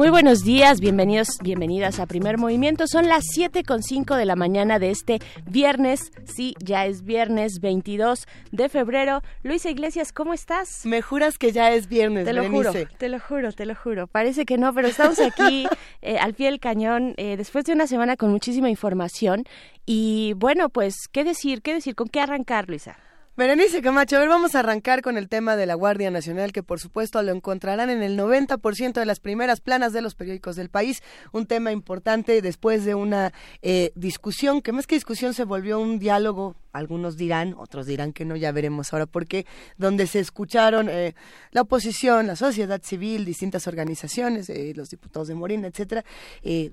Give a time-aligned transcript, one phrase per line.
[0.00, 2.86] Muy buenos días, bienvenidos, bienvenidas a Primer Movimiento.
[2.86, 6.10] Son las siete con cinco de la mañana de este viernes.
[6.24, 9.20] Sí, ya es viernes 22 de febrero.
[9.42, 10.86] Luisa Iglesias, ¿cómo estás?
[10.86, 14.06] Me juras que ya es viernes, Te lo juro, te lo juro, te lo juro.
[14.06, 15.66] Parece que no, pero estamos aquí
[16.00, 19.44] eh, al pie del cañón eh, después de una semana con muchísima información.
[19.84, 21.60] Y bueno, pues, ¿qué decir?
[21.60, 21.94] ¿Qué decir?
[21.94, 22.96] ¿Con qué arrancar, Luisa?
[23.36, 26.64] Berenice Camacho, a ver, vamos a arrancar con el tema de la Guardia Nacional, que
[26.64, 30.68] por supuesto lo encontrarán en el 90% de las primeras planas de los periódicos del
[30.68, 31.00] país.
[31.32, 36.00] Un tema importante después de una eh, discusión, que más que discusión se volvió un
[36.00, 39.46] diálogo, algunos dirán, otros dirán que no, ya veremos ahora por qué,
[39.78, 41.14] donde se escucharon eh,
[41.52, 46.04] la oposición, la sociedad civil, distintas organizaciones, eh, los diputados de Morena, etcétera,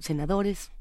[0.01, 0.71] senadores.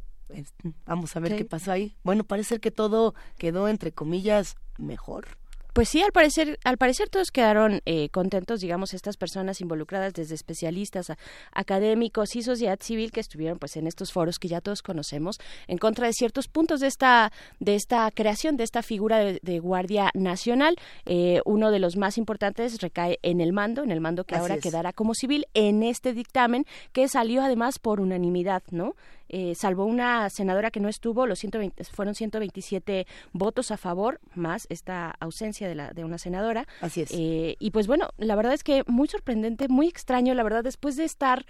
[0.86, 1.96] Vamos a ver qué pasó ahí.
[2.02, 5.28] Bueno, parece que todo quedó, entre comillas, mejor.
[5.76, 10.34] Pues sí, al parecer, al parecer todos quedaron eh, contentos, digamos, estas personas involucradas, desde
[10.34, 11.12] especialistas,
[11.52, 15.38] académicos y sociedad civil que estuvieron, pues, en estos foros que ya todos conocemos,
[15.68, 20.10] en contra de ciertos puntos de esta, de esta creación, de esta figura de, guardia
[20.14, 20.76] nacional.
[21.04, 24.56] Eh, uno de los más importantes recae en el mando, en el mando que ahora
[24.56, 28.94] quedará como civil en este dictamen que salió además por unanimidad, ¿no?
[29.28, 34.66] Eh, salvo una senadora que no estuvo, los 120, fueron 127 votos a favor, más
[34.68, 36.66] esta ausencia de, la, de una senadora.
[36.80, 37.10] Así es.
[37.12, 40.96] Eh, y pues bueno, la verdad es que muy sorprendente, muy extraño, la verdad, después
[40.96, 41.46] de estar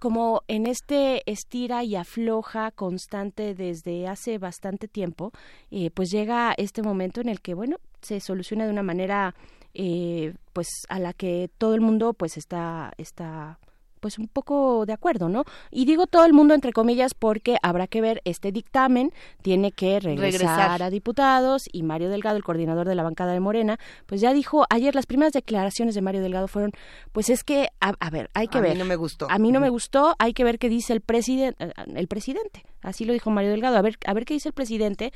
[0.00, 5.30] como en este estira y afloja constante desde hace bastante tiempo,
[5.70, 9.34] eh, pues llega este momento en el que, bueno, se soluciona de una manera
[9.74, 13.58] eh, pues a la que todo el mundo pues está, está
[14.00, 15.44] pues un poco de acuerdo, ¿no?
[15.70, 19.12] Y digo todo el mundo entre comillas porque habrá que ver este dictamen,
[19.42, 23.78] tiene que regresar, a diputados y Mario Delgado, el coordinador de la bancada de Morena,
[24.06, 26.72] pues ya dijo ayer las primeras declaraciones de Mario Delgado fueron,
[27.12, 28.72] pues es que a, ver, hay que ver.
[28.72, 29.26] A mí no me gustó.
[29.30, 32.64] A mí no me gustó, hay que ver qué dice el presidente eh, el presidente.
[32.82, 35.12] Así lo dijo Mario Delgado, a ver a ver qué dice el presidente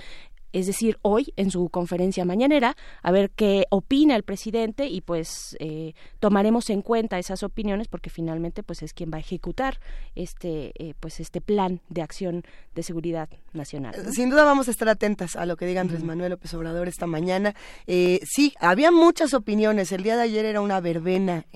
[0.54, 5.56] es decir, hoy en su conferencia mañanera, a ver qué opina el presidente y pues
[5.58, 9.80] eh, tomaremos en cuenta esas opiniones porque finalmente pues es quien va a ejecutar
[10.14, 12.44] este eh, pues este plan de acción
[12.76, 13.94] de seguridad nacional.
[14.12, 17.08] Sin duda vamos a estar atentas a lo que diga Andrés Manuel López Obrador esta
[17.08, 17.56] mañana.
[17.88, 19.90] Eh, sí, había muchas opiniones.
[19.90, 21.46] El día de ayer era una verbena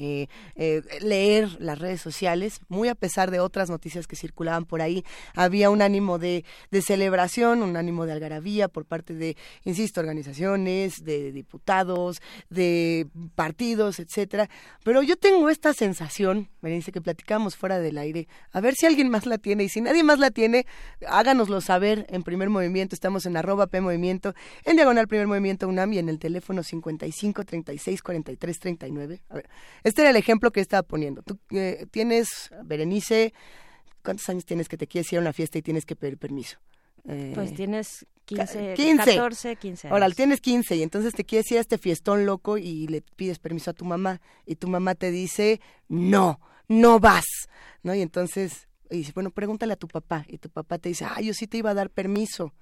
[1.00, 5.04] leer las redes sociales, muy a pesar de otras noticias que circulaban por ahí.
[5.36, 11.04] Había un ánimo de, de celebración, un ánimo de algarabía por parte de, insisto, organizaciones,
[11.04, 14.49] de diputados, de partidos, etcétera.
[14.82, 18.87] Pero yo tengo esta sensación, me dice que platicamos fuera del aire, a ver si
[18.87, 20.66] alguien más la tiene y si nadie más la tiene,
[21.06, 24.34] háganoslo saber en primer movimiento, estamos en arroba P Movimiento,
[24.65, 29.22] en diagonal primer movimiento UNAM y en el teléfono 55 36 43 39.
[29.28, 29.48] A ver,
[29.84, 31.22] este era el ejemplo que estaba poniendo.
[31.22, 33.32] Tú eh, tienes, Berenice,
[34.03, 36.59] ¿cuántos años tienes que te quieres ir a una fiesta y tienes que pedir permiso?
[37.34, 39.04] Pues tienes 15, 15.
[39.04, 42.86] 14, 15 Ahora, tienes 15 y entonces te quieres ir a este fiestón loco y
[42.88, 47.24] le pides permiso a tu mamá y tu mamá te dice, no, no vas,
[47.82, 47.94] ¿no?
[47.94, 51.20] Y entonces, y dice, bueno, pregúntale a tu papá y tu papá te dice, ah,
[51.22, 52.52] yo sí te iba a dar permiso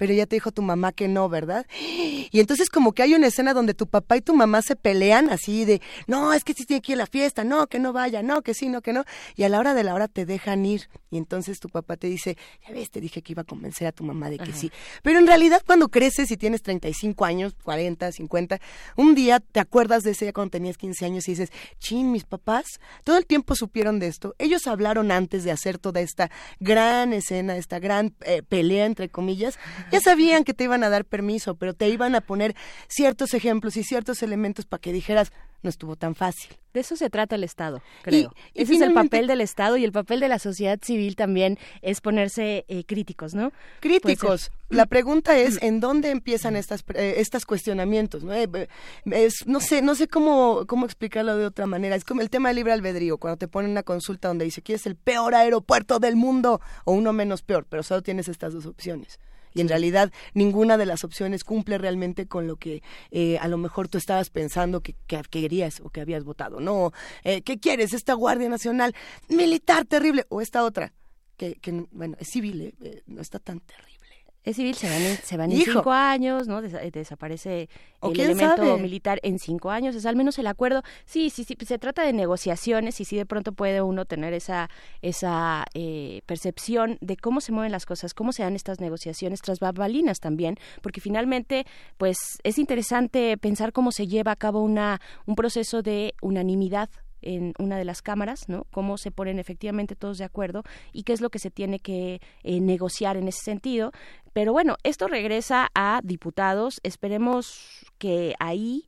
[0.00, 1.66] pero ya te dijo tu mamá que no, ¿verdad?
[1.78, 5.28] Y entonces como que hay una escena donde tu papá y tu mamá se pelean
[5.28, 7.92] así de, no, es que sí tiene que ir a la fiesta, no, que no
[7.92, 9.04] vaya, no, que sí, no, que no.
[9.36, 10.88] Y a la hora de la hora te dejan ir.
[11.10, 13.92] Y entonces tu papá te dice, ya ves, te dije que iba a convencer a
[13.92, 14.72] tu mamá de que sí.
[15.02, 18.58] Pero en realidad cuando creces y tienes 35 años, 40, 50,
[18.96, 22.24] un día te acuerdas de ese día cuando tenías 15 años y dices, chin, mis
[22.24, 22.64] papás
[23.04, 24.34] todo el tiempo supieron de esto.
[24.38, 29.58] Ellos hablaron antes de hacer toda esta gran escena, esta gran eh, pelea, entre comillas,
[29.90, 32.54] ya sabían que te iban a dar permiso, pero te iban a poner
[32.88, 35.32] ciertos ejemplos y ciertos elementos para que dijeras,
[35.62, 36.56] no estuvo tan fácil.
[36.72, 38.32] De eso se trata el Estado, creo.
[38.54, 42.00] Ese es el papel del Estado y el papel de la sociedad civil también es
[42.00, 43.52] ponerse eh, críticos, ¿no?
[43.80, 44.52] Críticos.
[44.68, 48.32] La pregunta es en dónde empiezan estas eh, estos cuestionamientos, ¿no?
[48.32, 48.68] Eh,
[49.06, 51.96] es, no sé, no sé cómo cómo explicarlo de otra manera.
[51.96, 54.86] Es como el tema del libre albedrío, cuando te ponen una consulta donde dice, "¿Quieres
[54.86, 59.18] el peor aeropuerto del mundo o uno menos peor?", pero solo tienes estas dos opciones
[59.54, 63.58] y en realidad ninguna de las opciones cumple realmente con lo que eh, a lo
[63.58, 64.94] mejor tú estabas pensando que,
[65.30, 66.60] querías o que habías votado.
[66.60, 66.92] No,
[67.24, 67.92] eh, ¿qué quieres?
[67.92, 68.94] Esta Guardia Nacional
[69.28, 70.92] militar terrible o esta otra
[71.36, 73.99] que, que bueno, es civil, eh, no está tan terrible
[74.42, 76.60] es civil, se van en, se van en cinco años, ¿no?
[76.60, 77.68] Eh, desaparece
[78.02, 80.82] el elemento militar en cinco años, es al menos el acuerdo.
[81.04, 84.70] Sí, sí, sí, se trata de negociaciones y sí de pronto puede uno tener esa,
[85.02, 89.60] esa eh, percepción de cómo se mueven las cosas, cómo se dan estas negociaciones tras
[89.60, 91.66] barbalinas también, porque finalmente,
[91.98, 96.88] pues es interesante pensar cómo se lleva a cabo una, un proceso de unanimidad
[97.22, 98.66] en una de las cámaras, ¿no?
[98.70, 102.20] Cómo se ponen efectivamente todos de acuerdo y qué es lo que se tiene que
[102.42, 103.92] eh, negociar en ese sentido.
[104.32, 106.80] Pero bueno, esto regresa a diputados.
[106.82, 108.86] Esperemos que ahí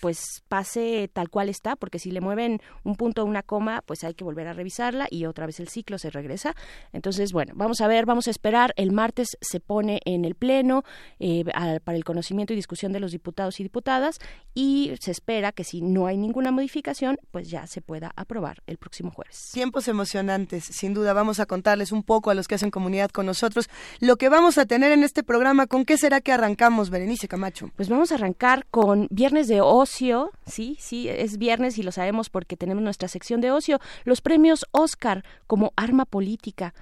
[0.00, 4.04] pues pase tal cual está, porque si le mueven un punto o una coma, pues
[4.04, 6.54] hay que volver a revisarla y otra vez el ciclo se regresa.
[6.92, 8.72] Entonces, bueno, vamos a ver, vamos a esperar.
[8.76, 10.84] El martes se pone en el Pleno
[11.18, 11.44] eh,
[11.84, 14.18] para el conocimiento y discusión de los diputados y diputadas
[14.54, 18.78] y se espera que si no hay ninguna modificación, pues ya se pueda aprobar el
[18.78, 19.50] próximo jueves.
[19.52, 21.12] Tiempos emocionantes, sin duda.
[21.12, 23.68] Vamos a contarles un poco a los que hacen comunidad con nosotros
[24.00, 25.66] lo que vamos a tener en este programa.
[25.66, 27.70] ¿Con qué será que arrancamos, Berenice Camacho?
[27.76, 32.28] Pues vamos a arrancar con Viernes de Ocio, sí, sí, es viernes y lo sabemos
[32.28, 36.74] porque tenemos nuestra sección de ocio, los premios Oscar como arma política.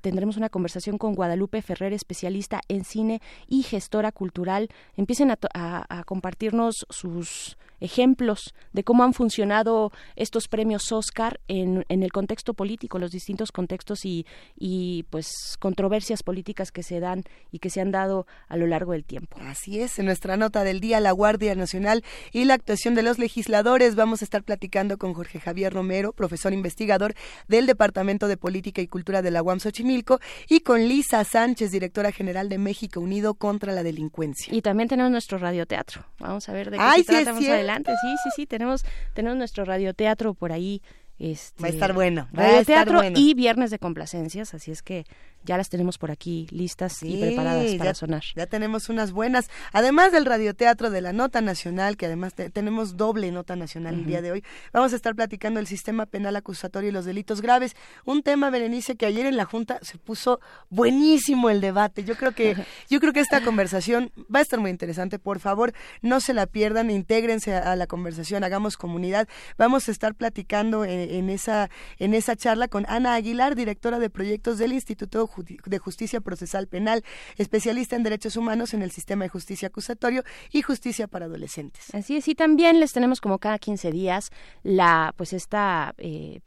[0.00, 4.68] Tendremos una conversación con Guadalupe Ferrer, especialista en cine y gestora cultural.
[4.96, 12.54] Empiecen a compartirnos sus ejemplos de cómo han funcionado estos premios Oscar en, el contexto
[12.54, 14.24] político, los distintos contextos y,
[14.56, 18.92] y pues controversias políticas que se dan y que se han dado a lo largo
[18.92, 19.36] del tiempo.
[19.40, 23.18] Así es, en nuestra nota del día, la Guardia Nacional y la actuación de los
[23.18, 27.14] legisladores, vamos a estar platicando con Jorge Javier Romero, profesor investigador
[27.48, 32.12] del Departamento de Política y Cultura de la UAM Xochimilco, y con Lisa Sánchez, directora
[32.12, 34.54] general de México Unido contra la Delincuencia.
[34.54, 36.04] Y también tenemos nuestro radioteatro.
[36.18, 39.64] Vamos a ver de qué se trata más adelante sí, sí, sí, tenemos, tenemos nuestro
[39.64, 40.82] radioteatro por ahí.
[41.18, 42.28] Este, va a estar bueno.
[42.36, 43.16] Va a estar bueno.
[43.18, 45.04] y viernes de complacencias, así es que
[45.44, 48.22] ya las tenemos por aquí listas y preparadas para sonar.
[48.36, 53.30] Ya tenemos unas buenas, además del radioteatro de la Nota Nacional, que además tenemos doble
[53.32, 54.44] Nota Nacional el día de hoy.
[54.72, 57.74] Vamos a estar platicando el sistema penal acusatorio y los delitos graves,
[58.04, 60.40] un tema Berenice que ayer en la Junta se puso
[60.70, 62.04] buenísimo el debate.
[62.04, 62.56] Yo creo que
[62.88, 65.18] yo creo que esta conversación va a estar muy interesante.
[65.18, 69.28] Por favor, no se la pierdan, intégrense a, la conversación, hagamos comunidad.
[69.58, 74.10] Vamos a estar platicando en, en esa en esa charla con Ana Aguilar, directora de
[74.10, 77.04] proyectos del Instituto de Justicia Procesal Penal,
[77.36, 81.94] especialista en derechos humanos en el sistema de justicia acusatorio y justicia para adolescentes.
[81.94, 84.30] Así es, y también les tenemos como cada 15 días
[84.62, 86.40] la, pues esta eh,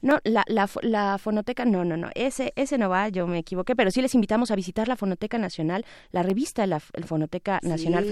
[0.00, 3.76] no, la, la, la, fonoteca, no, no, no, ese, ese no va, yo me equivoqué,
[3.76, 8.06] pero sí les invitamos a visitar la Fonoteca Nacional, la revista la Fonoteca Nacional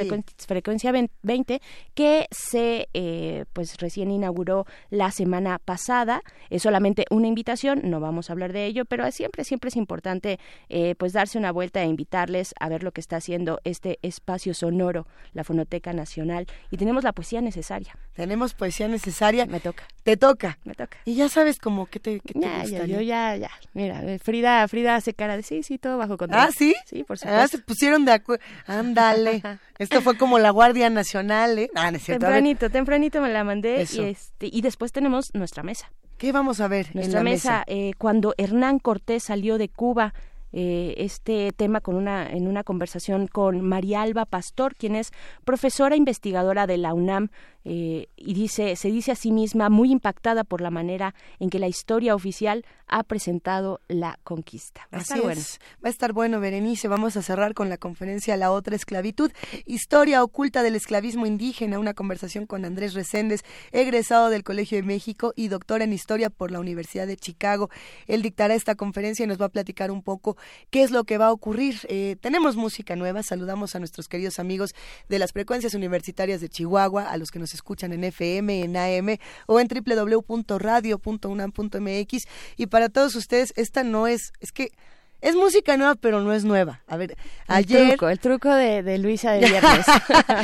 [0.46, 1.61] Frecuencia 20,
[1.94, 6.22] que se, eh, pues recién inauguró la semana pasada.
[6.49, 10.38] Es solamente una invitación, no vamos a hablar de ello, pero siempre, siempre es importante,
[10.69, 14.55] eh, pues darse una vuelta e invitarles a ver lo que está haciendo este espacio
[14.55, 17.96] sonoro, la Fonoteca Nacional, y tenemos la poesía necesaria.
[18.14, 19.46] Tenemos poesía necesaria.
[19.46, 19.84] Me toca.
[20.02, 20.58] Te toca.
[20.64, 20.99] Me toca.
[21.05, 23.50] Y ya sabes como que te, te ya, ya, yo ya, ya.
[23.74, 26.40] Mira, eh, Frida, Frida hace cara de sí, sí, todo bajo control.
[26.40, 26.74] ¿Ah, sí?
[26.86, 27.42] Sí, por supuesto.
[27.42, 28.44] Ah, se pusieron de acuerdo.
[28.66, 29.42] Ándale.
[29.78, 31.70] Esto fue como la Guardia Nacional, ¿eh?
[31.74, 35.90] Ah, tempranito, tempranito me la mandé y, este, y después tenemos nuestra mesa.
[36.18, 36.94] ¿Qué vamos a ver?
[36.94, 40.12] Nuestra mesa, Eh, cuando Hernán Cortés salió de Cuba
[40.52, 45.12] eh, este tema con una, en una conversación con María Alba Pastor, quien es
[45.44, 47.29] profesora investigadora de la UNAM
[47.64, 51.58] eh, y dice, se dice a sí misma muy impactada por la manera en que
[51.58, 54.88] la historia oficial ha presentado la conquista.
[54.93, 55.40] Va a estar bueno.
[55.84, 56.88] Va a estar bueno, Berenice.
[56.88, 59.31] Vamos a cerrar con la conferencia La otra esclavitud,
[59.64, 65.32] historia oculta del esclavismo indígena, una conversación con Andrés Reséndez, egresado del Colegio de México
[65.36, 67.70] y doctor en historia por la Universidad de Chicago.
[68.06, 70.36] Él dictará esta conferencia y nos va a platicar un poco
[70.70, 71.79] qué es lo que va a ocurrir.
[71.88, 74.74] Eh, tenemos música nueva, saludamos a nuestros queridos amigos
[75.08, 79.19] de las frecuencias universitarias de Chihuahua, a los que nos escuchan en FM, en AM
[79.46, 82.26] o en www.radio.unam.mx.
[82.56, 84.72] Y para todos ustedes, esta no es, es que
[85.20, 86.80] es música nueva, pero no es nueva.
[86.86, 87.16] A ver,
[87.46, 87.82] ayer...
[87.82, 89.86] El truco, el truco de, Luisa de viernes.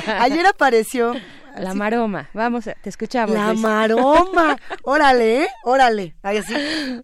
[0.07, 1.15] ayer apareció
[1.57, 2.29] La maroma.
[2.35, 3.35] Vamos, te escuchamos.
[3.35, 4.57] La maroma.
[4.83, 5.49] órale, ¿eh?
[5.65, 6.17] órale.
[6.23, 6.55] Ay, así,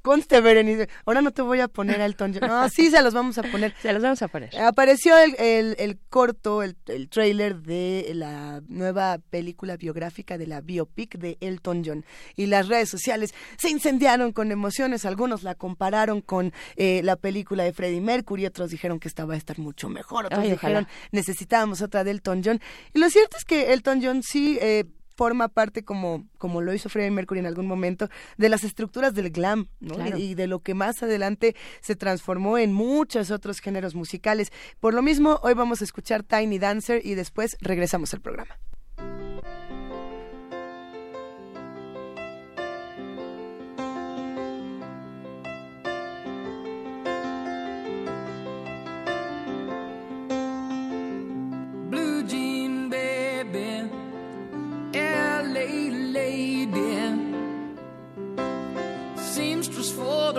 [0.02, 0.88] conste, Berenice.
[1.06, 2.49] Ahora no te voy a poner a Elton John.
[2.49, 3.75] No, sí se los vamos a poner.
[3.80, 4.56] Se los vamos a poner.
[4.59, 10.61] Apareció el, el, el corto, el, el trailer de la nueva película biográfica de la
[10.61, 12.04] biopic de Elton John.
[12.37, 15.04] Y las redes sociales se incendiaron con emociones.
[15.06, 19.35] Algunos la compararon con eh, la película de Freddie Mercury, otros dijeron que esta va
[19.35, 22.61] a estar mucho mejor, otros dijeron necesitábamos otra de Elton John.
[22.92, 24.85] Y lo cierto es que Elton John sí eh,
[25.17, 28.09] forma parte, como, como lo hizo Freddie Mercury en algún momento,
[28.39, 29.69] de las estructuras del glam,
[30.17, 34.53] Y, de lo que más adelante se transformó en muchos otros géneros musicales.
[34.81, 38.59] Por lo mismo, hoy vamos a escuchar Tiny Dancer y después regresamos al programa.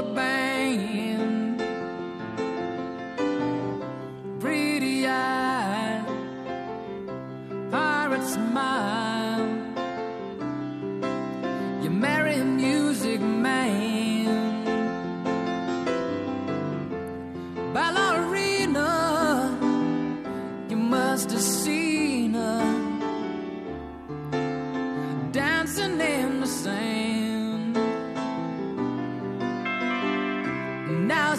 [0.04, 0.43] The band.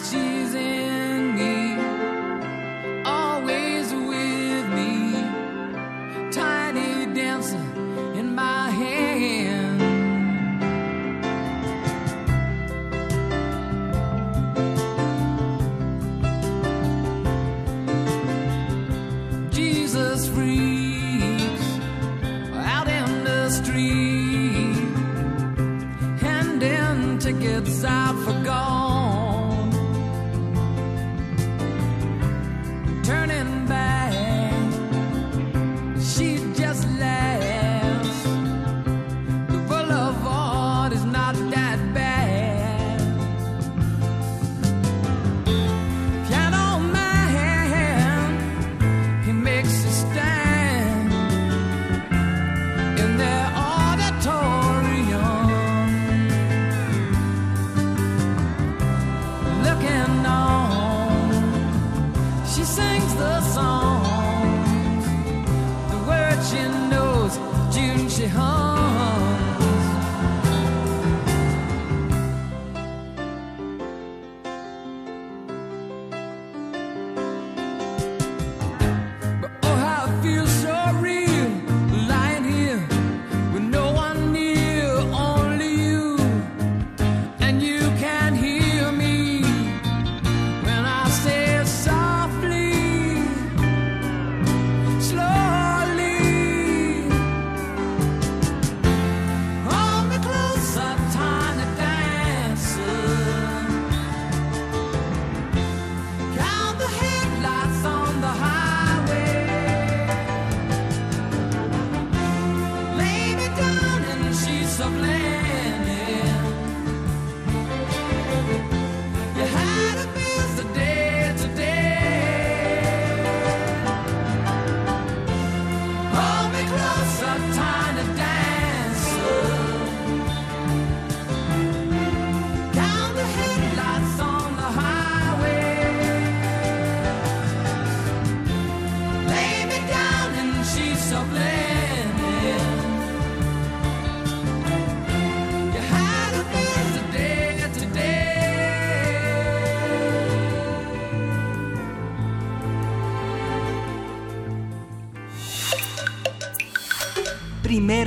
[0.03, 0.74] She's in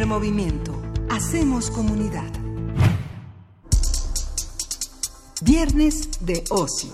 [0.07, 0.71] Movimiento.
[1.09, 2.31] Hacemos comunidad.
[5.41, 6.93] Viernes de ocio.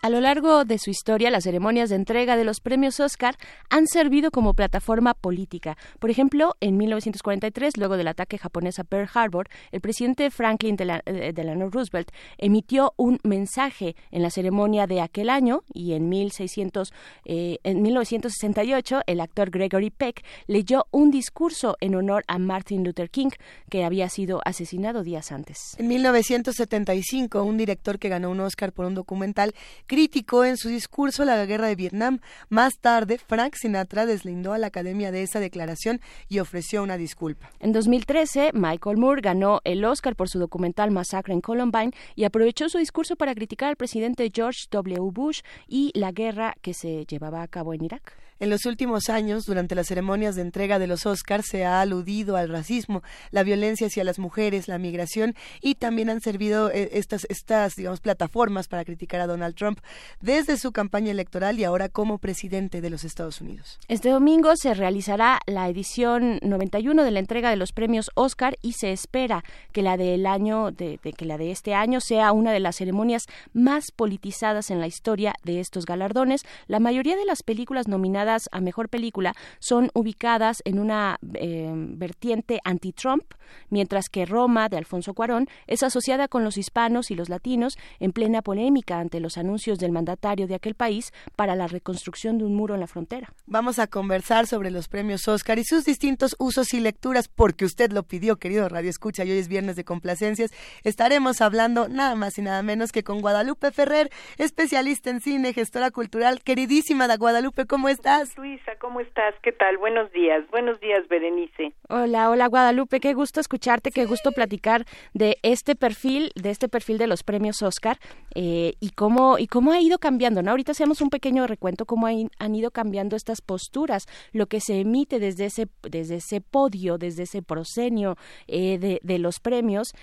[0.00, 3.36] A lo largo de su historia, las ceremonias de entrega de los premios Oscar
[3.70, 5.76] han servido como plataforma política.
[5.98, 11.32] Por ejemplo, en 1943, luego del ataque japonés a Pearl Harbor, el presidente Franklin eh,
[11.32, 16.92] Delano Roosevelt emitió un mensaje en la ceremonia de aquel año y en, 1600,
[17.24, 23.08] eh, en 1968 el actor Gregory Peck leyó un discurso en honor a Martin Luther
[23.08, 23.30] King,
[23.70, 25.76] que había sido asesinado días antes.
[25.78, 29.54] En 1975, un director que ganó un Oscar por un documental
[29.86, 32.20] crítico en su discurso la guerra de Vietnam.
[32.48, 37.50] Más tarde, Frank Sinatra deslindó a la academia de esa declaración y ofreció una disculpa.
[37.60, 42.68] En 2013, Michael Moore ganó el Oscar por su documental Masacre en Columbine y aprovechó
[42.68, 45.10] su discurso para criticar al presidente George W.
[45.12, 48.29] Bush y la guerra que se llevaba a cabo en Irak.
[48.40, 52.36] En los últimos años, durante las ceremonias de entrega de los Oscars, se ha aludido
[52.36, 57.26] al racismo, la violencia hacia las mujeres, la migración y también han servido eh, estas,
[57.28, 59.80] estas, digamos, plataformas para criticar a Donald Trump
[60.22, 63.78] desde su campaña electoral y ahora como presidente de los Estados Unidos.
[63.88, 68.72] Este domingo se realizará la edición 91 de la entrega de los premios Oscar y
[68.72, 72.52] se espera que la del año de, de que la de este año sea una
[72.52, 76.46] de las ceremonias más politizadas en la historia de estos galardones.
[76.68, 82.60] La mayoría de las películas nominadas a mejor película son ubicadas en una eh, vertiente
[82.64, 83.24] anti-Trump,
[83.68, 88.12] mientras que Roma de Alfonso Cuarón es asociada con los hispanos y los latinos en
[88.12, 92.54] plena polémica ante los anuncios del mandatario de aquel país para la reconstrucción de un
[92.54, 93.32] muro en la frontera.
[93.46, 97.92] Vamos a conversar sobre los premios Oscar y sus distintos usos y lecturas, porque usted
[97.92, 100.50] lo pidió, querido Radio Escucha, y hoy es viernes de complacencias.
[100.84, 105.90] Estaremos hablando nada más y nada menos que con Guadalupe Ferrer, especialista en cine, gestora
[105.90, 106.42] cultural.
[106.42, 108.19] Queridísima da Guadalupe, ¿cómo estás?
[108.36, 109.34] Luisa, ¿cómo estás?
[109.42, 109.78] ¿Qué tal?
[109.78, 110.44] Buenos días.
[110.50, 111.72] Buenos días, Berenice.
[111.88, 114.84] Hola, hola Guadalupe, qué gusto escucharte, qué gusto platicar
[115.14, 117.96] de este perfil, de este perfil de los premios Oscar
[118.34, 120.50] eh, y cómo y cómo ha ido cambiando, ¿no?
[120.50, 125.18] Ahorita hacemos un pequeño recuento cómo han ido cambiando estas posturas, lo que se emite
[125.18, 128.16] desde ese desde ese podio, desde ese proscenio
[128.48, 129.94] eh, de, de los premios,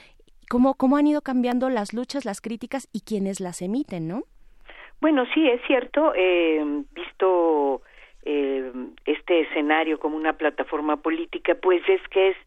[0.50, 4.24] cómo cómo han ido cambiando las luchas, las críticas y quienes las emiten, ¿no?
[5.00, 6.14] Bueno, sí, es cierto.
[6.16, 7.84] Eh, visto
[8.30, 8.72] eh,
[9.06, 12.38] este escenario como una plataforma política, pues es que es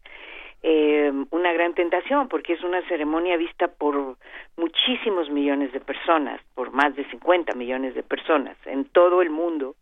[0.63, 4.17] eh, una gran tentación, porque es una ceremonia vista por
[4.57, 9.75] muchísimos millones de personas, por más de 50 millones de personas en todo el mundo,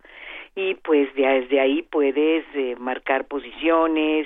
[0.56, 4.25] y pues desde ahí puedes eh, marcar posiciones,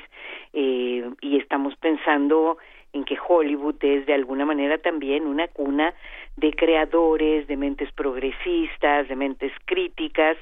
[0.53, 2.59] eh, y estamos pensando
[2.93, 5.95] en que Hollywood es de alguna manera también una cuna
[6.37, 10.37] de creadores, de mentes progresistas, de mentes críticas,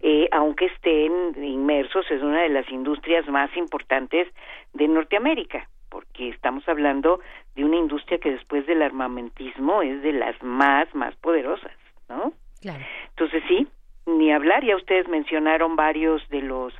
[0.00, 4.28] eh, aunque estén inmersos, es una de las industrias más importantes
[4.72, 7.20] de Norteamérica, porque estamos hablando
[7.56, 11.72] de una industria que después del armamentismo es de las más, más poderosas,
[12.08, 12.32] ¿no?
[12.60, 12.84] Claro.
[13.10, 13.66] Entonces sí,
[14.08, 16.72] ni hablar, ya ustedes mencionaron varios de los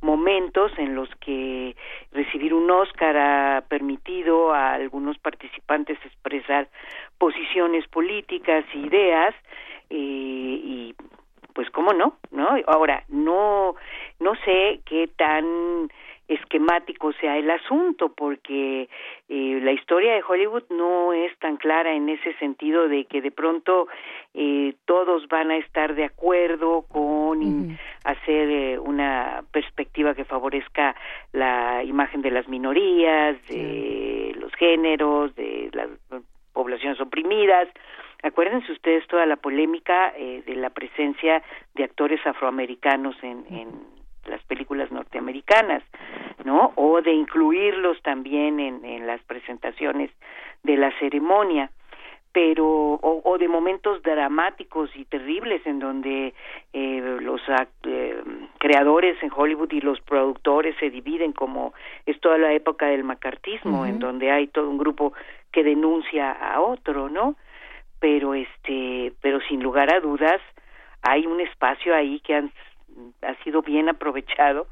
[0.00, 1.74] momentos en los que
[2.12, 6.68] recibir un Oscar ha permitido a algunos participantes expresar
[7.18, 9.34] posiciones políticas, ideas,
[9.90, 10.94] eh, y
[11.56, 12.50] pues cómo no, ¿no?
[12.66, 13.76] Ahora, no,
[14.20, 15.88] no sé qué tan
[16.28, 18.90] esquemático sea el asunto, porque
[19.30, 23.30] eh, la historia de Hollywood no es tan clara en ese sentido de que de
[23.30, 23.88] pronto
[24.34, 30.94] eh, todos van a estar de acuerdo con hacer eh, una perspectiva que favorezca
[31.32, 35.88] la imagen de las minorías, de los géneros, de las
[36.52, 37.68] poblaciones oprimidas,
[38.22, 41.42] Acuérdense ustedes toda la polémica eh, de la presencia
[41.74, 43.68] de actores afroamericanos en, en
[44.26, 45.82] las películas norteamericanas,
[46.44, 46.72] ¿no?
[46.76, 50.10] O de incluirlos también en, en las presentaciones
[50.62, 51.70] de la ceremonia.
[52.32, 56.34] Pero o, o, de momentos dramáticos y terribles en donde
[56.74, 57.40] eh, los
[57.84, 58.22] eh,
[58.58, 61.72] creadores en Hollywood y los productores se dividen como
[62.04, 65.14] es toda la época del macartismo en donde hay todo un grupo
[65.50, 67.36] que denuncia a otro no
[67.98, 70.40] pero este pero sin lugar a dudas
[71.02, 72.52] hay un espacio ahí que han,
[73.22, 74.66] ha sido bien aprovechado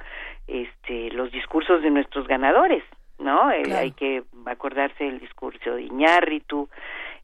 [0.47, 2.83] este los discursos de nuestros ganadores
[3.19, 6.69] no eh, hay que acordarse del discurso de Iñárritu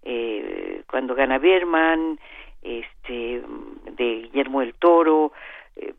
[0.03, 2.19] eh, cuando gana Berman
[2.63, 3.43] este
[3.93, 5.33] de Guillermo del Toro
[5.77, 5.95] eh,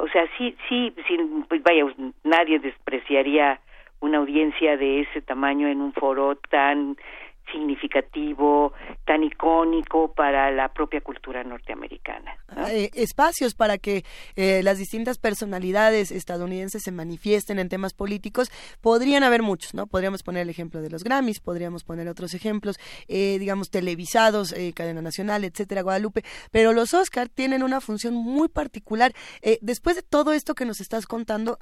[0.00, 1.84] o sea sí sí sin pues vaya
[2.24, 3.60] nadie despreciaría
[4.00, 6.96] una audiencia de ese tamaño en un foro tan
[7.52, 8.72] significativo,
[9.04, 12.36] tan icónico para la propia cultura norteamericana.
[12.70, 14.04] Eh, espacios para que
[14.36, 19.86] eh, las distintas personalidades estadounidenses se manifiesten en temas políticos, podrían haber muchos, ¿no?
[19.86, 25.02] Podríamos poner el ejemplo de los Grammys, podríamos poner otros ejemplos, eh, digamos, televisados, cadena
[25.02, 29.12] nacional, etcétera, Guadalupe, pero los Oscar tienen una función muy particular.
[29.60, 31.58] después de todo esto que nos estás contando,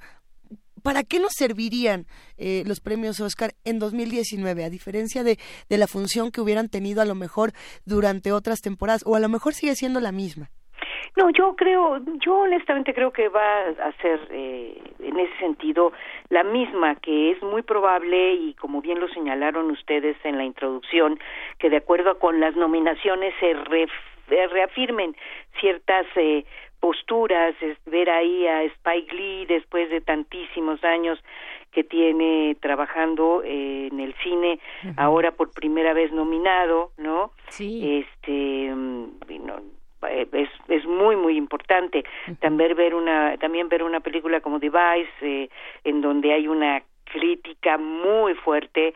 [0.87, 2.07] ¿para qué nos servirían
[2.39, 5.37] eh, los premios Oscar en 2019, a diferencia de,
[5.69, 7.51] de la función que hubieran tenido a lo mejor
[7.85, 10.47] durante otras temporadas, o a lo mejor sigue siendo la misma?
[11.17, 15.93] No, yo creo, yo honestamente creo que va a ser eh, en ese sentido
[16.29, 21.19] la misma, que es muy probable y como bien lo señalaron ustedes en la introducción,
[21.59, 25.17] que de acuerdo con las nominaciones se eh, reafirmen
[25.59, 26.45] ciertas eh,
[26.81, 31.19] posturas, es ver ahí a Spike Lee después de tantísimos años
[31.73, 34.59] que tiene trabajando eh, en el cine,
[34.97, 37.33] ahora por primera vez nominado, ¿no?
[37.49, 38.05] Sí.
[38.05, 39.61] Este, mm, no,
[40.09, 42.05] eh, es, es muy muy importante
[42.41, 45.49] también ver una también ver una película como Device eh,
[45.85, 48.95] en donde hay una crítica muy fuerte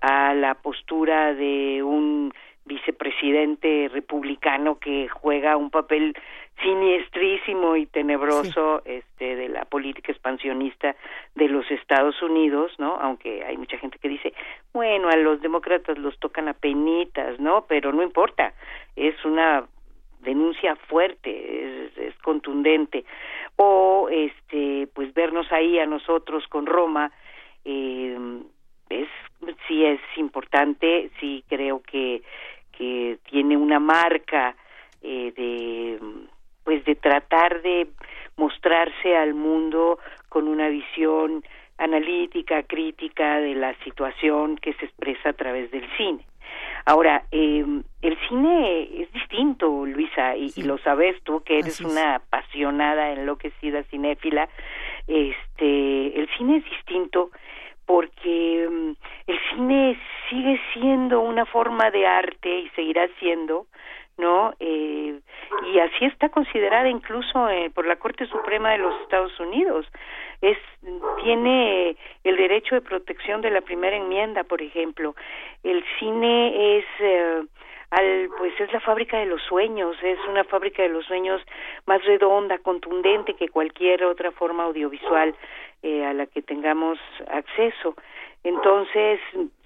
[0.00, 2.32] a la postura de un
[2.64, 6.14] vicepresidente republicano que juega un papel
[6.60, 10.94] siniestrísimo y tenebroso este de la política expansionista
[11.34, 12.98] de los Estados Unidos, ¿no?
[13.00, 14.32] Aunque hay mucha gente que dice,
[14.72, 17.64] bueno, a los demócratas los tocan a penitas, ¿no?
[17.66, 18.54] Pero no importa,
[18.94, 19.66] es una
[20.20, 23.04] denuncia fuerte, es, es contundente.
[23.56, 27.10] O este pues vernos ahí a nosotros con Roma
[27.64, 28.16] eh,
[28.88, 29.08] es
[29.66, 32.22] sí es importante, sí creo que
[32.72, 34.56] que tiene una marca
[35.02, 35.98] eh, de
[36.64, 37.88] pues de tratar de
[38.36, 39.98] mostrarse al mundo
[40.28, 41.42] con una visión
[41.78, 46.24] analítica, crítica de la situación que se expresa a través del cine.
[46.84, 47.64] Ahora, eh,
[48.02, 53.84] el cine es distinto, Luisa, y, y lo sabes tú, que eres una apasionada, enloquecida
[53.84, 54.48] cinéfila.
[55.06, 57.30] Este, el cine es distinto
[57.86, 58.90] porque mm,
[59.26, 59.98] el cine
[60.28, 63.66] sigue siendo una forma de arte y seguirá siendo,
[64.18, 64.54] ¿no?
[64.60, 65.18] Eh,
[65.72, 69.86] y así está considerada incluso eh, por la Corte Suprema de los Estados Unidos.
[70.40, 70.58] Es
[71.22, 75.14] tiene el derecho de protección de la primera enmienda, por ejemplo.
[75.62, 77.42] El cine es eh,
[77.90, 81.42] al pues es la fábrica de los sueños, es una fábrica de los sueños
[81.86, 85.34] más redonda, contundente que cualquier otra forma audiovisual
[85.82, 86.98] eh, a la que tengamos
[87.30, 87.94] acceso.
[88.44, 89.20] Entonces,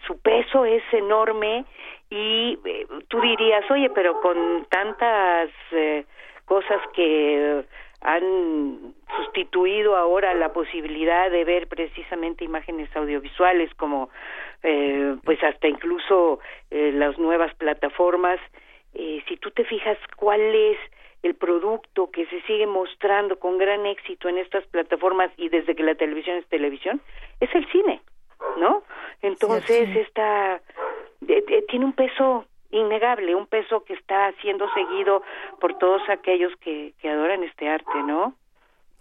[0.07, 1.65] su peso es enorme
[2.11, 6.05] y eh, tú dirías, oye, pero con tantas eh,
[6.45, 7.65] cosas que
[8.01, 14.11] han sustituido ahora la posibilidad de ver precisamente imágenes audiovisuales como
[14.63, 18.39] eh, pues hasta incluso eh, las nuevas plataformas
[18.95, 20.79] eh, si tú te fijas cuál es
[21.23, 25.83] el producto que se sigue mostrando con gran éxito en estas plataformas y desde que
[25.83, 27.01] la televisión es televisión
[27.41, 28.01] es el cine
[28.59, 28.83] no
[29.23, 30.57] entonces esta
[31.29, 35.23] eh, eh, tiene un peso innegable, un peso que está siendo seguido
[35.61, 38.35] por todos aquellos que, que adoran este arte, ¿no?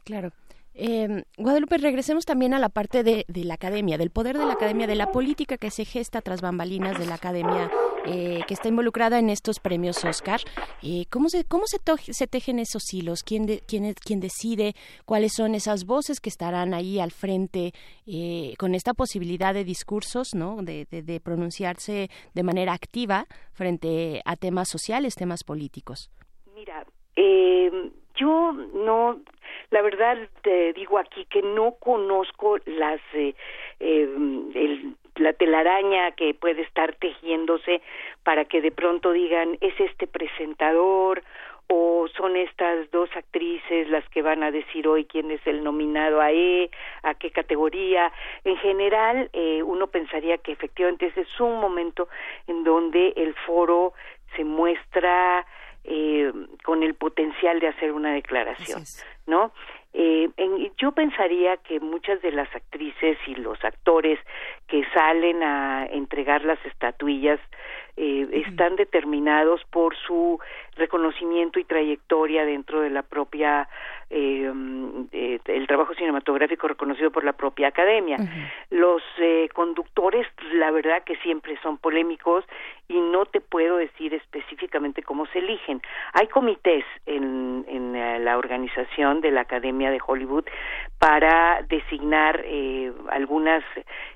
[0.03, 0.29] Claro.
[0.73, 4.53] Eh, Guadalupe, regresemos también a la parte de, de la academia, del poder de la
[4.53, 7.71] academia, de la política que se gesta tras bambalinas de la academia
[8.07, 10.39] eh, que está involucrada en estos premios Oscar.
[10.83, 13.23] Eh, ¿Cómo, se, cómo se, to- se tejen esos hilos?
[13.23, 14.73] ¿Quién, de- quién, quién decide
[15.05, 17.71] cuáles son esas voces que estarán ahí al frente
[18.07, 20.57] eh, con esta posibilidad de discursos, ¿no?
[20.61, 26.09] de, de- de pronunciarse de manera activa frente a temas sociales, temas políticos?
[26.53, 29.19] Mira, eh, yo no,
[29.71, 33.35] la verdad te digo aquí que no conozco las, eh,
[33.79, 34.03] eh,
[34.55, 37.81] el- la telaraña que puede estar tejiéndose
[38.23, 41.23] para que de pronto digan es este presentador
[41.67, 46.21] o son estas dos actrices las que van a decir hoy quién es el nominado
[46.21, 46.69] a E,
[47.01, 48.11] a qué categoría.
[48.43, 52.07] En general, eh, uno pensaría que efectivamente ese es un momento
[52.47, 53.93] en donde el foro
[54.35, 55.45] se muestra
[55.83, 56.31] eh,
[56.63, 58.83] con el potencial de hacer una declaración.
[59.27, 59.51] ¿no?
[59.97, 64.19] Eh, en- yo pensaría que muchas de las actrices y los actores
[64.67, 67.39] que salen a entregar las estatuillas
[67.95, 70.37] eh, están determinados por su
[70.75, 73.69] reconocimiento y trayectoria dentro de la propia
[74.09, 78.17] eh, mm, eh, el trabajo cinematográfico reconocido por la propia academia.
[78.69, 82.45] Los eh, conductores, la verdad que siempre son polémicos
[82.87, 85.81] y no te puedo decir específicamente cómo se eligen.
[86.13, 90.45] Hay comités en, en eh, la organización de la Academia de Hollywood
[90.99, 93.63] para designar eh, algunas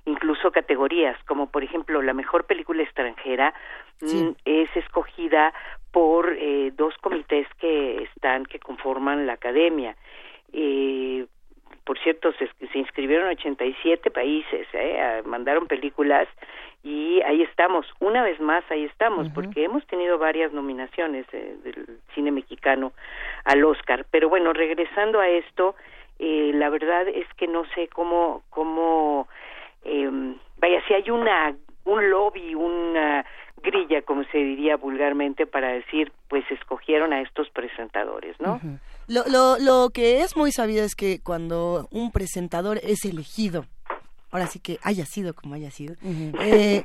[0.05, 3.53] incluso categorías, como por ejemplo la mejor película extranjera
[4.01, 4.23] Sí.
[4.23, 5.53] mm, es escogida
[5.91, 9.95] por eh, dos comités que están que conforman la academia.
[10.53, 11.25] Eh,
[11.85, 15.21] por cierto, se, se inscribieron 87 países, ¿eh?
[15.25, 16.27] Mandaron películas
[16.83, 21.99] y ahí estamos, una vez más ahí estamos, porque hemos tenido varias nominaciones eh, del
[22.15, 22.93] cine mexicano
[23.43, 24.05] al Oscar.
[24.11, 25.75] Pero bueno, regresando a esto,
[26.19, 29.27] eh, la verdad es que no sé cómo, cómo,
[29.83, 30.09] eh,
[30.57, 31.53] vaya, si hay una,
[31.89, 33.25] un lobby, una
[33.61, 38.59] grilla, como se diría vulgarmente, para decir, pues escogieron a estos presentadores, ¿no?
[39.07, 43.65] Lo, lo, lo que es muy sabido es que cuando un presentador es elegido,
[44.31, 45.95] ahora sí que haya sido como haya sido,
[46.41, 46.83] eh,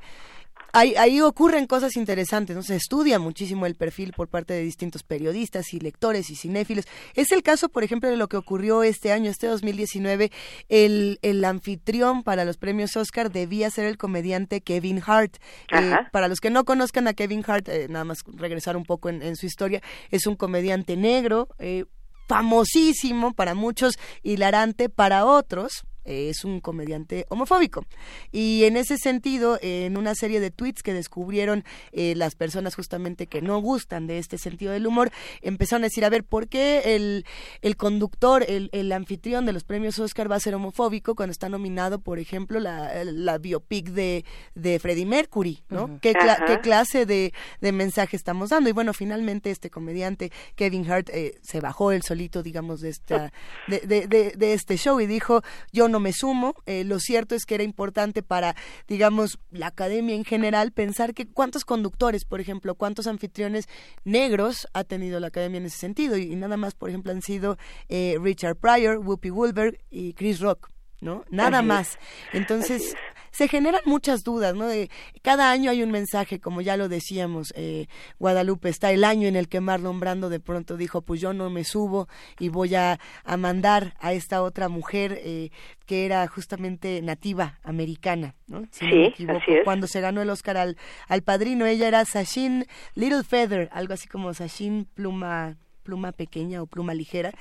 [0.74, 2.62] ahí, ahí ocurren cosas interesantes, ¿no?
[2.62, 6.84] Se estudia muchísimo el perfil por parte de distintos periodistas y lectores y cinéfilos.
[7.14, 10.30] Es el caso, por ejemplo, de lo que ocurrió este año, este 2019.
[10.68, 15.36] El, el anfitrión para los premios Oscar debía ser el comediante Kevin Hart.
[15.70, 19.08] Eh, para los que no conozcan a Kevin Hart, eh, nada más regresar un poco
[19.08, 21.84] en, en su historia, es un comediante negro, eh,
[22.26, 25.84] famosísimo para muchos, hilarante para otros.
[26.04, 27.84] Eh, Es un comediante homofóbico.
[28.32, 33.26] Y en ese sentido, en una serie de tweets que descubrieron eh, las personas justamente
[33.26, 35.10] que no gustan de este sentido del humor,
[35.42, 37.24] empezaron a decir, a ver, ¿por qué el,
[37.62, 41.48] el conductor, el, el anfitrión de los premios Oscar va a ser homofóbico cuando está
[41.48, 45.62] nominado, por ejemplo, la, la biopic de, de Freddie Mercury?
[45.68, 45.98] ¿no?
[46.00, 48.68] ¿Qué, cla- qué clase de, de mensaje estamos dando?
[48.70, 53.32] Y bueno, finalmente este comediante, Kevin Hart, eh, se bajó él solito, digamos, de, esta,
[53.68, 56.54] de, de, de- de este show y dijo, yo no me sumo.
[56.66, 58.54] Eh, lo cierto es que era importante para,
[58.88, 63.68] digamos, la academia en general pensar que cuántos conductores, por ejemplo, cuántos anfitriones
[64.04, 66.16] negros ha tenido la academia en ese sentido.
[66.16, 70.40] Y, y nada más, por ejemplo, han sido eh, Richard Pryor, Whoopi Goldberg y Chris
[70.40, 70.70] Rock.
[71.00, 71.24] ¿no?
[71.30, 71.98] Nada más.
[72.32, 72.94] Entonces,
[73.36, 74.66] se generan muchas dudas, ¿no?
[74.66, 74.88] De-
[75.22, 77.86] cada año hay un mensaje, como ya lo decíamos, eh,
[78.18, 81.50] Guadalupe, está el año en el que Marlon Brando de pronto dijo, pues yo no
[81.50, 85.50] me subo y voy a, a mandar a esta otra mujer eh,
[85.86, 88.62] que era justamente nativa americana, ¿no?
[88.70, 89.64] Si Sí, equivoco, así es.
[89.64, 90.76] cuando se ganó el Oscar al,
[91.08, 96.66] al padrino, ella era Sashin Little Feather, algo así como Sashin Pluma pluma pequeña o
[96.66, 97.32] pluma ligera,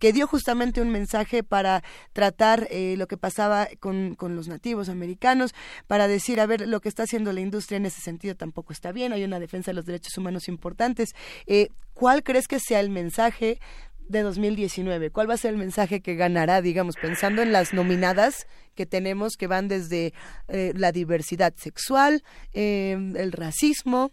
[0.00, 4.88] que dio justamente un mensaje para tratar eh, lo que pasaba con, con los nativos
[4.88, 5.54] americanos,
[5.86, 8.90] para decir, a ver, lo que está haciendo la industria en ese sentido tampoco está
[8.90, 11.10] bien, hay una defensa de los derechos humanos importantes.
[11.46, 13.58] Eh, ¿Cuál crees que sea el mensaje
[14.08, 15.10] de 2019?
[15.10, 19.36] ¿Cuál va a ser el mensaje que ganará, digamos, pensando en las nominadas que tenemos,
[19.36, 20.12] que van desde
[20.48, 24.12] eh, la diversidad sexual, eh, el racismo,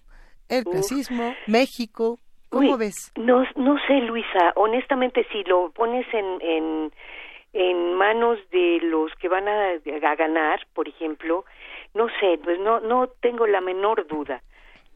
[0.49, 2.19] el clasismo, México?
[2.49, 3.11] ¿Cómo Uy, ves?
[3.15, 4.53] No, no sé, Luisa.
[4.55, 6.91] Honestamente, si lo pones en, en,
[7.53, 11.45] en manos de los que van a, a ganar, por ejemplo,
[11.93, 14.41] no sé, pues no, no tengo la menor duda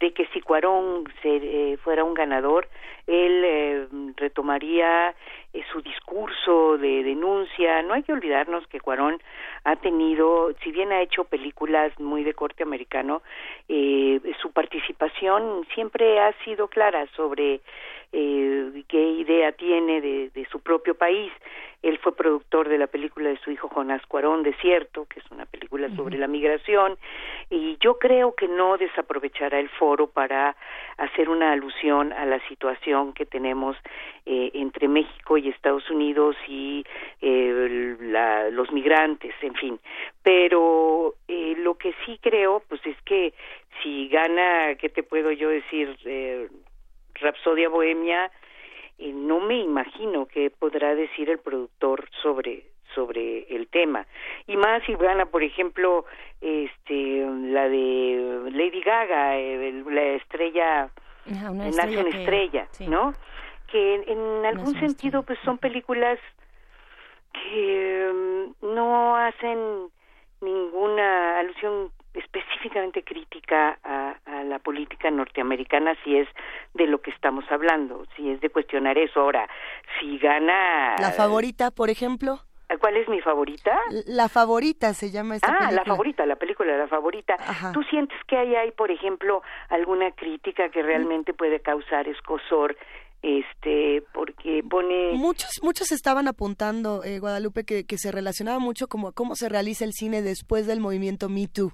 [0.02, 2.68] de que si Cuarón se, eh, fuera un ganador,
[3.08, 3.88] él eh,
[4.18, 5.14] retomaría
[5.54, 7.82] eh, su discurso de denuncia.
[7.84, 9.22] No hay que olvidarnos que Cuarón
[9.64, 13.22] ha tenido, si bien ha hecho películas muy de corte americano,
[13.70, 17.62] eh, su participación siempre ha sido clara sobre
[18.12, 21.32] eh, qué idea tiene de, de su propio país.
[21.82, 25.48] Él fue productor de la película de su hijo Jonás Cuarón, Desierto, que es una
[25.48, 26.96] película sobre la migración,
[27.50, 30.56] y yo creo que no desaprovechará el foro para
[30.98, 33.76] hacer una alusión a la situación que tenemos
[34.28, 36.86] eh, entre México y Estados Unidos y
[37.22, 39.80] eh, la- los migrantes, en fin.
[40.22, 43.34] Pero eh, lo que sí creo, pues es que
[43.82, 45.98] si gana, ¿qué te puedo yo decir?
[47.22, 48.32] Rapsodia Bohemia,
[49.00, 54.06] no me imagino qué podrá decir el productor sobre sobre el tema.
[54.48, 56.06] Y más si gana por ejemplo
[56.42, 60.90] este la de Lady Gaga eh, la estrella
[61.34, 62.88] Ah, una nace estrella una que- estrella sí.
[62.88, 63.14] no
[63.72, 66.20] que en, en algún sentido pues son películas
[67.32, 69.88] que mm, no hacen
[70.42, 76.28] ninguna alusión específicamente crítica a, a la política norteamericana si es
[76.74, 79.22] de lo que estamos hablando, si es de cuestionar eso.
[79.22, 79.48] Ahora,
[80.00, 80.96] si gana...
[81.00, 82.40] La favorita, por ejemplo.
[82.80, 83.78] ¿Cuál es mi favorita?
[84.08, 85.76] La favorita se llama esta Ah, película.
[85.76, 87.36] la favorita, la película La favorita.
[87.38, 87.72] Ajá.
[87.74, 92.78] ¿Tú sientes que ahí hay, por ejemplo, alguna crítica que realmente puede causar escosor?
[93.22, 95.12] Este, porque pone...
[95.14, 99.48] Muchos, muchos estaban apuntando, eh, Guadalupe, que, que se relacionaba mucho como a cómo se
[99.50, 101.72] realiza el cine después del movimiento Me Too.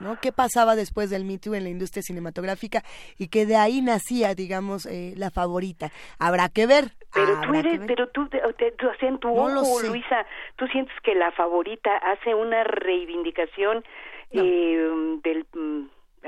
[0.00, 0.18] ¿No?
[0.20, 2.82] ¿Qué pasaba después del Me Too en la industria cinematográfica?
[3.18, 5.90] Y que de ahí nacía, digamos, eh, la favorita.
[6.18, 6.92] Habrá que ver.
[7.12, 9.82] Pero tú eres, pero tú, te- te- tú, en tu No ojo.
[9.82, 13.84] Luisa, tú sientes que la favorita hace una reivindicación
[14.32, 14.42] No.
[14.42, 15.86] eh, del mm,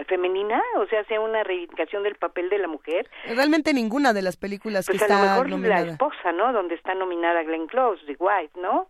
[0.09, 3.09] femenina, o sea, hace una reivindicación del papel de la mujer.
[3.27, 5.93] Realmente ninguna de las películas Pues que a lo está mejor la nominada.
[5.93, 6.53] esposa, ¿no?
[6.53, 8.89] Donde está nominada Glenn Close, de White, ¿no?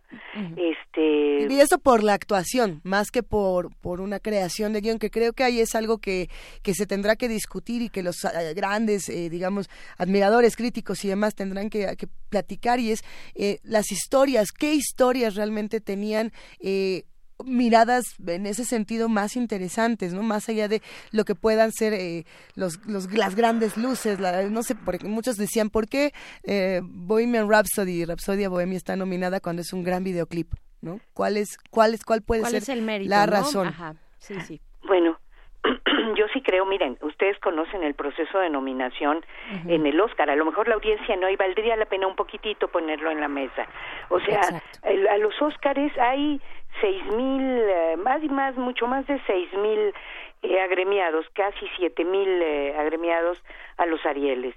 [0.55, 1.47] Este.
[1.53, 5.33] Y eso por la actuación, más que por, por una creación de guion, que creo
[5.33, 6.29] que ahí es algo que,
[6.63, 11.09] que se tendrá que discutir y que los eh, grandes, eh, digamos, admiradores, críticos y
[11.09, 13.03] demás tendrán que, que platicar, y es
[13.35, 16.31] eh, las historias, qué historias realmente tenían.
[16.59, 17.03] Eh,
[17.45, 20.23] miradas en ese sentido más interesantes, ¿no?
[20.23, 22.25] Más allá de lo que puedan ser eh,
[22.55, 26.11] los, los, las grandes luces, la- no sé, porque muchos decían, ¿por qué
[26.43, 30.51] eh, Bohemian Rhapsody, Rhapsodia Bohemia está nominada cuando es un gran videoclip,
[30.81, 30.99] ¿no?
[31.13, 33.09] ¿Cuál es, cuál es, cuál puede ¿Cuál ser es el mérito?
[33.09, 33.31] la no?
[33.31, 33.67] razón?
[33.67, 34.61] Ajá, sí, sí.
[34.85, 35.17] Bueno,
[36.17, 39.23] Yo sí creo, miren, ustedes conocen el proceso de nominación
[39.67, 40.29] en el Oscar.
[40.29, 43.29] A lo mejor la audiencia no, y valdría la pena un poquitito ponerlo en la
[43.29, 43.65] mesa.
[44.09, 46.41] O sea, el- a los Oscars hay
[46.81, 49.93] seis mil, eh, más y más, mucho más de seis mil
[50.41, 53.41] eh, agremiados, casi siete mil eh, agremiados
[53.77, 54.55] a los Arieles.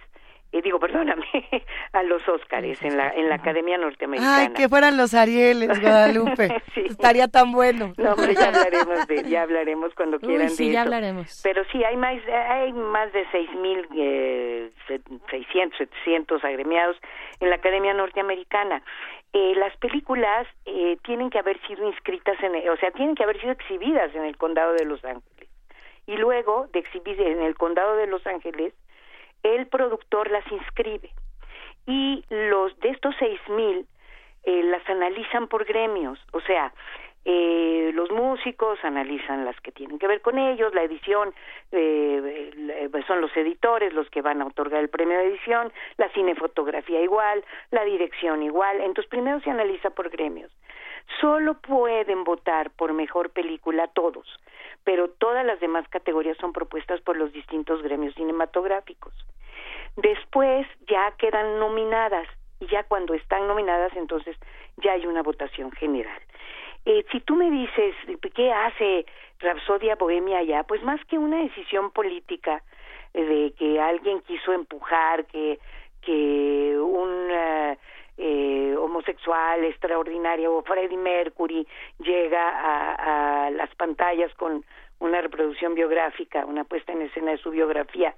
[0.62, 1.24] Digo, perdóname,
[1.92, 4.36] a los Óscares en la en la Academia Norteamericana.
[4.38, 6.48] Ay, que fueran los Arieles, Guadalupe.
[6.74, 6.82] Sí.
[6.88, 7.92] Estaría tan bueno.
[7.96, 10.86] No, hombre, ya hablaremos de, ya hablaremos cuando Uy, quieran sí, de ya eso.
[10.88, 11.40] hablaremos.
[11.42, 16.96] Pero sí, hay más, hay más de seis mil, eh, se- 600, 700 agremiados
[17.40, 18.82] en la Academia Norteamericana.
[19.32, 23.38] Eh, las películas eh, tienen que haber sido inscritas en, o sea, tienen que haber
[23.40, 25.50] sido exhibidas en el Condado de Los Ángeles.
[26.06, 28.72] Y luego de exhibir en el Condado de Los Ángeles,
[29.54, 31.10] el productor las inscribe.
[31.86, 33.86] Y los de estos seis mil
[34.44, 36.72] eh, las analizan por gremios, o sea,
[37.28, 41.34] eh, los músicos analizan las que tienen que ver con ellos, la edición
[41.72, 47.00] eh, son los editores los que van a otorgar el premio de edición, la cinefotografía
[47.00, 50.52] igual, la dirección igual, entonces primero se analiza por gremios.
[51.20, 54.28] Solo pueden votar por mejor película todos,
[54.86, 59.12] pero todas las demás categorías son propuestas por los distintos gremios cinematográficos.
[59.96, 62.28] Después ya quedan nominadas
[62.60, 64.36] y ya cuando están nominadas entonces
[64.76, 66.22] ya hay una votación general.
[66.84, 67.96] Eh, si tú me dices
[68.32, 69.06] qué hace
[69.40, 72.62] Rapsodia Bohemia allá, pues más que una decisión política
[73.12, 75.58] eh, de que alguien quiso empujar que
[76.02, 77.76] que un
[78.18, 81.66] eh, homosexual extraordinario o Freddie Mercury
[81.98, 84.64] llega a, a las pantallas con
[84.98, 88.14] una reproducción biográfica, una puesta en escena de su biografía,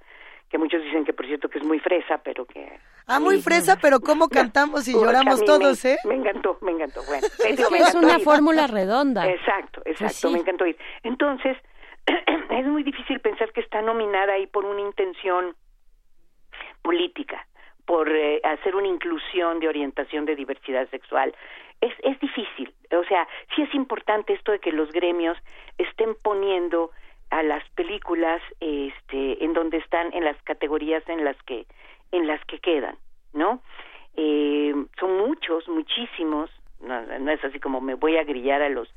[0.48, 2.78] que muchos dicen que por cierto que es muy fresa, pero que
[3.10, 5.98] Ah, muy fresa, pero cómo cantamos y lloramos todos, me, ¿eh?
[6.04, 7.00] Me encantó, me encantó.
[7.08, 8.24] Bueno, Es digo, que me es encantó una ir.
[8.24, 9.26] fórmula redonda.
[9.28, 10.28] Exacto, exacto, sí.
[10.28, 10.76] me encantó ir.
[11.02, 11.56] Entonces,
[12.50, 15.56] es muy difícil pensar que está nominada ahí por una intención
[16.82, 17.46] política,
[17.88, 21.34] por eh, hacer una inclusión de orientación de diversidad sexual.
[21.80, 25.38] Es, es difícil, o sea, sí es importante esto de que los gremios
[25.78, 26.90] estén poniendo
[27.30, 31.66] a las películas este en donde están en las categorías en las que
[32.12, 32.96] en las que quedan
[33.34, 33.60] no
[34.16, 38.88] eh, son muchos muchísimos no, no es así como me voy a grillar a los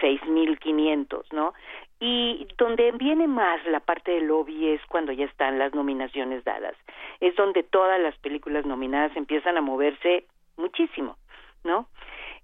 [0.00, 1.54] seis mil quinientos no
[2.04, 6.74] y donde viene más la parte del lobby es cuando ya están las nominaciones dadas.
[7.20, 10.24] Es donde todas las películas nominadas empiezan a moverse
[10.56, 11.16] muchísimo
[11.64, 11.86] no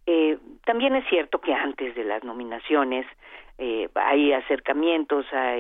[0.07, 3.05] eh, también es cierto que antes de las nominaciones
[3.59, 5.57] eh, hay acercamientos, a-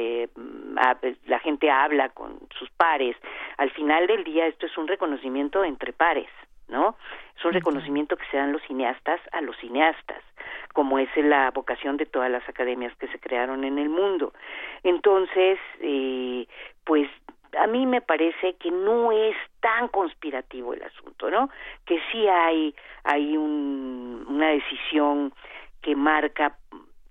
[1.27, 3.17] la gente habla con sus pares.
[3.59, 6.29] Al final del día esto es un reconocimiento entre pares,
[6.69, 6.97] ¿no?
[7.37, 10.23] Es un reconocimiento que se dan los cineastas a los cineastas,
[10.73, 14.33] como es la vocación de todas las academias que se crearon en el mundo.
[14.83, 16.47] Entonces, eh,
[16.85, 17.09] pues
[17.59, 21.49] a mí me parece que no es tan conspirativo el asunto, ¿no?
[21.87, 25.33] Que sí hay hay un- una decisión
[25.81, 26.59] que marca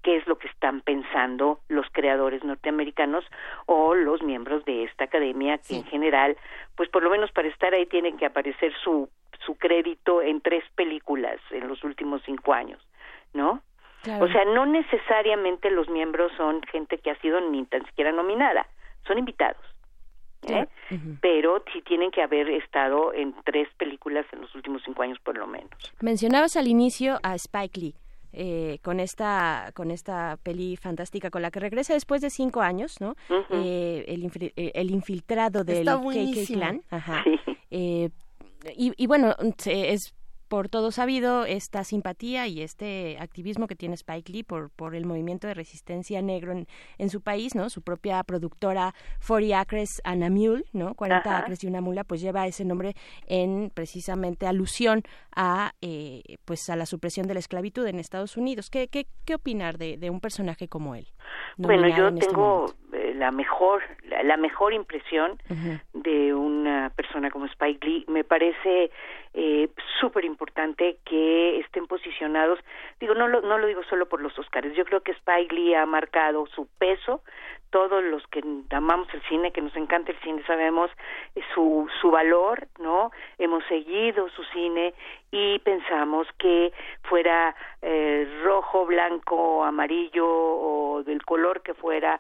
[0.04, 3.26] qué es lo que están pensando los creadores norteamericanos
[3.66, 6.38] o los miembros de esta academia que en general,
[6.76, 9.10] pues por lo menos para estar ahí tienen que aparecer su
[9.48, 12.80] su crédito en tres películas en los últimos cinco años,
[13.34, 13.62] ¿no?
[14.04, 14.26] Claro.
[14.26, 18.68] O sea, no necesariamente los miembros son gente que ha sido ni tan siquiera nominada,
[19.08, 19.66] son invitados.
[20.48, 20.68] ¿eh?
[21.20, 25.36] Pero sí tienen que haber estado en tres películas en los últimos cinco años por
[25.36, 25.72] lo menos.
[26.00, 27.96] Mencionabas al inicio a Spike Lee.
[28.34, 33.02] eh, con esta con esta peli fantástica con la que regresa después de cinco años,
[33.02, 33.16] ¿no?
[33.50, 36.54] Eh, el, eh, el infiltrado del KK.
[36.54, 37.24] Clan, ajá.
[37.24, 37.40] Sí.
[37.72, 38.10] Eh,
[38.76, 40.14] y, y bueno, es
[40.48, 45.06] por todo sabido esta simpatía y este activismo que tiene Spike Lee por, por el
[45.06, 47.70] movimiento de resistencia negro en, en su país, ¿no?
[47.70, 48.94] Su propia productora
[49.26, 50.94] 40 Acres and a Mule, ¿no?
[50.96, 51.40] 40 Ajá.
[51.40, 52.94] acres y una mula, pues lleva ese nombre
[53.28, 55.04] en precisamente alusión
[55.36, 58.70] a eh, pues a la supresión de la esclavitud en Estados Unidos.
[58.70, 61.08] ¿Qué, qué, qué opinar de, de un personaje como él?
[61.58, 65.40] Bueno, yo este tengo eh, la mejor la, la mejor impresión
[65.94, 68.06] de una persona como Spike Lee.
[68.08, 68.92] Me parece
[69.40, 69.70] eh,
[70.02, 72.58] súper importante que estén posicionados.
[73.00, 74.76] Digo, no lo, no lo digo solo por los Oscars.
[74.76, 77.22] Yo creo que Spike ha marcado su peso.
[77.70, 80.90] Todos los que amamos el cine, que nos encanta el cine, sabemos
[81.36, 83.12] eh, su, su valor, ¿no?
[83.38, 84.94] Hemos seguido su cine
[85.32, 86.72] y pensamos que
[87.04, 92.20] fuera eh, rojo, blanco, amarillo o del color que fuera,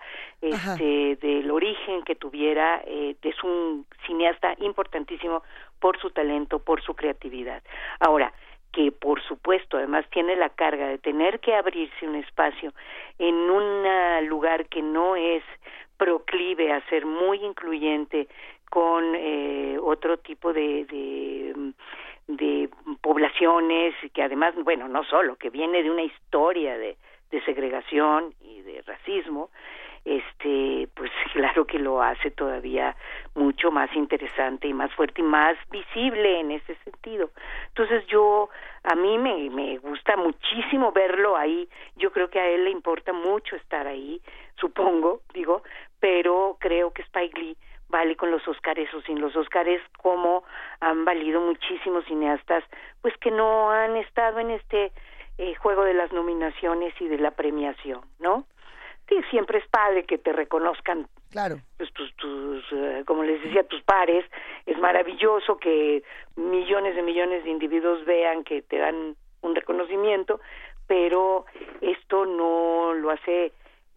[0.53, 0.73] Ajá.
[0.73, 5.43] este, del origen que tuviera, eh, es un cineasta importantísimo
[5.79, 7.61] por su talento, por su creatividad.
[7.99, 8.33] Ahora,
[8.71, 12.73] que por supuesto además tiene la carga de tener que abrirse un espacio
[13.19, 15.43] en un lugar que no es
[15.97, 18.27] proclive a ser muy incluyente
[18.69, 20.85] con eh, otro tipo de,
[22.27, 22.69] de
[23.01, 26.97] poblaciones que además bueno no solo que viene de una historia de
[27.45, 29.49] segregación y de racismo
[30.07, 32.95] este pues claro que lo hace todavía
[33.35, 37.29] mucho más interesante y más fuerte y más visible en ese sentido.
[37.67, 38.49] Entonces yo
[38.83, 41.67] a mí me me gusta muchísimo verlo ahí.
[41.95, 44.21] Yo creo que a él le importa mucho estar ahí
[44.59, 45.63] supongo digo
[45.99, 47.57] pero creo que Spike Lee
[47.89, 50.43] vale con los Óscares o sin los Óscares como
[50.79, 52.63] han valido muchísimos cineastas
[53.01, 54.91] pues que no han estado en este
[55.37, 58.45] eh, juego de las nominaciones y de la premiación no
[59.09, 61.57] sí, siempre es padre que te reconozcan Claro.
[61.77, 64.25] pues, tus, tus eh, como les decía, tus pares.
[64.65, 66.03] Es maravilloso que
[66.35, 70.39] millones de millones de individuos vean que te dan un reconocimiento,
[70.87, 71.45] pero
[71.81, 73.51] esto no lo hace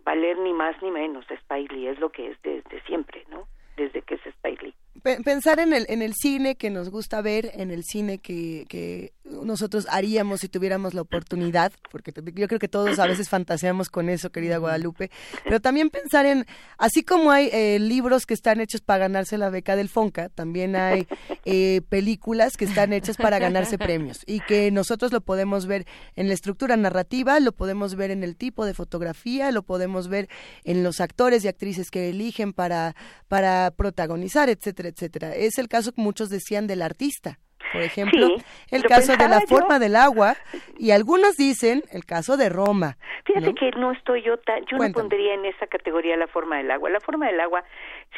[0.05, 1.25] valer ni más ni menos.
[1.31, 3.47] Spike Lee es lo que es desde siempre, ¿no?
[3.77, 4.21] Desde que es.
[4.43, 8.67] Pe- Pensar en el, en el cine que nos gusta ver, en el cine que,
[8.69, 13.89] que nosotros haríamos si tuviéramos la oportunidad, porque yo creo que todos a veces fantaseamos
[13.89, 15.11] con eso, querida Guadalupe,
[15.45, 16.47] pero también pensar en,
[16.79, 20.77] así como hay eh, libros que están hechos para ganarse la beca del Fonca, también
[20.77, 21.07] hay
[21.45, 25.87] eh, películas que están hechas para ganarse premios y que nosotros lo podemos ver
[26.17, 30.29] en la estructura narrativa, lo podemos ver en el tipo de fotografía, lo podemos ver
[30.65, 32.95] en los actores y actrices que eligen para,
[33.29, 35.35] para protagonizar, etcétera, etcétera.
[35.35, 37.39] Es el caso que muchos decían del artista.
[37.73, 39.47] Por ejemplo, Sí, el caso de la yo.
[39.47, 40.35] forma del agua
[40.77, 42.97] y algunos dicen el caso de Roma.
[43.25, 43.55] Fíjate ¿no?
[43.55, 44.89] que no estoy yo tan, yo Cuéntame.
[44.89, 46.91] no pondría en esa categoría la forma del agua.
[46.91, 47.63] La forma del agua,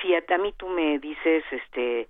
[0.01, 2.09] si a, a mí tú me dices, este,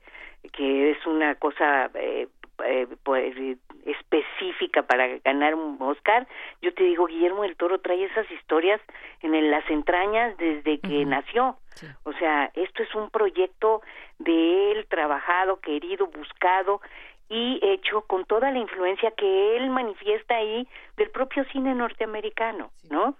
[0.52, 2.28] que es una cosa eh,
[2.64, 6.26] eh, pues, eh, específica para ganar un Oscar,
[6.60, 8.80] yo te digo, Guillermo del Toro trae esas historias
[9.20, 11.56] en las entrañas desde que nació.
[12.04, 13.82] O sea, esto es un proyecto
[14.18, 16.80] de él, trabajado, querido, buscado
[17.28, 23.16] y hecho con toda la influencia que él manifiesta ahí del propio cine norteamericano, ¿no?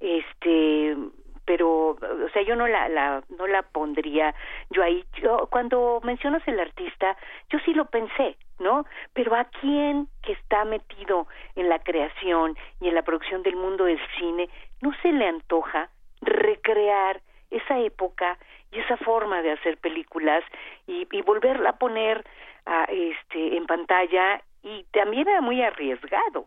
[0.00, 0.96] Este,
[1.44, 4.34] pero o sea, yo no la, la no la pondría
[4.70, 5.04] yo ahí.
[5.20, 7.16] Yo cuando mencionas el artista,
[7.50, 8.86] yo sí lo pensé, ¿no?
[9.14, 11.26] Pero a quién que está metido
[11.56, 14.48] en la creación y en la producción del mundo del cine
[14.80, 17.20] no se le antoja recrear
[17.50, 18.38] esa época
[18.72, 20.44] y esa forma de hacer películas
[20.86, 22.24] y, y volverla a poner
[22.66, 26.46] a, este en pantalla y también era muy arriesgado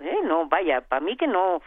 [0.00, 1.62] eh, no vaya para mí que no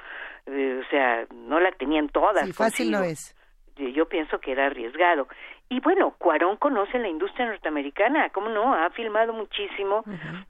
[0.47, 3.33] eh, o sea no la tenían todas Sí, fácil no es.
[3.75, 5.27] Yo- yo pienso que era arriesgado.
[5.69, 10.03] Y bueno Cuarón conoce la industria norteamericana cómo no ha filmado muchísimo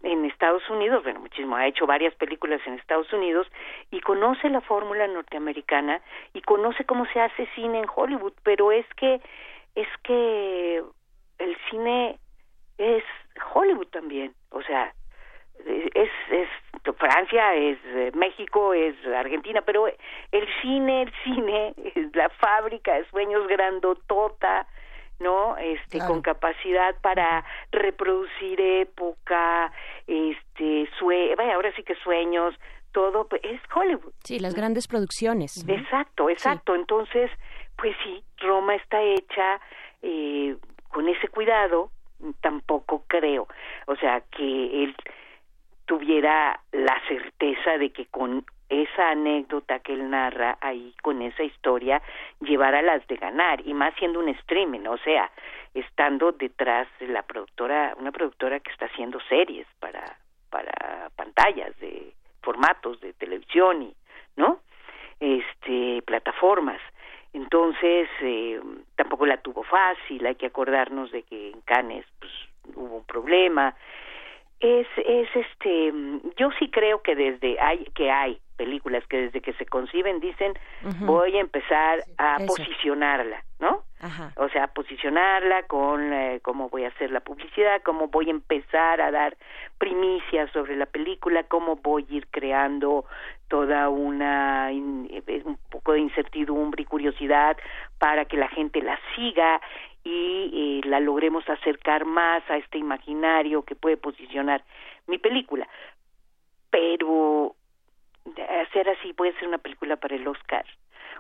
[0.03, 3.47] en Estados Unidos bueno muchísimo ha hecho varias películas en Estados Unidos
[3.89, 6.01] y conoce la fórmula norteamericana
[6.33, 9.19] y conoce cómo se hace cine en Hollywood pero es que
[9.73, 10.83] es que
[11.39, 12.19] el cine
[12.77, 13.03] es
[13.55, 14.93] Hollywood también o sea
[15.65, 16.49] es es
[16.93, 23.05] Francia es eh, México es Argentina pero el cine el cine es la fábrica de
[23.09, 24.67] sueños grandotota
[25.19, 26.13] no este Claro.
[26.13, 29.71] con capacidad para reproducir época
[30.05, 32.53] este sue vaya ahora sí que sueños
[32.91, 35.63] todo pues, es Hollywood Sí, las grandes producciones.
[35.67, 36.73] Exacto, exacto.
[36.75, 37.29] Entonces,
[37.77, 39.59] pues sí, Roma está hecha
[40.01, 40.55] eh,
[40.89, 41.91] con ese cuidado,
[42.41, 43.47] tampoco creo.
[43.85, 44.95] O sea, que él
[45.87, 52.01] tuviera la certeza de que con esa anécdota que él narra ahí, con esa historia,
[52.41, 55.31] llevara las de ganar, y más siendo un streaming, o sea,
[55.73, 60.17] estando detrás de la productora, una productora que está haciendo series para,
[60.49, 63.95] para pantallas de formatos de televisión y,
[64.35, 64.59] ¿no?
[65.19, 66.79] este plataformas
[67.33, 68.61] entonces eh,
[68.95, 72.31] tampoco la tuvo fácil hay que acordarnos de que en Cannes pues
[72.75, 73.75] hubo un problema
[74.59, 75.93] es es este
[76.37, 80.53] yo sí creo que desde hay que hay películas que desde que se conciben dicen
[81.01, 82.47] voy a empezar a Eso.
[82.47, 84.31] posicionarla no Ajá.
[84.35, 89.01] o sea, posicionarla con eh, cómo voy a hacer la publicidad, cómo voy a empezar
[89.01, 89.35] a dar
[89.79, 93.05] primicias sobre la película, cómo voy a ir creando
[93.47, 97.57] toda una eh, un poco de incertidumbre y curiosidad
[97.97, 99.59] para que la gente la siga
[100.07, 104.63] y la logremos acercar más a este imaginario que puede posicionar
[105.07, 105.67] mi película.
[106.69, 107.55] Pero
[108.61, 110.65] hacer así puede ser una película para el Oscar.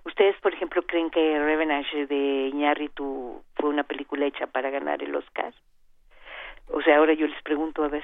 [0.05, 5.15] ¿Ustedes, por ejemplo, creen que Revenage de Iñárritu fue una película hecha para ganar el
[5.15, 5.53] Oscar?
[6.69, 8.03] O sea, ahora yo les pregunto, a ver.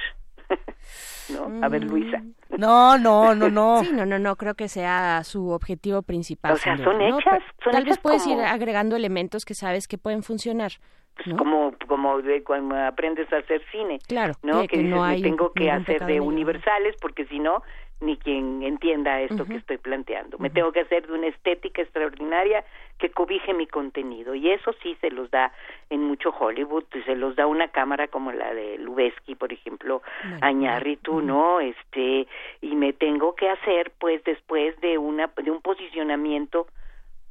[1.29, 1.65] ¿No?
[1.65, 2.21] A ver, Luisa.
[2.57, 3.79] No, no, no, no.
[3.83, 6.53] Sí, no, no, no, creo que sea su objetivo principal.
[6.53, 9.97] O sea, son hechas, son Tal vez puedes como- ir agregando elementos que sabes que
[9.97, 10.73] pueden funcionar.
[11.15, 11.37] Pues ¿no?
[11.37, 14.61] como como de cuando aprendes a hacer cine, Claro, ¿no?
[14.61, 17.61] que- Que, que dices, no hay tengo que hacer de universales porque si no
[18.03, 20.37] ni quien entienda esto que estoy planteando.
[20.37, 22.63] Me tengo que hacer de una estética extraordinaria
[22.97, 25.51] que cobije mi contenido y eso sí se los da
[25.89, 30.37] en mucho Hollywood, se los da una cámara como la de Lubezki, por ejemplo, Bueno,
[30.41, 31.59] Añárritu, ¿no?
[31.59, 32.27] Este
[32.61, 36.67] y me tengo que hacer pues después de una de un posicionamiento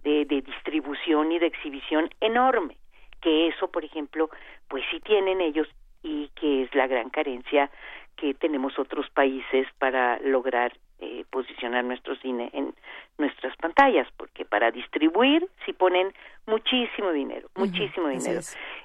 [0.02, 2.76] de, de distribución y de exhibición enorme,
[3.20, 4.30] que eso, por ejemplo,
[4.68, 5.68] pues sí tienen ellos
[6.02, 7.70] y que es la gran carencia
[8.16, 10.72] que tenemos otros países para lograr
[11.02, 12.72] eh, posicionar nuestro cine en
[13.18, 16.14] nuestras pantallas, porque para distribuir sí ponen
[16.46, 18.40] muchísimo dinero, muchísimo dinero.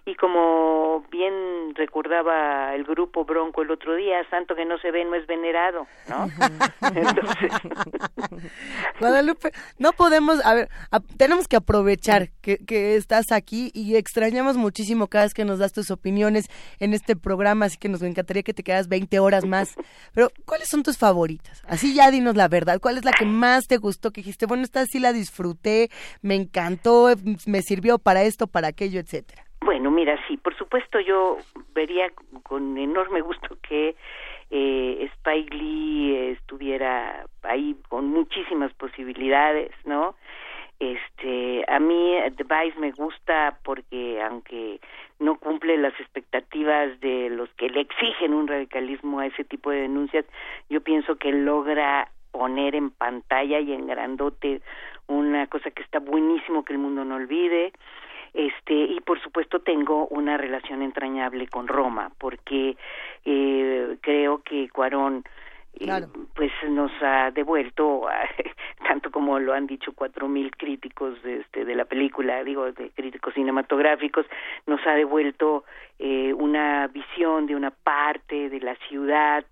[0.06, 5.06] Y como bien recordaba el grupo Bronco el otro día, santo que no se ve
[5.06, 6.28] no es venerado, ¿no?
[6.96, 7.52] Entonces,
[9.00, 14.58] Guadalupe, no podemos, a ver, a- tenemos que aprovechar que, que estás aquí y extrañamos
[14.58, 16.50] muchísimo cada vez que nos das tus opiniones
[16.80, 19.76] en este programa, así que nos encantaría que te quedas 20 horas más.
[20.14, 21.64] Pero, ¿cuáles son tus favoritas?
[21.68, 24.12] Así ya dinos la verdad, ¿cuál es la que más te gustó?
[24.12, 25.90] Que dijiste, bueno, esta sí la disfruté,
[26.22, 27.08] me encantó,
[27.46, 29.44] me sirvió para esto, para aquello, etcétera.
[29.62, 31.38] Bueno, mira, sí, por supuesto yo
[31.74, 32.12] vería
[32.44, 33.96] con enorme gusto que
[34.50, 40.16] eh, Spike Lee estuviera ahí con muchísimas posibilidades, ¿no?
[40.80, 44.80] Este, a mí The Vice me gusta porque aunque
[45.20, 49.82] no cumple las expectativas de los que le exigen un radicalismo a ese tipo de
[49.82, 50.26] denuncias,
[50.70, 54.62] yo pienso que logra poner en pantalla y en grandote
[55.08, 57.74] una cosa que está buenísimo que el mundo no olvide.
[58.36, 62.78] Este y por supuesto tengo una relación entrañable con Roma porque
[63.26, 65.24] eh, creo que Cuarón
[65.80, 66.08] eh, Claro.
[66.36, 68.28] pues nos ha devuelto a-
[68.88, 72.90] tanto como lo han dicho cuatro mil críticos de, este, de la película digo de
[72.92, 74.26] críticos cinematográficos
[74.66, 75.66] nos ha devuelto
[76.00, 79.46] eh, una visión de una parte de la ciudad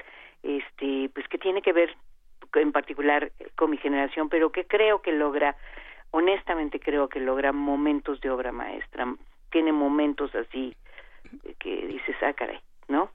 [0.43, 1.95] este pues que tiene que ver
[2.53, 5.55] en particular con mi generación pero que creo que logra
[6.11, 9.13] honestamente creo que logra momentos de obra maestra
[9.51, 10.75] tiene momentos así
[11.43, 13.09] eh, que dices ah caray no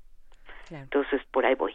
[0.69, 0.85] Claro.
[0.85, 1.75] entonces por ahí voy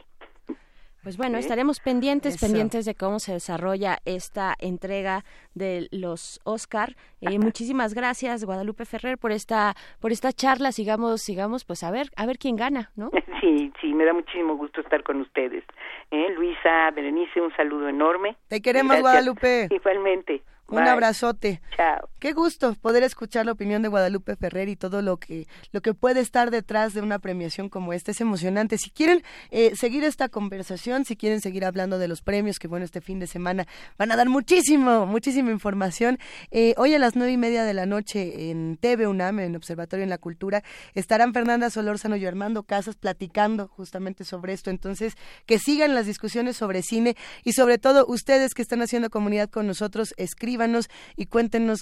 [1.06, 2.48] Pues bueno, estaremos pendientes, Eso.
[2.48, 6.96] pendientes de cómo se desarrolla esta entrega de los Oscar.
[7.22, 10.72] Eh, muchísimas gracias, Guadalupe Ferrer, por esta, por esta charla.
[10.72, 13.12] Sigamos, sigamos, pues a ver, a ver quién gana, ¿no?
[13.40, 15.64] Sí, sí, me da muchísimo gusto estar con ustedes.
[16.10, 16.30] ¿Eh?
[16.36, 18.36] Luisa, Berenice, un saludo enorme.
[18.48, 19.04] Te queremos, Gracias.
[19.04, 19.68] Guadalupe.
[19.70, 20.42] Igualmente.
[20.68, 20.90] Un Bye.
[20.90, 21.62] abrazote.
[21.76, 22.10] Chao.
[22.20, 25.94] Qué gusto poder escuchar la opinión de Guadalupe Ferrer y todo lo que lo que
[25.94, 28.12] puede estar detrás de una premiación como esta.
[28.12, 28.80] Es emocionante.
[28.80, 32.84] Si quieren eh, seguir esta conversación, si quieren seguir hablando de los premios, que bueno,
[32.84, 33.68] este fin de semana
[34.00, 36.18] van a dar muchísimo, muchísima información.
[36.50, 40.04] Eh, hoy a las nueve y media de la noche en TV UNAM, en Observatorio
[40.04, 40.64] en la Cultura,
[40.96, 44.72] estarán Fernanda Solórzano y Armando Casas platicando justamente sobre esto.
[44.72, 45.14] Entonces,
[45.46, 49.68] que sigan las discusiones sobre cine y sobre todo ustedes que están haciendo comunidad con
[49.68, 50.16] nosotros,
[50.56, 51.82] escríbanos y cuéntenos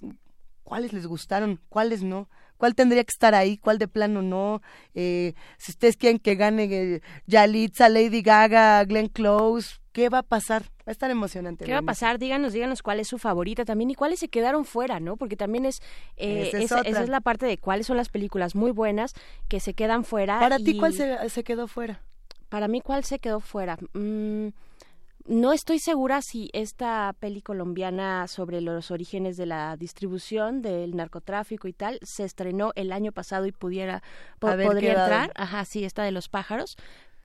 [0.63, 4.61] cuáles les gustaron, cuáles no, cuál tendría que estar ahí, cuál de plano no.
[4.95, 10.23] Eh, si ustedes quieren que gane eh, Yalitza, Lady Gaga, Glenn Close, ¿qué va a
[10.23, 10.63] pasar?
[10.63, 11.65] Va a estar emocionante.
[11.65, 12.17] ¿Qué va a pasar?
[12.17, 15.17] Díganos, díganos cuál es su favorita también y cuáles se quedaron fuera, ¿no?
[15.17, 15.81] Porque también es,
[16.17, 16.89] eh, Esa es esa, otra.
[16.89, 19.13] esa es la parte de cuáles son las películas muy buenas
[19.47, 20.39] que se quedan fuera.
[20.39, 22.01] Para ti, ¿cuál se, se quedó fuera?
[22.49, 23.77] Para mí, ¿cuál se quedó fuera?
[23.93, 24.49] Mm,
[25.25, 31.67] no estoy segura si esta peli colombiana sobre los orígenes de la distribución del narcotráfico
[31.67, 34.03] y tal se estrenó el año pasado y pudiera
[34.39, 35.05] po- Haber podría quedado.
[35.23, 35.31] entrar.
[35.35, 36.75] Ajá, sí, esta de los pájaros,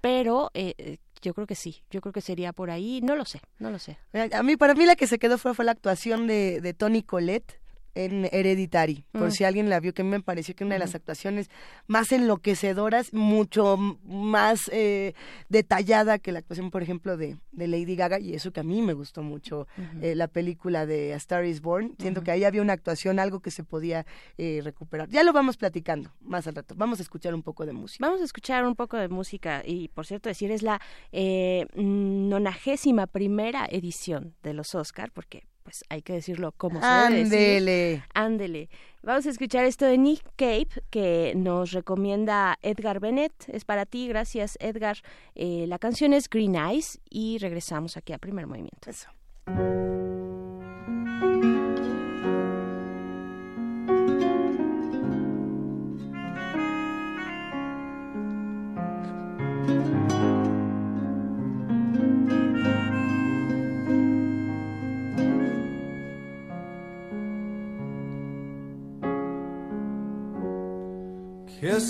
[0.00, 3.00] pero eh, eh, yo creo que sí, yo creo que sería por ahí.
[3.02, 3.98] No lo sé, no lo sé.
[4.32, 7.02] A mí, para mí la que se quedó fuera fue la actuación de, de Tony
[7.02, 7.58] Colette
[8.04, 9.30] en Hereditary, por Mm.
[9.32, 11.50] si alguien la vio, que a mí me pareció que una de las actuaciones
[11.86, 15.14] más enloquecedoras, mucho más eh,
[15.48, 18.82] detallada que la actuación, por ejemplo, de, de Lady Gaga, y eso que a mí
[18.82, 19.66] me gustó mucho
[20.00, 21.94] eh, la película de A Star is Born.
[21.98, 25.08] Siento que ahí había una actuación, algo que se podía eh, recuperar.
[25.08, 26.74] Ya lo vamos platicando más al rato.
[26.76, 28.04] Vamos a escuchar un poco de música.
[28.06, 30.80] Vamos a escuchar un poco de música y, por cierto, decir es la
[31.10, 36.86] eh, nonagésima primera edición de los Oscar, porque pues hay que decirlo como se.
[36.86, 38.02] Ándele.
[38.14, 38.70] Ándele.
[39.02, 43.34] Vamos a escuchar esto de Nick Cave que nos recomienda Edgar Bennett.
[43.48, 44.96] Es para ti, gracias Edgar.
[45.34, 48.88] Eh, la canción es Green Eyes y regresamos aquí a Primer Movimiento.
[48.88, 49.10] Eso.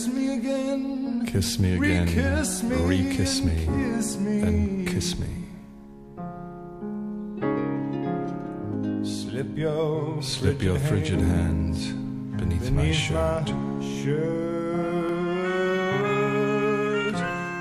[0.09, 1.27] Me again.
[1.27, 2.07] Kiss me again.
[2.07, 2.77] Re-kiss me.
[2.77, 3.55] Re-kiss me.
[3.67, 4.41] Kiss me.
[4.41, 5.27] And kiss me.
[9.05, 11.93] Slip your Slip your frigid hands
[12.39, 13.51] beneath, my shirt.
[13.51, 14.49] my shirt.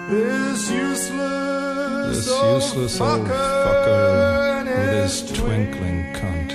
[0.10, 6.52] This useless, This old useless old fucker, fucker with his twinkling cunt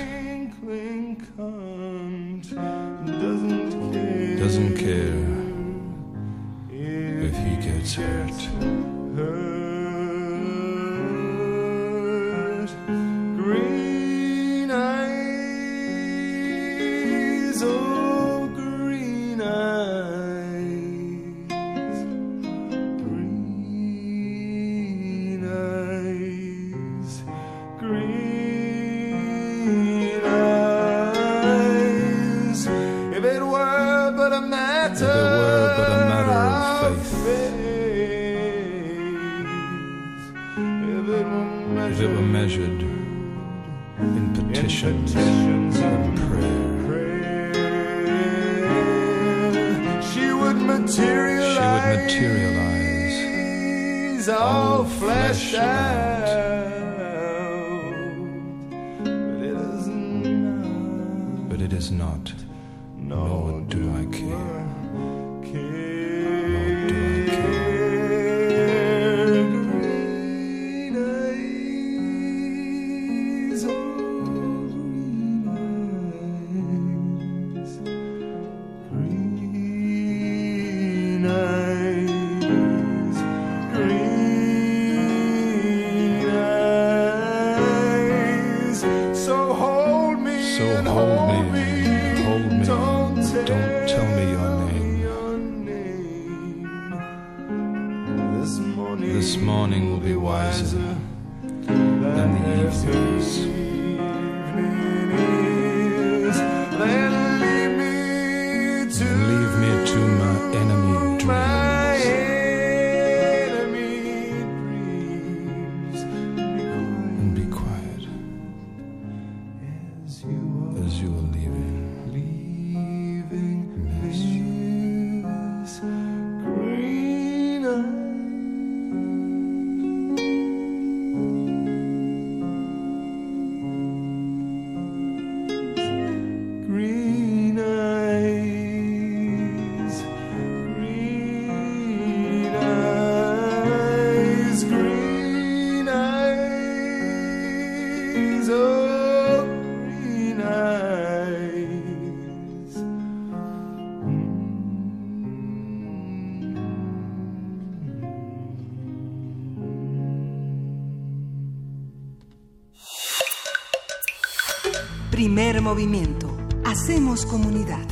[165.63, 166.29] movimiento.
[166.65, 167.87] Hacemos comunidad.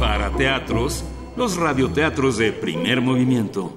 [0.00, 1.04] Para teatros,
[1.36, 3.74] los radioteatros de primer movimiento.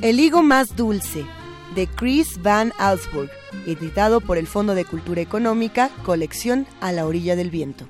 [0.00, 1.26] El higo más dulce,
[1.74, 3.30] de Chris Van Allsburg,
[3.66, 7.88] editado por el Fondo de Cultura Económica, colección A la orilla del viento.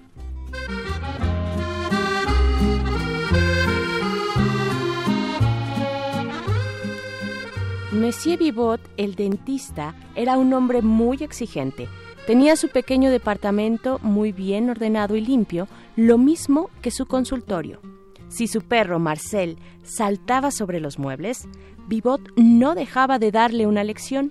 [7.96, 11.88] Monsieur Vivot, el dentista, era un hombre muy exigente.
[12.26, 15.66] Tenía su pequeño departamento muy bien ordenado y limpio,
[15.96, 17.80] lo mismo que su consultorio.
[18.28, 21.48] Si su perro Marcel saltaba sobre los muebles,
[21.88, 24.30] Vivot no dejaba de darle una lección.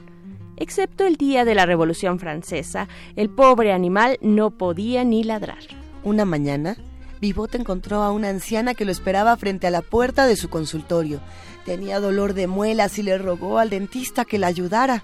[0.58, 5.64] Excepto el día de la Revolución Francesa, el pobre animal no podía ni ladrar.
[6.04, 6.78] Una mañana,
[7.20, 11.20] Vivot encontró a una anciana que lo esperaba frente a la puerta de su consultorio.
[11.66, 15.04] Tenía dolor de muelas y le rogó al dentista que la ayudara.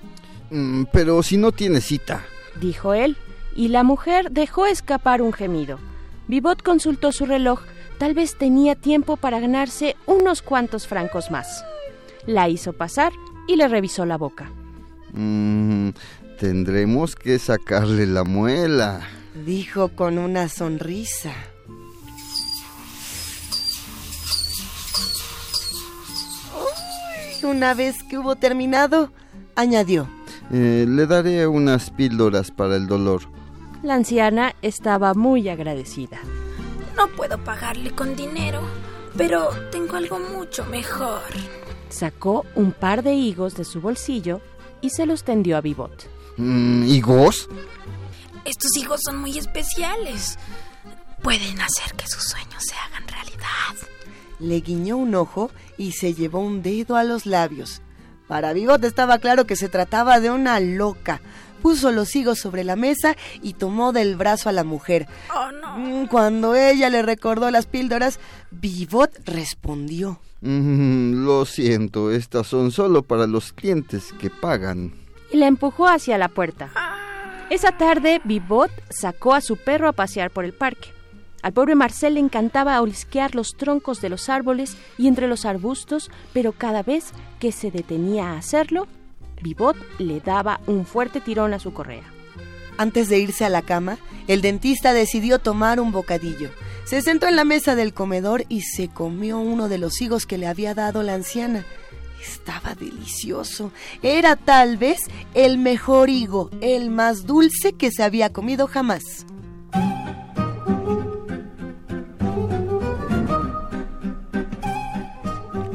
[0.51, 2.23] Mm, pero si no tiene cita.
[2.59, 3.17] dijo él,
[3.55, 5.79] y la mujer dejó escapar un gemido.
[6.27, 7.61] Vivot consultó su reloj,
[7.97, 11.63] tal vez tenía tiempo para ganarse unos cuantos francos más.
[12.25, 13.11] La hizo pasar
[13.47, 14.51] y le revisó la boca.
[15.13, 15.89] Mm,
[16.39, 19.01] tendremos que sacarle la muela.
[19.45, 21.33] Dijo con una sonrisa.
[27.43, 29.11] Una vez que hubo terminado,
[29.55, 30.07] añadió.
[30.51, 33.23] Eh, le daré unas píldoras para el dolor.
[33.83, 36.19] La anciana estaba muy agradecida.
[36.95, 38.61] No puedo pagarle con dinero.
[39.17, 41.21] pero tengo algo mucho mejor.
[41.89, 44.39] Sacó un par de higos de su bolsillo
[44.79, 46.09] y se los tendió a Vivot.
[46.37, 47.49] Mm, ¿Higos?
[48.45, 50.37] Estos higos son muy especiales.
[51.21, 53.87] Pueden hacer que sus sueños se hagan realidad.
[54.39, 55.51] Le guiñó un ojo
[55.81, 57.81] y se llevó un dedo a los labios.
[58.27, 61.21] Para Bigot estaba claro que se trataba de una loca.
[61.61, 65.07] Puso los higos sobre la mesa y tomó del brazo a la mujer.
[65.35, 65.77] Oh, no.
[65.77, 68.19] Mm, Cuando ella le recordó las píldoras,
[68.51, 70.19] Vivot respondió.
[70.41, 74.93] Mm, lo siento, estas son solo para los clientes que pagan.
[75.31, 76.69] y la empujó hacia la puerta.
[77.49, 80.89] Esa tarde, Vivot sacó a su perro a pasear por el parque.
[81.41, 86.11] Al pobre Marcel le encantaba olisquear los troncos de los árboles y entre los arbustos,
[86.33, 88.87] pero cada vez que se detenía a hacerlo,
[89.41, 92.03] Vivot le daba un fuerte tirón a su correa.
[92.77, 96.49] Antes de irse a la cama, el dentista decidió tomar un bocadillo.
[96.85, 100.37] Se sentó en la mesa del comedor y se comió uno de los higos que
[100.37, 101.65] le había dado la anciana.
[102.21, 103.71] Estaba delicioso.
[104.03, 104.99] Era tal vez
[105.33, 109.25] el mejor higo, el más dulce que se había comido jamás.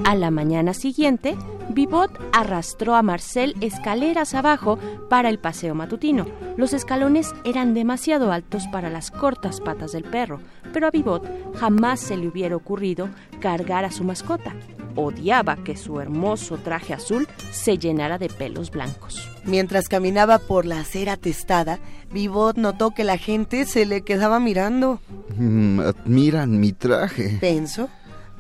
[0.07, 1.37] A la mañana siguiente,
[1.69, 4.79] Vivot arrastró a Marcel escaleras abajo
[5.11, 6.27] para el paseo matutino.
[6.57, 10.39] Los escalones eran demasiado altos para las cortas patas del perro,
[10.73, 13.09] pero a Vivot jamás se le hubiera ocurrido
[13.41, 14.55] cargar a su mascota.
[14.95, 19.29] Odiaba que su hermoso traje azul se llenara de pelos blancos.
[19.45, 21.81] Mientras caminaba por la acera testada,
[22.13, 25.01] Vivot notó que la gente se le quedaba mirando.
[25.37, 27.39] Mm, admiran mi traje.
[27.41, 27.89] Pensó.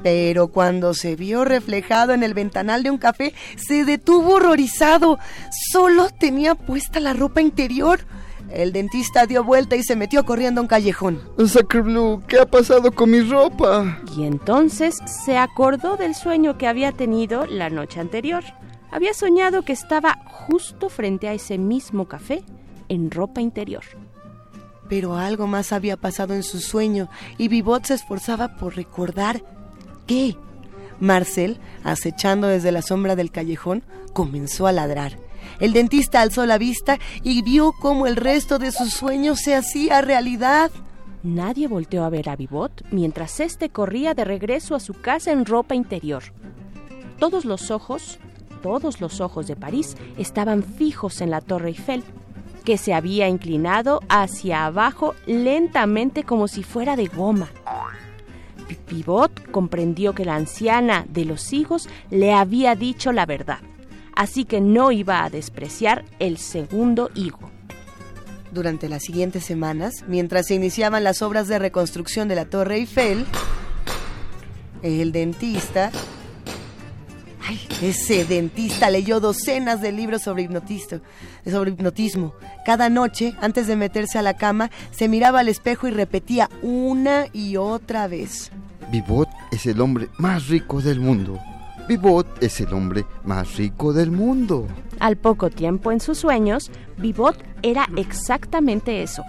[0.03, 5.19] Pero cuando se vio reflejado en el ventanal de un café, se detuvo horrorizado.
[5.73, 8.01] Solo tenía puesta la ropa interior.
[8.51, 11.21] El dentista dio vuelta y se metió corriendo a un callejón.
[11.47, 14.01] Sacre Blue, ¿qué ha pasado con mi ropa?
[14.17, 18.45] Y entonces se acordó del sueño que había tenido la noche anterior.
[18.93, 22.45] Había soñado que estaba justo frente a ese mismo café,
[22.89, 23.83] en ropa interior.
[24.89, 29.43] Pero algo más había pasado en su sueño y Vivot se esforzaba por recordar
[30.07, 30.37] qué.
[31.01, 33.83] Marcel, acechando desde la sombra del callejón,
[34.13, 35.19] comenzó a ladrar.
[35.61, 40.01] El dentista alzó la vista y vio cómo el resto de sus sueños se hacía
[40.01, 40.71] realidad.
[41.23, 45.45] Nadie volteó a ver a Vivot mientras éste corría de regreso a su casa en
[45.45, 46.23] ropa interior.
[47.19, 48.19] Todos los ojos,
[48.63, 52.05] todos los ojos de París estaban fijos en la Torre Eiffel,
[52.65, 57.49] que se había inclinado hacia abajo lentamente como si fuera de goma.
[58.75, 63.61] Pivot comprendió que la anciana de los higos le había dicho la verdad,
[64.15, 67.51] así que no iba a despreciar el segundo higo.
[68.51, 73.25] Durante las siguientes semanas, mientras se iniciaban las obras de reconstrucción de la Torre Eiffel,
[74.83, 75.91] el dentista...
[77.49, 81.01] Ay, ese dentista leyó docenas de libros sobre, hipnotisto,
[81.51, 82.35] sobre hipnotismo.
[82.65, 87.27] Cada noche, antes de meterse a la cama, se miraba al espejo y repetía una
[87.33, 88.51] y otra vez.
[88.91, 91.39] Vivot es el hombre más rico del mundo.
[91.89, 94.67] Vivot es el hombre más rico del mundo.
[94.99, 99.23] Al poco tiempo en sus sueños, Vivot era exactamente eso.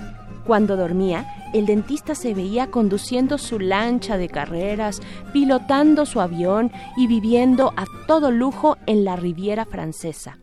[0.46, 5.02] Cuando dormía, el dentista se veía conduciendo su lancha de carreras,
[5.34, 10.38] pilotando su avión y viviendo a todo lujo en la Riviera Francesa.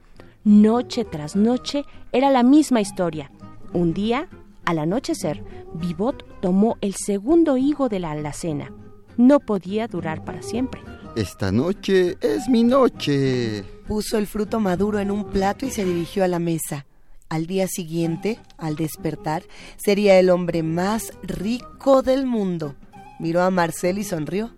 [0.44, 3.30] Noche tras noche era la misma historia.
[3.72, 4.28] Un día,
[4.66, 5.42] al anochecer,
[5.72, 8.70] Vivot tomó el segundo higo de la alacena.
[9.16, 10.82] No podía durar para siempre.
[11.16, 13.64] Esta noche es mi noche.
[13.88, 16.84] Puso el fruto maduro en un plato y se dirigió a la mesa.
[17.30, 19.44] Al día siguiente, al despertar,
[19.76, 22.74] sería el hombre más rico del mundo.
[23.18, 24.50] Miró a Marcel y sonrió.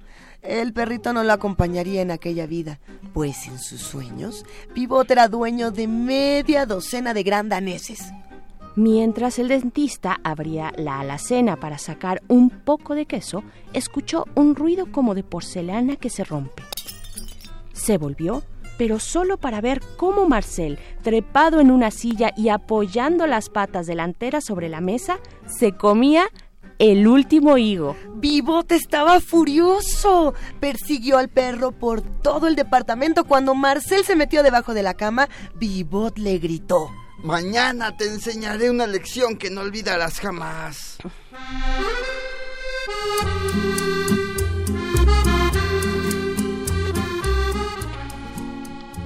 [0.47, 2.79] El perrito no lo acompañaría en aquella vida,
[3.13, 4.45] pues en sus sueños,
[4.75, 8.13] Pivot era dueño de media docena de gran daneses.
[8.77, 13.43] Mientras el dentista abría la alacena para sacar un poco de queso,
[13.73, 16.63] escuchó un ruido como de porcelana que se rompe.
[17.73, 18.45] Se volvió,
[18.79, 24.45] pero solo para ver cómo Marcel, trepado en una silla y apoyando las patas delanteras
[24.45, 26.29] sobre la mesa, se comía
[26.79, 27.97] el último higo.
[28.15, 30.35] Vivot estaba furioso.
[30.61, 33.25] Persiguió al perro por todo el departamento.
[33.25, 36.91] Cuando Marcel se metió debajo de la cama, Vivot le gritó.
[37.23, 40.99] Mañana te enseñaré una lección que no olvidarás jamás.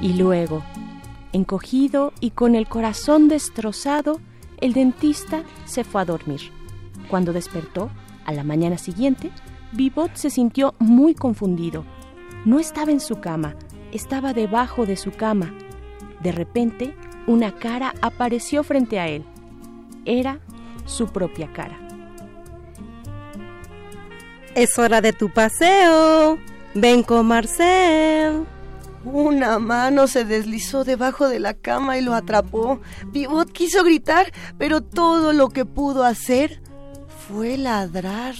[0.03, 0.65] Y luego,
[1.33, 4.21] encogido y con el corazón destrozado,
[4.61, 6.60] el dentista se fue a dormir.
[7.11, 7.91] Cuando despertó,
[8.25, 9.33] a la mañana siguiente,
[9.73, 11.85] Vivot se sintió muy confundido.
[12.45, 13.57] No estaba en su cama,
[13.93, 15.53] estaba debajo de su cama.
[16.23, 16.95] De repente,
[17.27, 19.25] una cara apareció frente a él.
[20.05, 20.39] Era
[20.87, 21.77] su propia cara.
[24.55, 26.39] Es hora de tu paseo.
[26.75, 28.45] Ven con Marcel.
[29.05, 32.81] Una mano se deslizó debajo de la cama y lo atrapó.
[33.13, 36.61] Pivot quiso gritar, pero todo lo que pudo hacer
[37.33, 38.35] fue ladrar.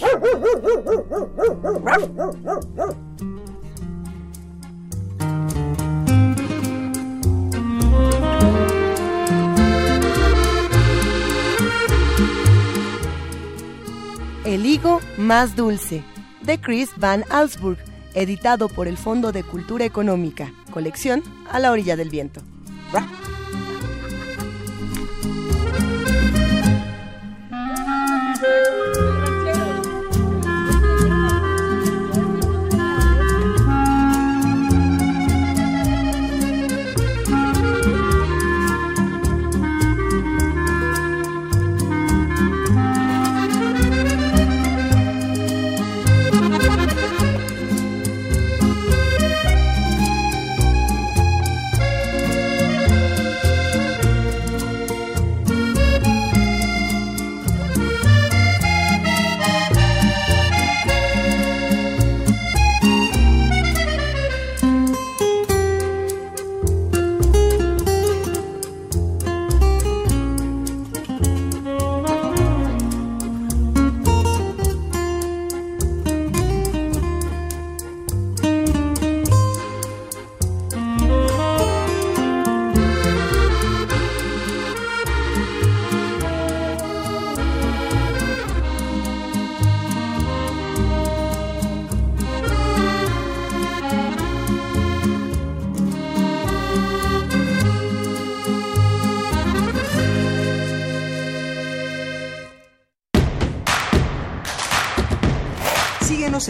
[14.43, 16.03] El higo más dulce,
[16.41, 17.77] de Chris Van Allsburg,
[18.13, 22.41] editado por el Fondo de Cultura Económica, colección A la orilla del viento.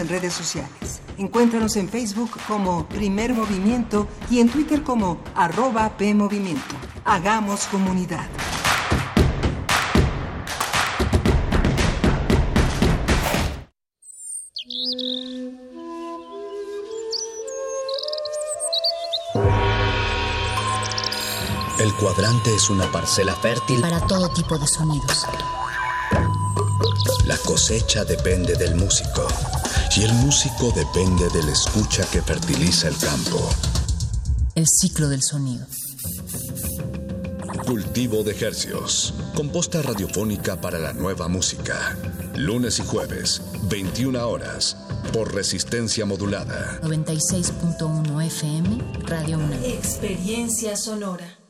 [0.01, 1.01] En redes sociales.
[1.17, 6.75] Encuéntranos en Facebook como Primer Movimiento y en Twitter como arroba PMovimiento.
[7.05, 8.27] Hagamos comunidad.
[21.79, 25.25] El cuadrante es una parcela fértil para todo tipo de sonidos.
[27.25, 29.27] La cosecha depende del músico
[29.97, 33.49] y el músico depende del escucha que fertiliza el campo.
[34.55, 35.65] El ciclo del sonido.
[37.65, 39.13] Cultivo de hercios.
[39.35, 41.97] Composta radiofónica para la nueva música.
[42.35, 44.77] Lunes y jueves, 21 horas,
[45.11, 46.79] por resistencia modulada.
[46.83, 48.77] 96.1 FM,
[49.07, 49.55] Radio 1.
[49.65, 51.40] Experiencia sonora.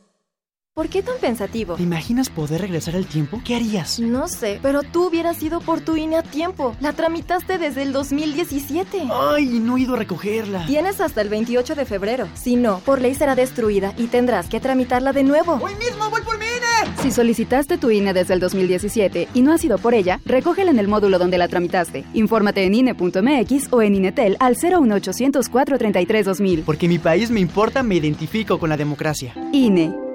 [0.81, 1.75] ¿Por qué tan pensativo?
[1.75, 3.39] ¿Te imaginas poder regresar el tiempo?
[3.45, 3.99] ¿Qué harías?
[3.99, 6.75] No sé, pero tú hubieras ido por tu INE a tiempo.
[6.81, 9.03] La tramitaste desde el 2017.
[9.13, 10.65] Ay, no he ido a recogerla.
[10.65, 12.27] Tienes hasta el 28 de febrero.
[12.33, 15.59] Si no, por ley será destruida y tendrás que tramitarla de nuevo.
[15.61, 16.97] ¡Hoy mismo voy por mi INE!
[17.03, 20.79] Si solicitaste tu INE desde el 2017 y no has ido por ella, recógela en
[20.79, 22.05] el módulo donde la tramitaste.
[22.15, 26.63] Infórmate en INE.mx o en INETEL al 01800 433 2000.
[26.63, 29.35] Porque mi país me importa, me identifico con la democracia.
[29.53, 30.10] INE.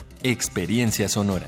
[0.23, 1.47] experiencia sonora.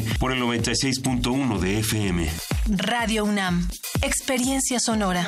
[0.19, 2.29] por el 96.1 de FM.
[2.67, 3.67] Radio UNAM.
[4.01, 5.27] Experiencia sonora.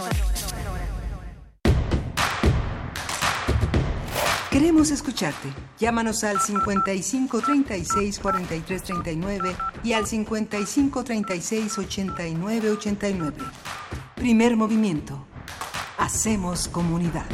[4.54, 5.50] Queremos escucharte.
[5.80, 13.38] Llámanos al 55 36 43 39 y al 55 36 89 89.
[14.16, 15.26] Primer movimiento.
[15.98, 17.26] Hacemos comunidad.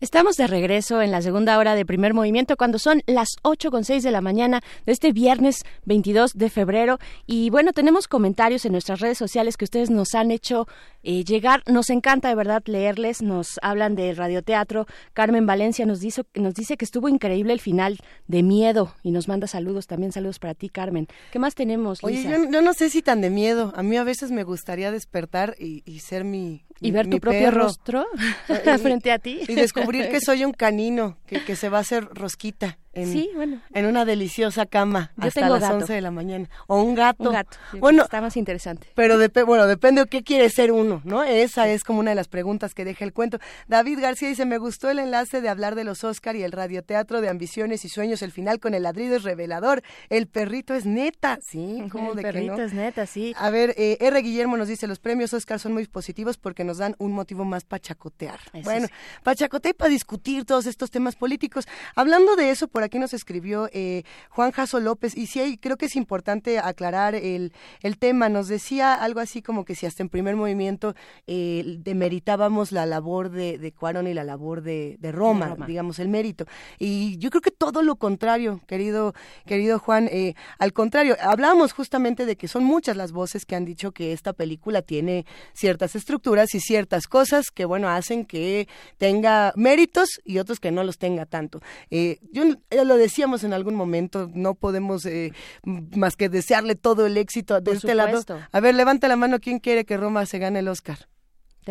[0.00, 3.82] Estamos de regreso en la segunda hora de primer movimiento cuando son las 8 con
[3.82, 6.98] 6 de la mañana de este viernes 22 de febrero.
[7.26, 10.68] Y bueno, tenemos comentarios en nuestras redes sociales que ustedes nos han hecho
[11.02, 11.64] eh, llegar.
[11.66, 13.22] Nos encanta de verdad leerles.
[13.22, 14.86] Nos hablan de radioteatro.
[15.14, 19.26] Carmen Valencia nos, dice, nos dice que estuvo increíble el final de miedo y nos
[19.26, 19.88] manda saludos.
[19.88, 21.08] También saludos para ti, Carmen.
[21.32, 22.38] ¿Qué más tenemos, Oye, Luisa?
[22.38, 23.72] yo, yo no sé si tan de miedo.
[23.74, 26.62] A mí a veces me gustaría despertar y, y ser mi.
[26.80, 27.62] Y ver tu propio perro.
[27.64, 28.06] rostro
[28.48, 29.40] Y- frente a ti.
[29.48, 32.78] Y descubrir que soy un canino, que, que se va a hacer rosquita.
[32.98, 33.60] En, Sí, bueno.
[33.72, 35.74] en una deliciosa cama Yo hasta las gato.
[35.76, 36.48] 11 de la mañana.
[36.66, 37.24] O un gato.
[37.28, 37.56] Un gato.
[37.78, 38.88] Bueno, que está más interesante.
[38.94, 41.22] pero depe- bueno, depende de qué quiere ser uno, ¿no?
[41.24, 43.38] Esa es como una de las preguntas que deja el cuento.
[43.68, 47.20] David García dice, me gustó el enlace de hablar de los Oscar y el radioteatro
[47.20, 48.22] de ambiciones y sueños.
[48.22, 49.82] El final con el ladrido es revelador.
[50.08, 51.84] El perrito es neta, ¿sí?
[51.92, 52.62] ¿Cómo El de que perrito no?
[52.62, 53.34] es neta, sí.
[53.36, 54.20] A ver, eh, R.
[54.22, 57.64] Guillermo nos dice, los premios Oscar son muy positivos porque nos dan un motivo más
[57.64, 58.40] para chacotear.
[58.52, 58.92] Eso bueno, sí.
[59.22, 61.66] para chacotear y para discutir todos estos temas políticos.
[61.94, 65.86] Hablando de eso, por aquí nos escribió eh, Juan Jaso López, y sí, creo que
[65.86, 68.28] es importante aclarar el, el tema.
[68.28, 70.94] Nos decía algo así como que si hasta en primer movimiento
[71.26, 75.66] eh, demeritábamos la labor de, de Cuarón y la labor de, de Roma, De Roma.
[75.66, 76.46] digamos, el mérito.
[76.78, 79.14] Y yo creo que todo lo contrario, querido,
[79.44, 83.64] querido Juan, eh, al contrario, hablábamos justamente de que son muchas las voces que han
[83.64, 88.68] dicho que esta película tiene ciertas estructuras y ciertas cosas que, bueno, hacen que
[88.98, 91.60] tenga méritos y otros que no los tenga tanto.
[91.90, 92.44] Eh, yo
[92.78, 95.32] ya lo decíamos en algún momento, no podemos eh,
[95.64, 98.22] más que desearle todo el éxito de Por este lado.
[98.52, 101.08] A ver, levanta la mano, ¿quién quiere que Roma se gane el Oscar?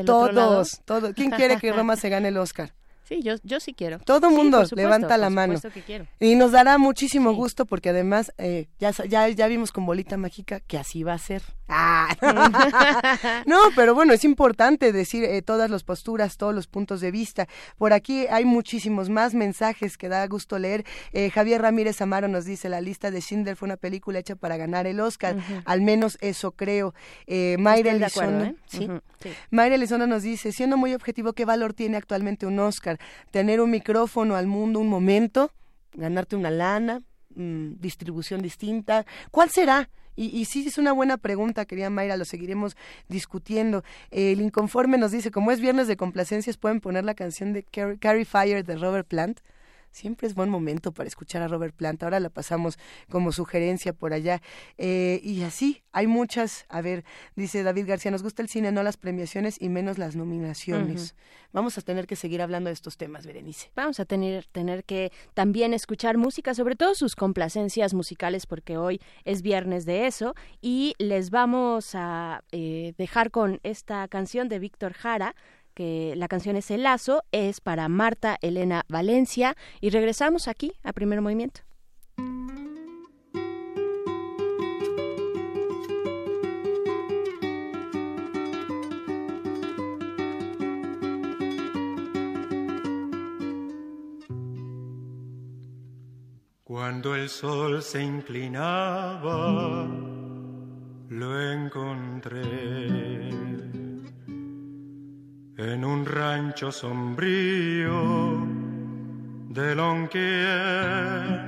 [0.05, 1.13] Todos, todos.
[1.15, 2.73] ¿Quién quiere que Roma se gane el Oscar?
[3.07, 3.99] Sí, yo, yo sí quiero.
[3.99, 5.57] Todo Sí, mundo supuesto, levanta la mano.
[5.73, 6.07] que quiero.
[6.19, 10.59] Y nos dará muchísimo gusto porque además eh, ya, ya, ya vimos con bolita mágica
[10.59, 11.41] que así va a ser.
[11.67, 12.15] Ah.
[13.45, 17.47] no, pero bueno, es importante decir eh, todas las posturas, todos los puntos de vista.
[17.77, 20.85] Por aquí hay muchísimos más mensajes que da gusto leer.
[21.13, 24.57] Eh, Javier Ramírez Amaro nos dice, la lista de Schindler fue una película hecha para
[24.57, 25.37] ganar el Oscar.
[25.65, 26.93] Al menos eso creo.
[27.25, 28.55] Eh, Mayra Elizondo, ¿eh?
[28.67, 28.85] ¿sí?
[28.85, 29.29] Ujú, sí.
[29.51, 32.99] Mayra Elizondo nos dice, siendo muy objetivo, ¿qué valor tiene actualmente un Oscar?
[33.31, 35.51] Tener un micrófono al mundo un momento,
[35.93, 37.01] ganarte una lana,
[37.35, 39.05] mm, distribución distinta.
[39.31, 39.89] ¿Cuál será?
[40.17, 42.75] Y, y sí, es una buena pregunta, querida Mayra, lo seguiremos
[43.07, 43.83] discutiendo.
[44.11, 48.25] El inconforme nos dice, como es viernes de complacencias, pueden poner la canción de Carry
[48.25, 49.39] Fire de Robert Plant.
[49.91, 52.03] Siempre es buen momento para escuchar a Robert Plant.
[52.03, 52.77] Ahora la pasamos
[53.09, 54.41] como sugerencia por allá.
[54.77, 56.65] Eh, y así, hay muchas.
[56.69, 57.03] A ver,
[57.35, 61.15] dice David García, nos gusta el cine, no las premiaciones y menos las nominaciones.
[61.51, 63.71] Vamos a tener que seguir hablando de estos temas, Berenice.
[63.75, 69.01] Vamos a tener, tener que también escuchar música, sobre todo sus complacencias musicales, porque hoy
[69.25, 70.35] es viernes de eso.
[70.61, 75.35] Y les vamos a eh, dejar con esta canción de Víctor Jara,
[75.77, 79.55] que la canción es El Lazo, es para Marta Elena Valencia.
[79.79, 81.61] Y regresamos aquí a Primer Movimiento.
[96.63, 99.87] Cuando el sol se inclinaba,
[101.09, 102.96] lo encontré
[105.57, 108.47] en un rancho sombrío
[109.49, 111.47] de Lonquien.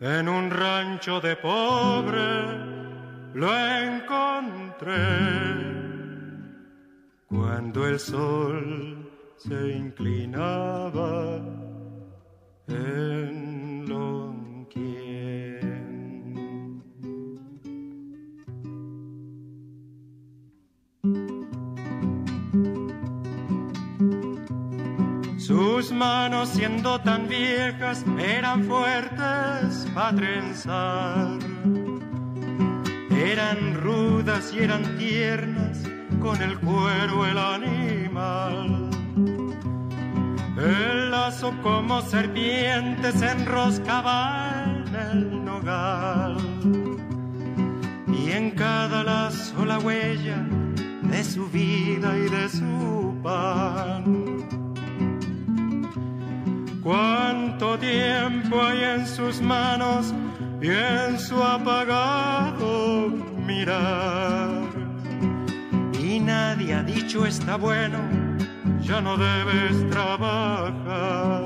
[0.00, 2.72] En un rancho de pobre
[3.34, 4.92] lo encontré
[7.26, 11.40] cuando el sol se inclinaba
[12.68, 13.61] en
[25.90, 31.38] Manos siendo tan viejas eran fuertes para trenzar.
[33.10, 35.82] Eran rudas y eran tiernas
[36.20, 38.90] con el cuero el animal.
[40.56, 46.36] El lazo como serpiente se enroscaba en el nogal.
[48.06, 50.46] Y en cada lazo la huella
[51.02, 54.31] de su vida y de su pan.
[56.82, 60.12] Cuánto tiempo hay en sus manos
[60.60, 63.08] y en su apagado
[63.46, 64.50] mirar.
[66.02, 67.98] Y nadie ha dicho está bueno,
[68.80, 71.44] ya no debes trabajar.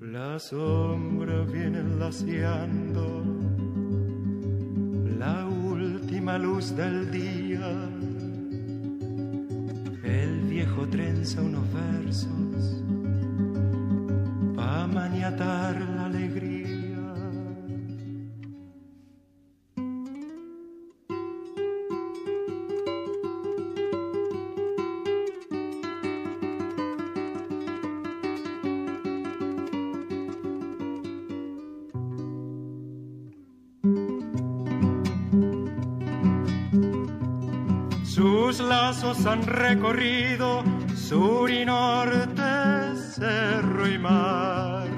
[0.00, 3.22] La sombra viene laciando
[5.16, 8.01] la última luz del día
[10.02, 12.41] el viejo trenza unos versos
[38.52, 40.62] Sus lazos han recorrido
[40.94, 42.42] sur y norte,
[43.14, 44.88] cerro y mar.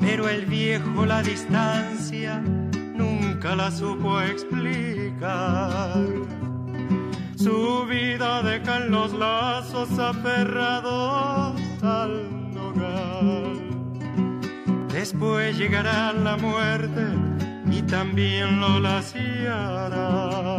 [0.00, 6.06] Pero el viejo la distancia nunca la supo explicar.
[7.36, 13.60] Su vida deja en los lazos aferrados al nogal.
[14.90, 17.04] Después llegará la muerte
[17.70, 20.56] y también lo laciará.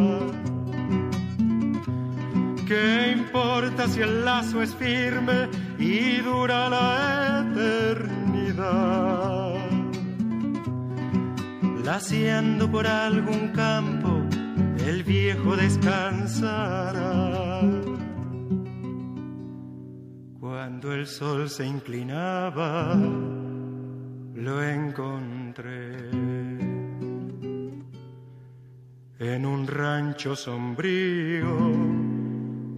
[2.72, 9.55] ¿Qué importa si el lazo es firme y dura la eternidad?
[11.84, 14.22] Laciando por algún campo,
[14.88, 17.59] el viejo descansará.
[20.39, 22.95] Cuando el sol se inclinaba,
[24.34, 26.09] lo encontré
[29.19, 32.11] en un rancho sombrío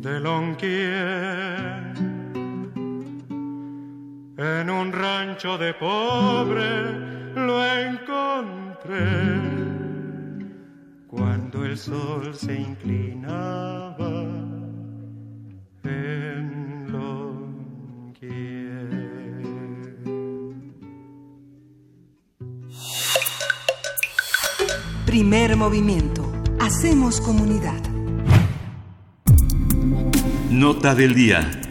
[0.03, 1.93] de Lonquien,
[4.37, 8.99] en un rancho de pobre lo encontré
[11.07, 14.25] cuando el sol se inclinaba
[15.85, 18.03] en Lonquien.
[25.05, 26.29] Primer movimiento.
[26.59, 27.92] Hacemos comunidad.
[30.53, 31.62] Nota del día.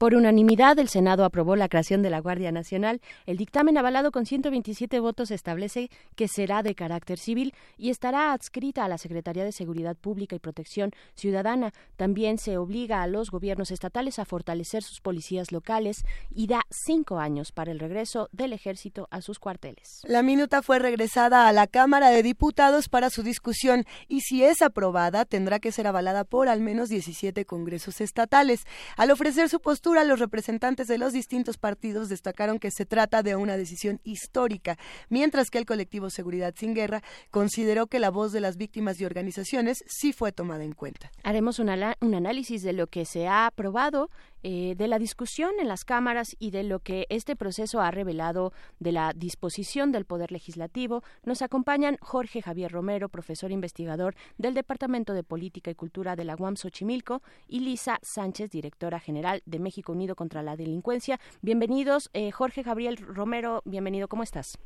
[0.00, 3.02] Por unanimidad, el Senado aprobó la creación de la Guardia Nacional.
[3.26, 8.82] El dictamen avalado con 127 votos establece que será de carácter civil y estará adscrita
[8.82, 11.74] a la Secretaría de Seguridad Pública y Protección Ciudadana.
[11.98, 17.18] También se obliga a los gobiernos estatales a fortalecer sus policías locales y da cinco
[17.18, 20.00] años para el regreso del ejército a sus cuarteles.
[20.04, 24.62] La minuta fue regresada a la Cámara de Diputados para su discusión y si es
[24.62, 28.62] aprobada tendrá que ser avalada por al menos 17 congresos estatales.
[28.96, 33.34] Al ofrecer su postura, los representantes de los distintos partidos destacaron que se trata de
[33.36, 38.40] una decisión histórica, mientras que el colectivo Seguridad sin Guerra consideró que la voz de
[38.40, 41.10] las víctimas y organizaciones sí fue tomada en cuenta.
[41.24, 44.10] Haremos un análisis de lo que se ha aprobado
[44.42, 48.52] eh, de la discusión en las cámaras y de lo que este proceso ha revelado
[48.78, 51.02] de la disposición del Poder Legislativo.
[51.24, 56.36] Nos acompañan Jorge Javier Romero, profesor investigador del Departamento de Política y Cultura de la
[56.36, 61.18] UAM Xochimilco, y Lisa Sánchez, directora general de México Unido contra la Delincuencia.
[61.42, 64.58] Bienvenidos, eh, Jorge Gabriel Romero, bienvenido, ¿cómo estás?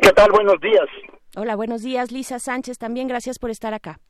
[0.00, 0.30] ¿Qué tal?
[0.30, 0.86] Buenos días.
[1.36, 4.00] Hola, buenos días, Lisa Sánchez, también gracias por estar acá.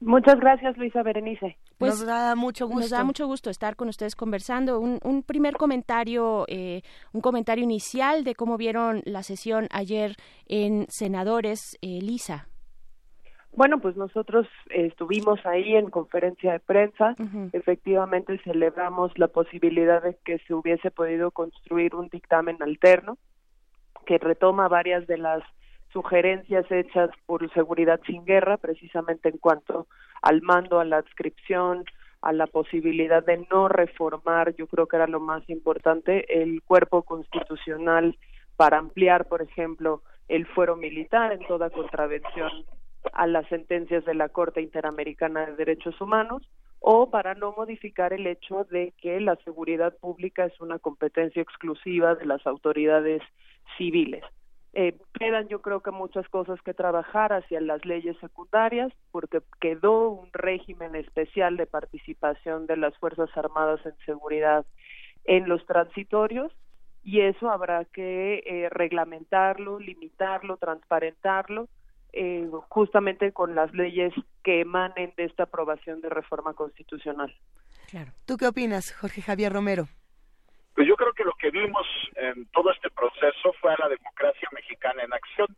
[0.00, 1.58] Muchas gracias, Luisa Berenice.
[1.76, 2.80] Pues nos da mucho gusto.
[2.80, 4.80] Nos da mucho gusto estar con ustedes conversando.
[4.80, 6.82] Un, un primer comentario, eh,
[7.12, 10.16] un comentario inicial de cómo vieron la sesión ayer
[10.46, 12.46] en Senadores, eh, Lisa.
[13.52, 17.16] Bueno, pues nosotros estuvimos ahí en conferencia de prensa.
[17.52, 23.18] Efectivamente celebramos la posibilidad de que se hubiese podido construir un dictamen alterno
[24.06, 25.42] que retoma varias de las
[25.92, 29.86] sugerencias hechas por Seguridad sin Guerra, precisamente en cuanto
[30.22, 31.84] al mando, a la adscripción,
[32.22, 37.02] a la posibilidad de no reformar, yo creo que era lo más importante, el cuerpo
[37.02, 38.16] constitucional
[38.56, 42.50] para ampliar, por ejemplo, el fuero militar en toda contravención
[43.12, 46.42] a las sentencias de la Corte Interamericana de Derechos Humanos
[46.78, 52.14] o para no modificar el hecho de que la seguridad pública es una competencia exclusiva
[52.14, 53.22] de las autoridades
[53.76, 54.22] civiles.
[54.72, 60.10] Eh, quedan yo creo que muchas cosas que trabajar hacia las leyes secundarias porque quedó
[60.10, 64.64] un régimen especial de participación de las Fuerzas Armadas en seguridad
[65.24, 66.52] en los transitorios
[67.02, 71.68] y eso habrá que eh, reglamentarlo, limitarlo, transparentarlo
[72.12, 74.12] eh, justamente con las leyes
[74.44, 77.34] que emanen de esta aprobación de reforma constitucional.
[77.88, 78.12] Claro.
[78.24, 79.88] ¿Tú qué opinas, Jorge Javier Romero?
[80.74, 81.86] Pues yo creo que lo que vimos
[82.16, 85.48] en todo este proceso fue a la democracia mexicana en acción,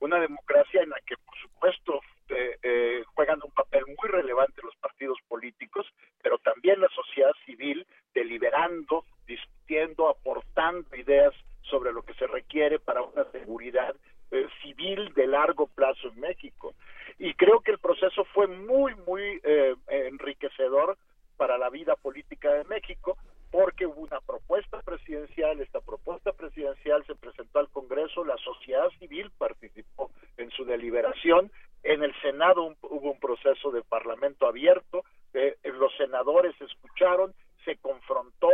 [0.00, 4.74] una democracia en la que, por supuesto, eh, eh, juegan un papel muy relevante los
[4.76, 5.86] partidos políticos,
[6.22, 13.02] pero también la sociedad civil deliberando, discutiendo, aportando ideas sobre lo que se requiere para
[13.02, 13.94] una seguridad
[14.30, 16.74] eh, civil de largo plazo en México.
[17.18, 20.96] Y creo que el proceso fue muy, muy eh, enriquecedor
[21.36, 23.18] para la vida política de México,
[23.52, 29.30] porque hubo una propuesta presidencial, esta propuesta presidencial se presentó al Congreso, la sociedad civil
[29.36, 31.52] participó en su deliberación,
[31.82, 35.04] en el Senado hubo un proceso de parlamento abierto,
[35.34, 37.34] eh, los senadores escucharon,
[37.66, 38.48] se confrontó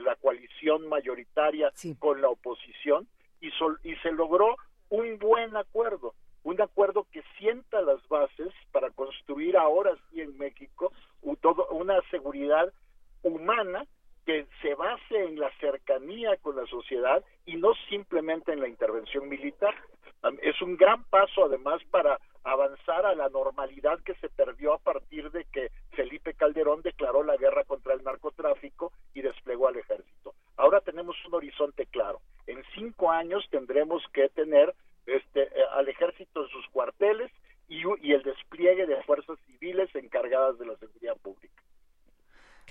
[0.00, 3.06] la coalición mayoritaria con la oposición
[3.42, 4.56] y, y se logró
[4.88, 6.14] un buen acuerdo,
[6.44, 10.92] un acuerdo que sienta las bases para construir ahora sí en México
[11.22, 12.72] una seguridad
[13.22, 13.86] humana
[14.24, 19.28] que se base en la cercanía con la sociedad y no simplemente en la intervención
[19.28, 19.74] militar.
[20.40, 25.30] Es un gran paso además para avanzar a la normalidad que se perdió a partir
[25.30, 30.34] de que Felipe Calderón declaró la guerra contra el narcotráfico y desplegó al ejército.
[30.56, 32.20] Ahora tenemos un horizonte claro.
[32.46, 34.74] En cinco años tendremos que tener
[35.06, 37.30] este, eh, al ejército en sus cuarteles
[37.68, 41.62] y, y el despliegue de fuerzas civiles encargadas de la seguridad pública.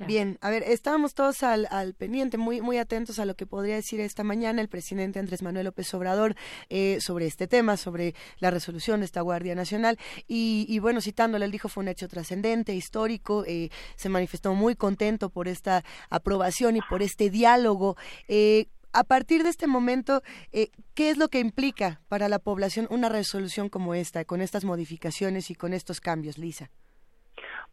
[0.07, 3.75] Bien, a ver, estábamos todos al, al, pendiente, muy, muy atentos a lo que podría
[3.75, 6.35] decir esta mañana el presidente Andrés Manuel López Obrador
[6.69, 9.97] eh, sobre este tema, sobre la resolución de esta Guardia Nacional.
[10.27, 15.29] Y, bueno, citándole, él dijo fue un hecho trascendente, histórico, eh, se manifestó muy contento
[15.29, 17.95] por esta aprobación y por este diálogo.
[18.27, 20.21] Eh, a partir de este momento,
[20.51, 24.63] eh, ¿qué es lo que implica para la población una resolución como esta, con estas
[24.63, 26.69] modificaciones y con estos cambios, Lisa?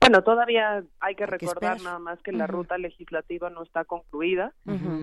[0.01, 4.55] Bueno, todavía hay que recordar nada más que la ruta legislativa no está concluida.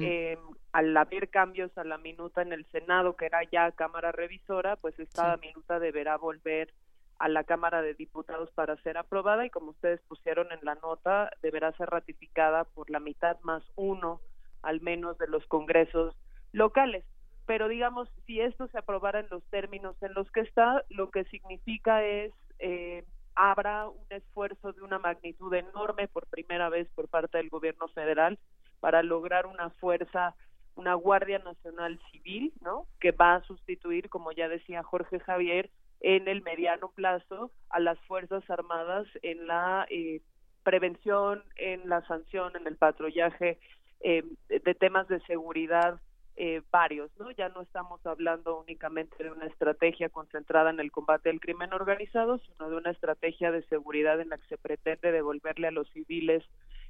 [0.01, 0.37] Eh,
[0.71, 4.99] al haber cambios a la minuta en el Senado, que era ya Cámara Revisora, pues
[4.99, 6.73] esta minuta deberá volver
[7.19, 9.45] a la Cámara de Diputados para ser aprobada.
[9.45, 14.19] Y como ustedes pusieron en la nota, deberá ser ratificada por la mitad más uno
[14.63, 16.15] al menos de los congresos
[16.51, 17.05] locales.
[17.45, 21.23] Pero digamos, si esto se aprobara en los términos en los que está, lo que
[21.25, 23.05] significa es eh,
[23.37, 28.39] habrá un esfuerzo de una magnitud enorme por primera vez por parte del gobierno federal
[28.79, 30.35] para lograr una fuerza,
[30.75, 32.87] una Guardia Nacional Civil, ¿no?
[32.99, 35.69] Que va a sustituir, como ya decía Jorge Javier,
[35.99, 40.21] en el mediano plazo a las Fuerzas Armadas en la eh,
[40.63, 43.59] prevención, en la sanción, en el patrullaje
[43.99, 45.99] eh, de temas de seguridad
[46.39, 47.31] eh, varios, ¿no?
[47.31, 52.37] Ya no estamos hablando únicamente de una estrategia concentrada en el combate del crimen organizado,
[52.37, 56.43] sino de una estrategia de seguridad en la que se pretende devolverle a los civiles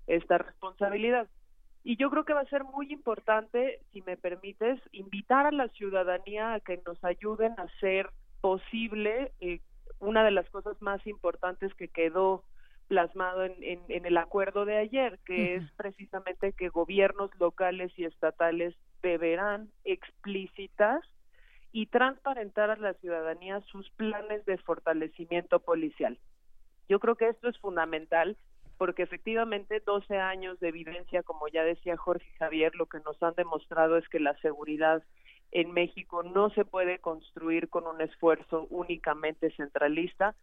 [0.06, 1.30] esta responsabilidad.
[1.86, 5.70] Y yo creo que va a ser muy importante, si me permites, invitar a la
[5.70, 8.10] ciudadanía a que nos ayuden a hacer
[8.42, 9.62] posible eh,
[10.00, 12.44] una de las cosas más importantes que quedó
[12.88, 18.76] plasmado en, en, el acuerdo de ayer, que es precisamente que gobiernos locales y estatales
[19.02, 21.02] deberán explicitar
[21.72, 26.18] y transparentar a la ciudadanía sus planes de fortalecimiento policial.
[26.90, 28.38] Yo creo que esto es fundamental
[28.78, 33.34] porque efectivamente 12 años de evidencia, como ya decía Jorge Javier, lo que nos han
[33.36, 35.04] demostrado es que la seguridad
[35.52, 40.36] en México no se puede construir con un esfuerzo únicamente centralista,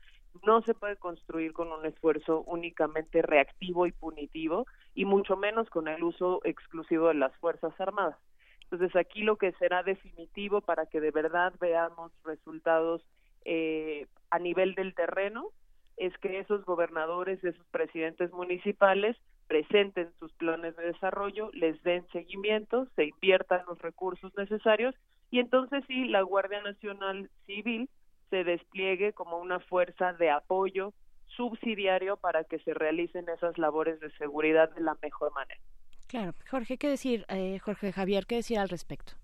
[0.42, 5.88] no se puede construir con un esfuerzo únicamente reactivo y punitivo, y mucho menos con
[5.88, 8.18] el uso exclusivo de las Fuerzas Armadas.
[8.62, 13.02] Entonces aquí lo que será definitivo para que de verdad veamos resultados
[13.44, 15.50] eh, a nivel del terreno
[15.96, 19.16] es que esos gobernadores, esos presidentes municipales
[19.46, 24.94] presenten sus planes de desarrollo, les den seguimiento, se inviertan los recursos necesarios
[25.30, 27.88] y entonces sí, la Guardia Nacional Civil
[28.30, 30.92] se despliegue como una fuerza de apoyo
[31.28, 35.60] subsidiario para que se realicen esas labores de seguridad de la mejor manera.
[36.06, 39.14] Claro, Jorge, ¿qué decir, eh, Jorge Javier, qué decir al respecto?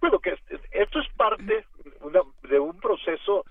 [0.00, 0.36] Bueno, que
[0.72, 1.64] esto es parte
[2.42, 3.44] de un proceso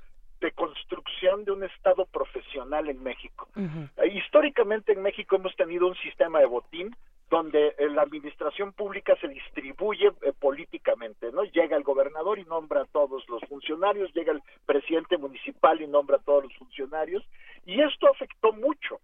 [0.44, 3.48] de construcción de un Estado profesional en México.
[3.56, 6.94] Eh, históricamente en México hemos tenido un sistema de botín
[7.30, 11.46] donde eh, la administración pública se distribuye eh, políticamente, ¿no?
[11.46, 16.18] Llega el gobernador y nombra a todos los funcionarios, llega el presidente municipal y nombra
[16.18, 17.24] a todos los funcionarios,
[17.66, 19.00] y esto afectó mucho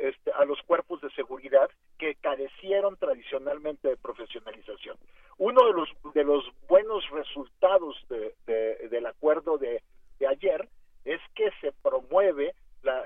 [0.00, 4.96] este, a los cuerpos de seguridad que carecieron tradicionalmente de profesionalización.
[5.38, 7.96] Uno de los de los buenos resultados
[8.46, 9.82] del acuerdo de
[10.26, 10.68] ayer
[11.04, 12.54] es que se promueve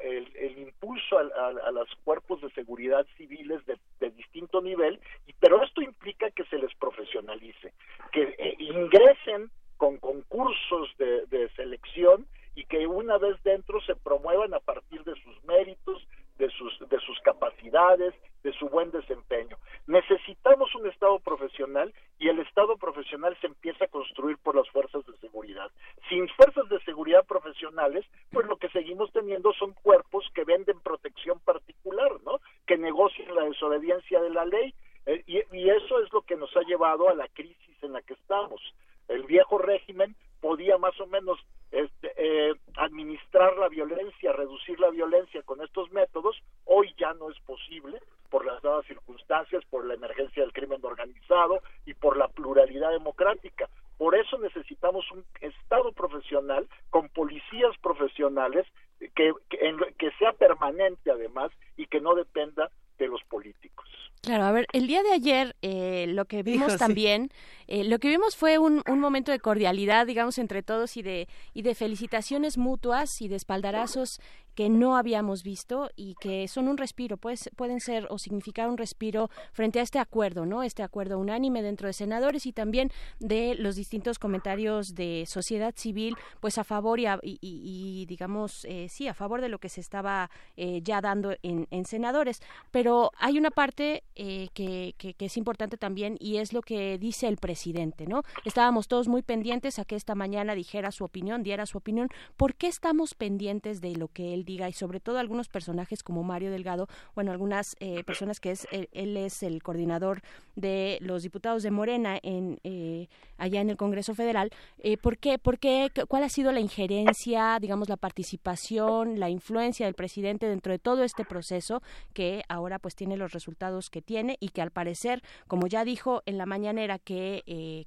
[0.02, 6.30] el, impulso a, los cuerpos de seguridad civiles de, distinto nivel, y, pero esto implica
[6.30, 7.72] que se les profesionalice,
[8.12, 14.52] que eh, ingresen con concursos de, de selección y que una vez dentro se promuevan
[14.54, 16.06] a partir de sus méritos,
[16.38, 19.56] de sus, de sus capacidades, de su buen desempeño.
[19.86, 25.04] Necesitamos un Estado profesional y el Estado profesional se empieza a construir por las fuerzas
[25.06, 25.70] de seguridad.
[26.08, 31.40] Sin fuerzas de seguridad profesionales, pues lo que seguimos teniendo son cuerpos que venden protección
[31.40, 32.40] particular, ¿no?
[32.66, 34.74] Que negocian la desobediencia de la ley.
[35.06, 38.02] Eh, y, y eso es lo que nos ha llevado a la crisis en la
[38.02, 38.60] que estamos.
[39.08, 41.38] El viejo régimen podía más o menos
[41.70, 47.38] este, eh, administrar la violencia, reducir la violencia con estos métodos, hoy ya no es
[47.40, 48.00] posible
[48.30, 53.68] por las nuevas circunstancias, por la emergencia del crimen organizado y por la pluralidad democrática.
[53.96, 58.66] Por eso necesitamos un Estado profesional con policías profesionales
[58.98, 63.86] que sea permanente además y que no dependa de los políticos.
[64.22, 67.30] Claro, a ver, el día de ayer eh, lo que vimos también,
[67.66, 71.28] eh, lo que vimos fue un, un, momento de cordialidad, digamos, entre todos y de,
[71.54, 74.20] y de felicitaciones mutuas y de espaldarazos
[74.58, 78.76] que no habíamos visto y que son un respiro, pues, pueden ser o significar un
[78.76, 80.64] respiro frente a este acuerdo, ¿no?
[80.64, 82.90] Este acuerdo unánime dentro de senadores y también
[83.20, 89.06] de los distintos comentarios de sociedad civil, pues a favor y, y, digamos, eh, sí,
[89.06, 92.42] a favor de lo que se estaba eh, ya dando en, en, senadores.
[92.72, 97.28] Pero hay una parte eh, que, que es importante también y es lo que dice
[97.28, 98.24] el presidente, ¿no?
[98.44, 102.08] Estábamos todos muy pendientes a que esta mañana dijera su opinión, diera su opinión.
[102.36, 106.50] ¿Por qué estamos pendientes de lo que él y sobre todo algunos personajes como Mario
[106.50, 110.22] Delgado, bueno, algunas eh, personas que es él, es el coordinador
[110.56, 114.50] de los diputados de Morena en eh, allá en el Congreso Federal.
[114.78, 115.38] Eh, ¿Por qué?
[115.38, 115.90] ¿Por qué?
[116.08, 121.04] ¿Cuál ha sido la injerencia, digamos, la participación, la influencia del presidente dentro de todo
[121.04, 121.82] este proceso
[122.14, 126.22] que ahora pues tiene los resultados que tiene y que al parecer, como ya dijo
[126.24, 127.18] en la mañanera que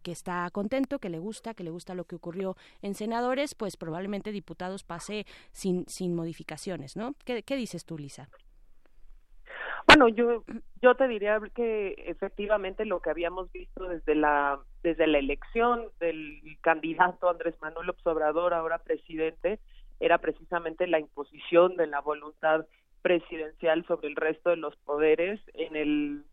[0.03, 3.77] que está contento, que le gusta, que le gusta lo que ocurrió en senadores, pues
[3.77, 6.50] probablemente diputados pase sin sin modificar
[6.95, 7.13] ¿no?
[7.25, 8.29] ¿Qué, dices tú, Lisa?
[9.87, 10.43] Bueno, yo
[10.81, 16.41] yo te diría que efectivamente lo que habíamos visto desde la desde la elección del
[16.61, 19.59] candidato Andrés Manuel Obrador, ahora presidente,
[19.99, 22.65] era precisamente la imposición de la voluntad
[23.01, 26.23] presidencial sobre el resto de los poderes en el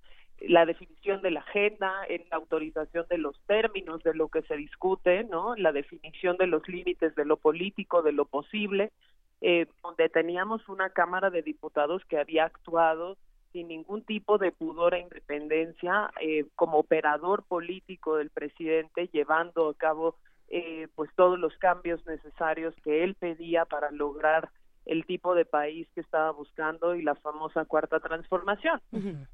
[0.40, 4.56] la definición de la agenda, en la autorización de los términos de lo que se
[4.56, 5.56] discute, ¿no?
[5.56, 8.92] La definición de los límites de lo político, de lo posible,
[9.40, 13.16] eh, donde teníamos una Cámara de Diputados que había actuado
[13.52, 19.74] sin ningún tipo de pudor e independencia eh, como operador político del presidente, llevando a
[19.74, 20.16] cabo
[20.48, 24.50] eh, pues todos los cambios necesarios que él pedía para lograr
[24.86, 28.80] el tipo de país que estaba buscando y la famosa cuarta transformación.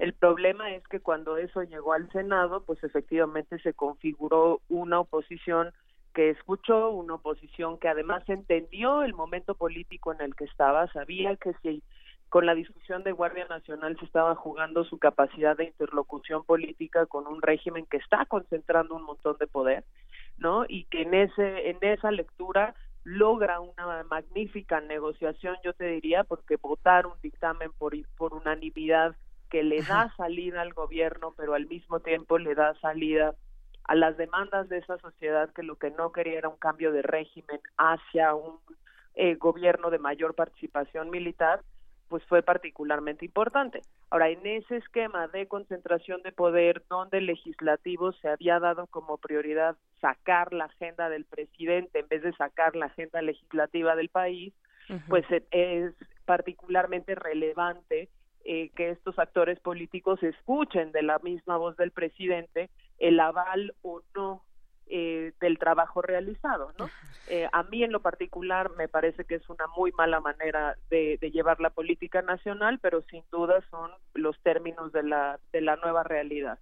[0.00, 5.72] El problema es que cuando eso llegó al Senado, pues efectivamente se configuró una oposición
[6.14, 11.36] que escuchó una oposición que además entendió el momento político en el que estaba, sabía
[11.36, 11.82] que si
[12.28, 17.26] con la discusión de Guardia Nacional se estaba jugando su capacidad de interlocución política con
[17.26, 19.84] un régimen que está concentrando un montón de poder,
[20.38, 20.64] ¿no?
[20.68, 22.74] Y que en ese en esa lectura
[23.04, 29.14] logra una magnífica negociación, yo te diría, porque votar un dictamen por por unanimidad
[29.50, 33.34] que le da salida al gobierno, pero al mismo tiempo le da salida
[33.84, 37.02] a las demandas de esa sociedad que lo que no quería era un cambio de
[37.02, 38.58] régimen hacia un
[39.14, 41.60] eh, gobierno de mayor participación militar,
[42.08, 43.82] pues fue particularmente importante.
[44.10, 49.18] Ahora, en ese esquema de concentración de poder, donde el legislativo se había dado como
[49.18, 54.52] prioridad sacar la agenda del presidente en vez de sacar la agenda legislativa del país,
[55.08, 55.94] pues e, es
[56.24, 58.08] particularmente relevante
[58.44, 62.68] eh, que estos actores políticos escuchen de la misma voz del presidente
[62.98, 64.42] el aval o no
[64.86, 66.90] eh, del trabajo realizado, ¿no?
[67.28, 71.16] Eh, a mí en lo particular me parece que es una muy mala manera de,
[71.32, 76.02] llevar la política nacional, pero sin duda son los términos de la de la nueva
[76.02, 76.58] realidad.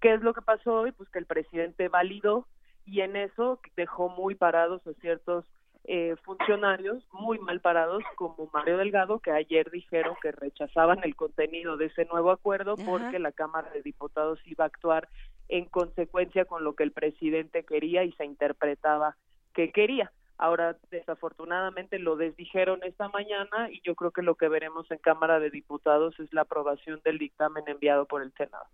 [0.00, 0.90] ¿Qué es lo que pasó hoy?
[0.92, 2.48] Pues que el presidente validó
[2.86, 5.44] y en eso dejó muy parados a ciertos
[5.84, 11.76] eh, funcionarios muy mal parados como Mario Delgado que ayer dijeron que rechazaban el contenido
[11.76, 15.08] de ese nuevo acuerdo porque la Cámara de Diputados iba a actuar
[15.50, 19.16] en consecuencia con lo que el presidente quería y se interpretaba
[19.52, 20.12] que quería.
[20.42, 25.38] Ahora, desafortunadamente, lo desdijeron esta mañana y yo creo que lo que veremos en Cámara
[25.38, 28.64] de Diputados es la aprobación del dictamen enviado por el Senado.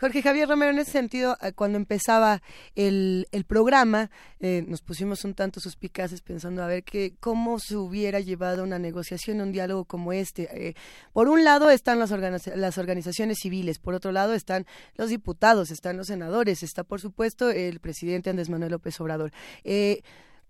[0.00, 2.40] Jorge Javier Romero, en ese sentido, eh, cuando empezaba
[2.74, 7.76] el, el programa, eh, nos pusimos un tanto suspicaces pensando a ver que, cómo se
[7.76, 10.68] hubiera llevado una negociación, un diálogo como este.
[10.68, 10.74] Eh,
[11.12, 12.10] por un lado están las,
[12.46, 14.64] las organizaciones civiles, por otro lado están
[14.96, 19.32] los diputados, están los senadores, está, por supuesto, el presidente Andrés Manuel López Obrador.
[19.64, 20.00] Eh,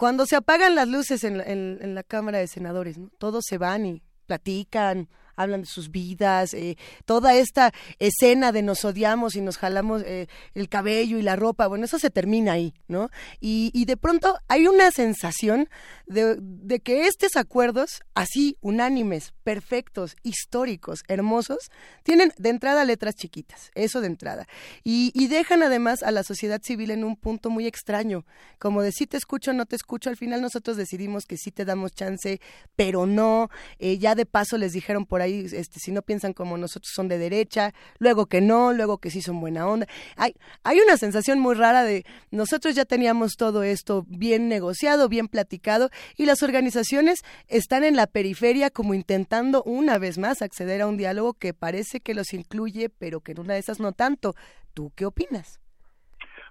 [0.00, 4.02] cuando se apagan las luces en, en la Cámara de Senadores, todos se van y
[4.24, 5.10] platican,
[5.42, 10.28] hablan de sus vidas, eh, toda esta escena de nos odiamos y nos jalamos eh,
[10.54, 13.10] el cabello y la ropa, bueno, eso se termina ahí, ¿no?
[13.40, 15.68] Y, y de pronto hay una sensación
[16.06, 21.70] de, de, que estos acuerdos, así, unánimes, perfectos, históricos, hermosos,
[22.02, 24.46] tienen de entrada letras chiquitas, eso de entrada.
[24.84, 28.24] Y, y dejan además a la sociedad civil en un punto muy extraño,
[28.58, 31.64] como de si te escucho no te escucho, al final nosotros decidimos que sí te
[31.64, 32.40] damos chance,
[32.76, 36.56] pero no, eh, ya de paso les dijeron por ahí este, si no piensan como
[36.56, 39.86] nosotros son de derecha, luego que no, luego que sí son buena onda.
[40.16, 45.28] Hay, hay una sensación muy rara de nosotros ya teníamos todo esto bien negociado, bien
[45.28, 50.86] platicado, y las organizaciones están en la periferia como intentando una vez más acceder a
[50.86, 54.34] un diálogo que parece que los incluye, pero que en una de esas no tanto.
[54.74, 55.60] ¿Tú qué opinas?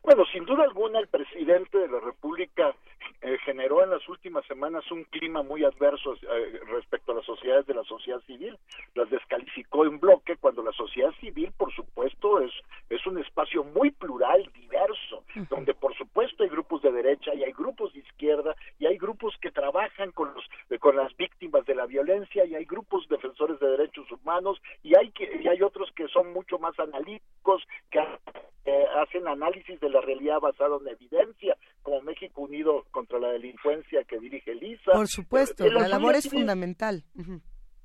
[0.03, 2.73] Bueno, sin duda alguna el presidente de la República
[3.21, 7.65] eh, generó en las últimas semanas un clima muy adverso eh, respecto a las sociedades
[7.65, 8.57] de la sociedad civil.
[8.95, 12.51] Las descalificó en bloque cuando la sociedad civil, por supuesto, es,
[12.89, 17.51] es un espacio muy plural, diverso, donde por supuesto hay grupos de derecha y hay
[17.51, 21.87] grupos de izquierda y hay grupos que trabajan con, los, con las víctimas de la
[21.87, 26.07] violencia y hay grupos defensores de derechos humanos y hay, que, y hay otros que
[26.07, 27.99] son mucho más analíticos, que
[29.01, 34.19] hacen análisis de la realidad basado en evidencia, como México Unido contra la Delincuencia que
[34.19, 34.91] dirige Lisa.
[34.91, 37.03] Por supuesto, eh, la, labor es fundamental.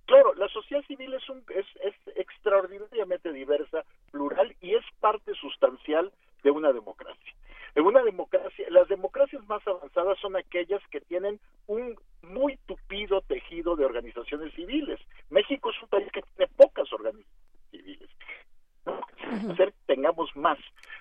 [0.06, 6.12] Claro, la sociedad civil es, un, es, es extraordinariamente diversa, plural y es parte sustancial
[6.42, 7.32] de una democracia.
[7.74, 13.74] En una democracia, las democracias más avanzadas son aquellas que tienen un muy tupido tejido
[13.76, 15.00] de organizaciones civiles.
[15.30, 17.26] México es un país que tiene pocas organizaciones
[17.70, 18.10] civiles
[19.50, 20.58] hacer tengamos más.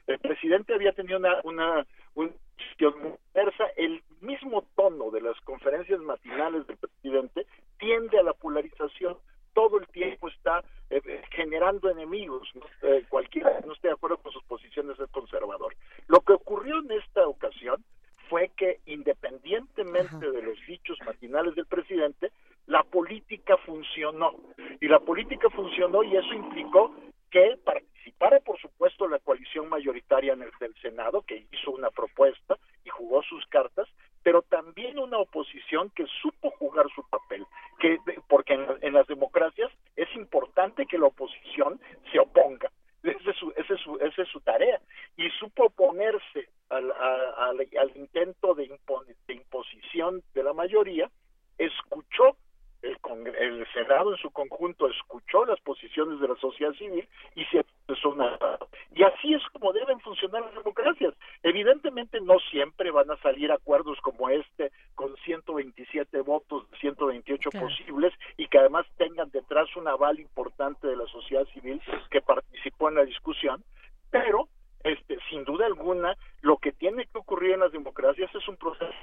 [0.07, 1.85] El presidente había tenido una, una,
[2.15, 2.31] una
[2.77, 7.47] diversa, el mismo tono de las conferencias matinales del presidente
[7.79, 9.17] tiende a la polarización,
[9.53, 12.47] todo el tiempo está eh, generando enemigos,
[12.81, 15.75] eh, cualquiera que no esté de acuerdo con sus posiciones es conservador.
[16.07, 17.83] Lo que ocurrió en esta ocasión
[18.29, 22.31] fue que independientemente de los dichos matinales del presidente,
[22.67, 24.33] la política funcionó.
[24.79, 26.95] Y la política funcionó y eso implicó
[27.33, 32.57] que participara, por supuesto, la coalición mayoritaria en el del Senado, que hizo una propuesta
[32.85, 33.87] y jugó sus cartas,
[34.23, 37.45] pero también una oposición que supo jugar su papel,
[37.79, 37.97] que
[38.27, 41.79] porque en, las democracias es importante que la oposición
[42.11, 42.71] se oponga,
[43.03, 44.79] esa es su, ese es su, esa es su tarea,
[45.17, 48.79] y supo oponerse al, al, intento de,
[49.27, 51.09] de imposición de la mayoría,
[51.57, 52.37] escuchó
[52.83, 52.97] el,
[53.35, 58.09] el Senado en su conjunto escuchó las posiciones de la sociedad civil y se empezó
[58.09, 58.37] una...
[58.93, 61.13] Y así es como deben funcionar las democracias.
[61.41, 68.47] Evidentemente no siempre van a salir acuerdos como este con 127 votos, 128 posibles y
[68.47, 71.81] que además tengan detrás un aval importante de la sociedad civil
[72.11, 73.63] que participó en la discusión,
[74.11, 74.49] pero
[74.83, 78.93] este, sin duda alguna lo que tiene que ocurrir en las democracias es un proceso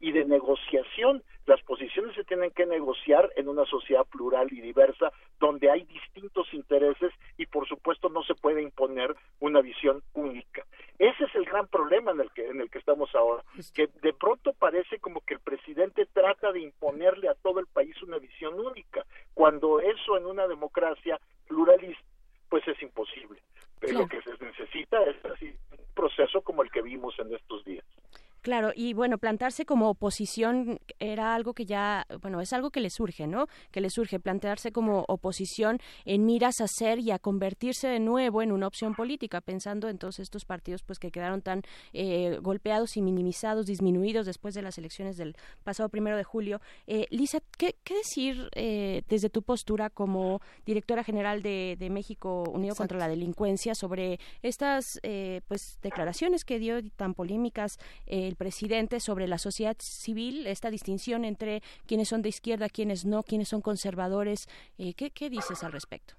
[0.00, 1.22] y de negociación.
[1.46, 6.52] Las posiciones se tienen que negociar en una sociedad plural y diversa donde hay distintos
[6.52, 10.64] intereses y por supuesto no se puede imponer una visión única.
[10.98, 13.42] Ese es el gran problema en el que en el que estamos ahora,
[13.74, 18.00] que de pronto parece como que el presidente trata de imponerle a todo el país
[18.02, 19.80] una visión única, cuando
[20.48, 22.04] democracia pluralista,
[22.48, 23.40] pues es imposible.
[23.78, 27.64] Pero lo que se necesita es así, un proceso como el que vimos en estos
[27.64, 27.84] días.
[28.46, 32.90] Claro, y bueno, plantarse como oposición era algo que ya, bueno, es algo que le
[32.90, 33.46] surge, ¿no?
[33.70, 38.42] Que le surge plantearse como oposición en miras a ser y a convertirse de nuevo
[38.42, 41.62] en una opción política, pensando en todos estos partidos pues que quedaron tan
[41.92, 46.62] eh, golpeados y minimizados, disminuidos después de las elecciones del pasado primero de julio.
[46.86, 52.98] Eh, Lisa, ¿qué, decir eh, desde tu postura como directora general de, México Unido contra
[52.98, 55.00] la Delincuencia sobre estas
[55.48, 61.62] pues declaraciones que dio tan polémicas el presidente sobre la sociedad civil, esta distinción entre
[61.86, 64.46] quienes son de izquierda, quienes no, quienes son conservadores.
[64.78, 66.14] Eh, ¿qué, ¿Qué dices al respecto?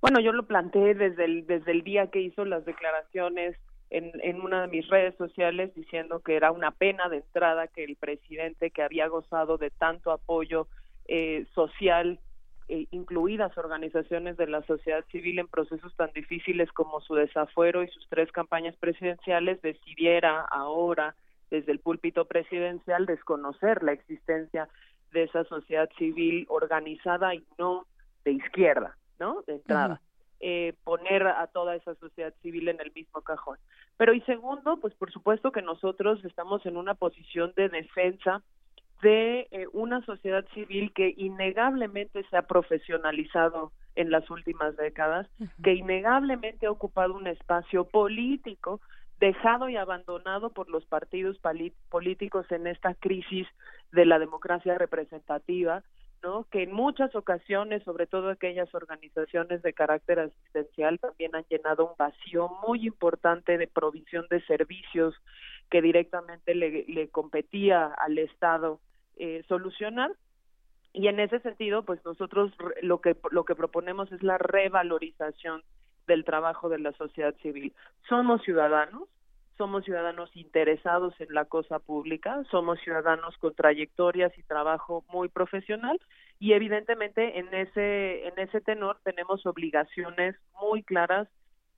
[0.00, 3.56] Bueno, yo lo planteé desde el, desde el día que hizo las declaraciones
[3.90, 7.84] en, en una de mis redes sociales diciendo que era una pena de entrada que
[7.84, 10.66] el presidente que había gozado de tanto apoyo
[11.08, 12.18] eh, social
[12.68, 17.88] eh, incluidas organizaciones de la sociedad civil en procesos tan difíciles como su desafuero y
[17.88, 21.14] sus tres campañas presidenciales, decidiera ahora,
[21.48, 24.68] desde el púlpito presidencial, desconocer la existencia
[25.12, 27.86] de esa sociedad civil organizada y no
[28.24, 29.42] de izquierda, ¿no?
[29.46, 30.00] De entrada.
[30.40, 33.56] Eh, poner a toda esa sociedad civil en el mismo cajón.
[33.96, 38.42] Pero y segundo, pues por supuesto que nosotros estamos en una posición de defensa
[39.02, 45.26] de eh, una sociedad civil que innegablemente se ha profesionalizado en las últimas décadas,
[45.62, 48.80] que innegablemente ha ocupado un espacio político
[49.18, 51.40] dejado y abandonado por los partidos
[51.88, 53.46] políticos en esta crisis
[53.92, 55.82] de la democracia representativa,
[56.22, 56.46] ¿no?
[56.50, 61.96] que en muchas ocasiones, sobre todo aquellas organizaciones de carácter asistencial, también han llenado un
[61.98, 65.14] vacío muy importante de provisión de servicios
[65.70, 68.80] que directamente le, competía al Estado
[69.16, 70.12] eh, solucionar
[70.92, 72.52] y en ese sentido pues nosotros
[72.82, 75.62] lo que lo que proponemos es la revalorización
[76.06, 77.74] del trabajo de la sociedad civil
[78.08, 79.08] somos ciudadanos
[79.56, 86.00] somos ciudadanos interesados en la cosa pública, somos ciudadanos con trayectorias y trabajo muy profesional
[86.38, 91.28] y evidentemente en ese en ese tenor tenemos obligaciones muy claras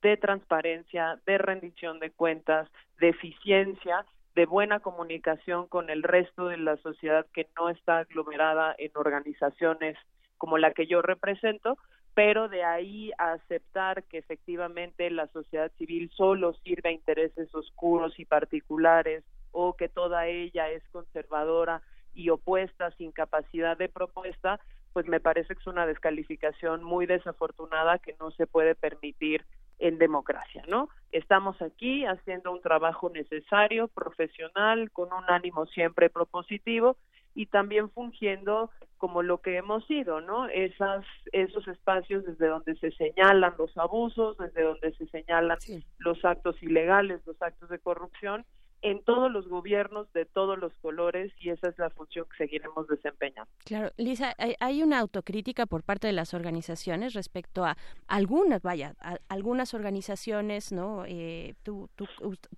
[0.03, 2.69] de transparencia, de rendición de cuentas,
[2.99, 8.73] de eficiencia de buena comunicación con el resto de la sociedad que no está aglomerada
[8.79, 9.97] en organizaciones
[10.37, 11.77] como la que yo represento,
[12.19, 18.19] pero de ahí a aceptar que efectivamente la sociedad civil solo sirve a intereses oscuros
[18.19, 19.23] y particulares
[19.53, 21.81] o que toda ella es conservadora
[22.15, 24.59] y opuesta sin capacidad de propuesta,
[24.93, 29.45] pues me parece que es una descalificación muy desafortunada que no se puede permitir
[29.79, 30.89] en democracia, ¿no?
[31.13, 36.97] Estamos aquí haciendo un trabajo necesario, profesional, con un ánimo siempre propositivo
[37.39, 40.49] y también fungiendo como lo que hemos sido, ¿no?
[40.49, 45.57] Esas, esos espacios desde donde se señalan los abusos, desde donde se señalan
[45.99, 48.45] los actos ilegales, los actos de corrupción
[48.81, 52.87] en todos los gobiernos de todos los colores y esa es la función que seguiremos
[52.87, 53.51] desempeñando.
[53.65, 57.77] Claro, Lisa, hay, una autocrítica por parte de las organizaciones respecto a
[58.07, 58.95] algunas, vaya,
[59.29, 61.05] algunas organizaciones, ¿no?
[61.07, 62.07] Eh, tú, tú,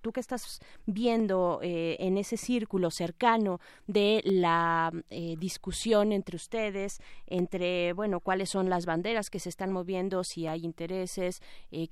[0.01, 7.01] tú, que estás viendo eh, en ese círculo cercano de la eh, discusión entre ustedes,
[7.25, 11.41] entre, bueno, cuáles son las banderas que se están moviendo, si hay intereses,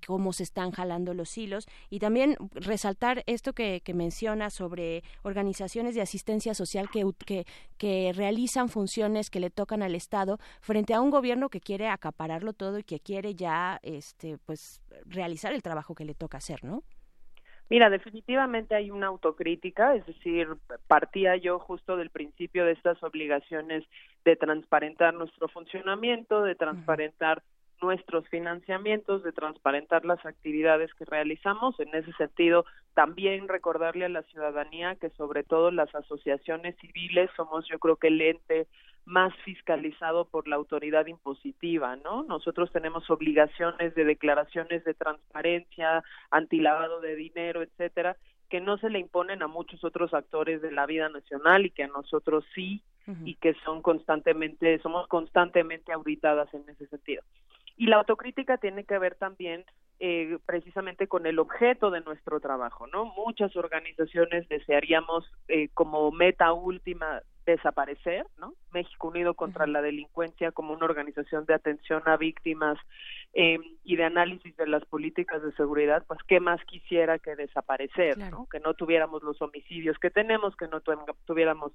[0.05, 3.93] cómo se están jalando los hilos y también resaltar esto que, que
[4.49, 7.45] sobre organizaciones de asistencia social que, que,
[7.77, 12.53] que realizan funciones que le tocan al Estado frente a un gobierno que quiere acapararlo
[12.53, 16.83] todo y que quiere ya este pues realizar el trabajo que le toca hacer, ¿no?
[17.69, 20.47] Mira, definitivamente hay una autocrítica, es decir,
[20.87, 23.83] partía yo justo del principio de estas obligaciones
[24.25, 27.43] de transparentar nuestro funcionamiento, de transparentar
[27.81, 31.79] nuestros financiamientos, de transparentar las actividades que realizamos.
[31.79, 37.67] En ese sentido, también recordarle a la ciudadanía que sobre todo las asociaciones civiles somos
[37.67, 38.67] yo creo que el ente
[39.05, 42.23] más fiscalizado por la autoridad impositiva, ¿no?
[42.23, 48.17] Nosotros tenemos obligaciones de declaraciones de transparencia, antilavado de dinero, etcétera,
[48.49, 51.83] que no se le imponen a muchos otros actores de la vida nacional y que
[51.83, 52.81] a nosotros sí
[53.25, 57.23] y que son constantemente somos constantemente auditadas en ese sentido.
[57.79, 59.63] Y la autocrítica tiene que ver también
[60.01, 63.05] eh, precisamente con el objeto de nuestro trabajo, ¿no?
[63.05, 68.53] Muchas organizaciones desearíamos eh, como meta última desaparecer, ¿no?
[68.71, 72.77] México Unido contra la Delincuencia como una organización de atención a víctimas
[73.33, 78.17] eh, y de análisis de las políticas de seguridad, pues qué más quisiera que desaparecer,
[78.17, 78.47] ¿no?
[78.49, 80.81] Que no tuviéramos los homicidios que tenemos, que no
[81.25, 81.71] tuviéramos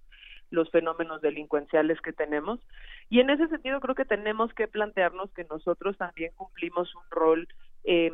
[0.51, 2.61] los fenómenos delincuenciales que tenemos.
[3.09, 7.49] Y en ese sentido creo que tenemos que plantearnos que nosotros también cumplimos un rol
[7.85, 8.13] eh,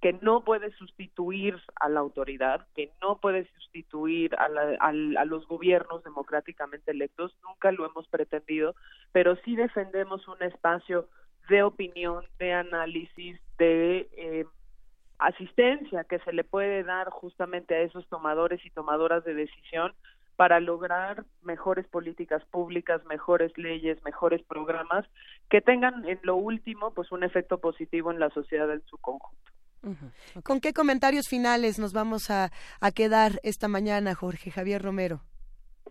[0.00, 4.48] que no puede sustituir a la autoridad, que no puede sustituir a,
[4.80, 8.74] a, los gobiernos democráticamente electos, nunca lo hemos pretendido,
[9.12, 11.08] pero sí defendemos un espacio
[11.48, 14.44] de opinión, de análisis, de eh,
[15.18, 19.94] asistencia que se le puede dar justamente a esos tomadores y tomadoras de decisión
[20.36, 25.04] para lograr mejores políticas públicas, mejores leyes, mejores programas
[25.50, 29.57] que tengan en lo último pues un efecto positivo en la sociedad en su conjunto.
[30.42, 32.50] ¿Con qué comentarios finales nos vamos a,
[32.94, 35.20] quedar esta mañana, Jorge Javier Romero?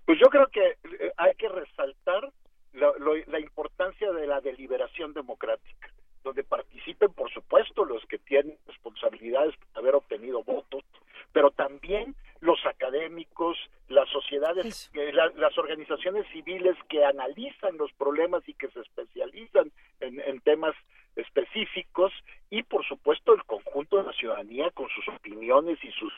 [0.06, 2.32] Pues yo creo que eh, hay que resaltar
[2.74, 5.90] la, importancia de la deliberación democrática,
[6.24, 10.84] donde participen, por supuesto, los que tienen responsabilidades por haber obtenido votos,
[11.32, 13.58] pero también los académicos,
[13.90, 20.40] las sociedades, eh, las organizaciones civiles que analizan los problemas y que se especializan en
[20.42, 20.76] temas
[21.18, 22.14] específicos
[22.50, 26.14] y por supuesto el conjunto de la ciudadanía con sus opiniones y sus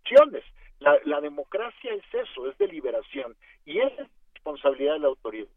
[0.00, 0.44] acciones.
[0.80, 3.92] La, la democracia es eso, es deliberación y es
[4.34, 5.48] responsabilidad de la autoridad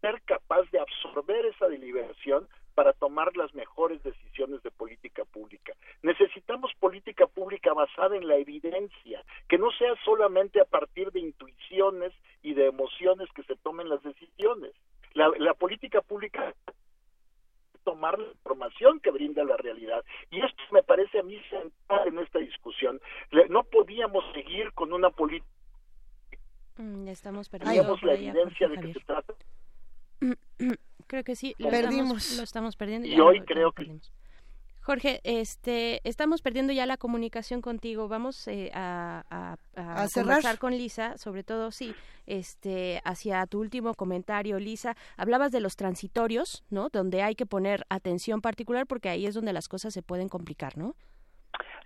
[0.00, 5.74] ser capaz de absorber esa deliberación para tomar las mejores decisiones de política pública.
[6.02, 12.12] Necesitamos política pública basada en la evidencia, que no sea solamente a partir de intuiciones
[12.42, 14.72] y de emociones que se tomen las decisiones.
[15.12, 16.54] La, la política pública
[17.90, 20.04] tomar la información que brinda la realidad.
[20.30, 23.00] Y esto me parece a mí central en esta discusión.
[23.48, 25.50] No podíamos seguir con una política.
[26.76, 27.96] Mm, estamos perdiendo.
[28.02, 29.34] la evidencia de que se trata.
[31.08, 32.36] Creo que sí, lo perdimos.
[32.36, 33.08] lo estamos perdiendo.
[33.08, 33.98] Y hoy creo que.
[34.82, 38.08] Jorge, este, estamos perdiendo ya la comunicación contigo.
[38.08, 41.94] Vamos eh, a, a, a, conversar con Lisa, sobre todo, sí,
[42.26, 44.96] este, hacia tu último comentario, Lisa.
[45.16, 46.88] Hablabas de los transitorios, ¿no?
[46.88, 50.78] Donde hay que poner atención particular porque ahí es donde las cosas se pueden complicar,
[50.78, 50.94] ¿no?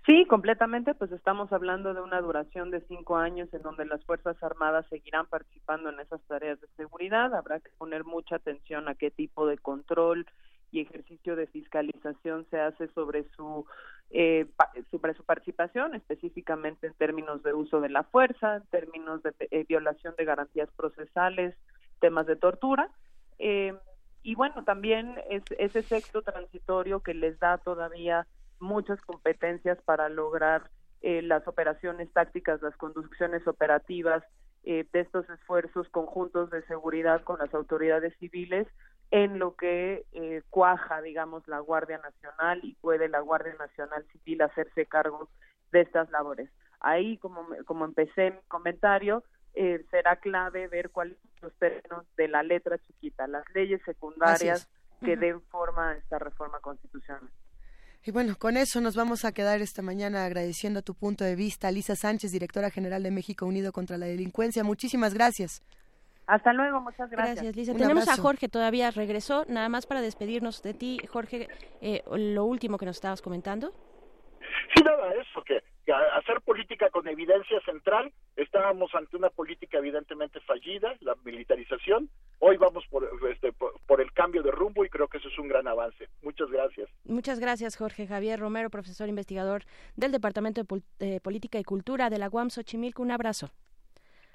[0.05, 4.41] Sí, completamente, pues estamos hablando de una duración de cinco años en donde las Fuerzas
[4.43, 7.33] Armadas seguirán participando en esas tareas de seguridad.
[7.33, 10.27] Habrá que poner mucha atención a qué tipo de control
[10.75, 13.65] y ejercicio de fiscalización se hace sobre su
[14.11, 14.45] eh,
[14.91, 19.65] sobre su participación específicamente en términos de uso de la fuerza, en términos de eh,
[19.67, 21.55] violación de garantías procesales,
[21.99, 22.89] temas de tortura.
[23.39, 23.73] Eh,
[24.21, 28.27] y bueno, también es ese sexto transitorio que les da todavía
[28.59, 30.69] muchas competencias para lograr
[31.01, 34.23] eh, las operaciones tácticas, las conducciones operativas
[34.63, 38.65] de estos esfuerzos conjuntos de seguridad con las autoridades civiles
[39.11, 44.41] en lo que eh, cuaja, digamos, la Guardia Nacional y puede la Guardia Nacional Civil
[44.41, 45.29] hacerse cargo
[45.71, 46.49] de estas labores.
[46.79, 49.23] Ahí, como, como empecé en mi comentario,
[49.53, 54.67] eh, será clave ver cuáles son los términos de la letra chiquita, las leyes secundarias
[55.03, 57.29] que den forma a esta reforma constitucional.
[58.03, 61.71] Y bueno, con eso nos vamos a quedar esta mañana agradeciendo tu punto de vista,
[61.71, 64.63] Lisa Sánchez, directora general de México Unido contra la Delincuencia.
[64.63, 65.63] Muchísimas gracias.
[66.27, 67.35] Hasta luego, muchas gracias.
[67.35, 67.73] Gracias, Lisa.
[67.73, 71.47] Tenemos a Jorge todavía, regresó, nada más para despedirnos de ti, Jorge,
[71.81, 73.71] eh, lo último que nos estabas comentando.
[74.73, 75.61] Sí, nada, eso, que,
[75.93, 82.83] hacer política con evidencia central, estábamos ante una política evidentemente fallida, la militarización, hoy vamos
[82.89, 86.09] por, este, por, el cambio de rumbo y creo que eso es un gran avance.
[86.21, 86.89] Muchas gracias.
[87.03, 89.63] Muchas gracias, Jorge Javier Romero, profesor investigador
[89.95, 90.61] del Departamento
[90.99, 93.01] de, Política y Cultura de la UAM Xochimilco.
[93.01, 93.51] Un abrazo.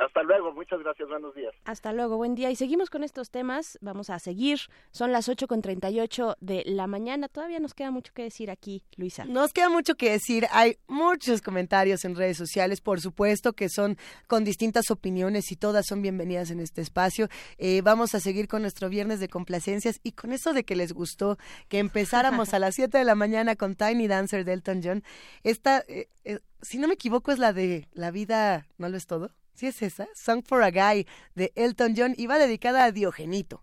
[0.01, 1.55] Hasta luego, muchas gracias, buenos días.
[1.67, 2.51] Hasta luego, buen día.
[2.51, 4.59] Y seguimos con estos temas, vamos a seguir.
[4.93, 7.29] Son las 8.38 de la mañana.
[7.29, 9.27] Todavía nos queda mucho que decir aquí, Luisa.
[9.27, 10.47] Nos queda mucho que decir.
[10.53, 15.85] Hay muchos comentarios en redes sociales, por supuesto, que son con distintas opiniones y todas
[15.87, 17.29] son bienvenidas en este espacio.
[17.59, 20.95] Eh, vamos a seguir con nuestro viernes de complacencias y con eso de que les
[20.95, 21.37] gustó
[21.69, 25.05] que empezáramos a las 7 de la mañana con Tiny Dancer de Elton John.
[25.43, 29.07] Esta, eh, eh, si no me equivoco, es la de La vida no lo es
[29.07, 29.33] todo.
[29.55, 30.09] ¿Sí es esa?
[30.15, 33.63] Song for a Guy de Elton John y va dedicada a Diogenito.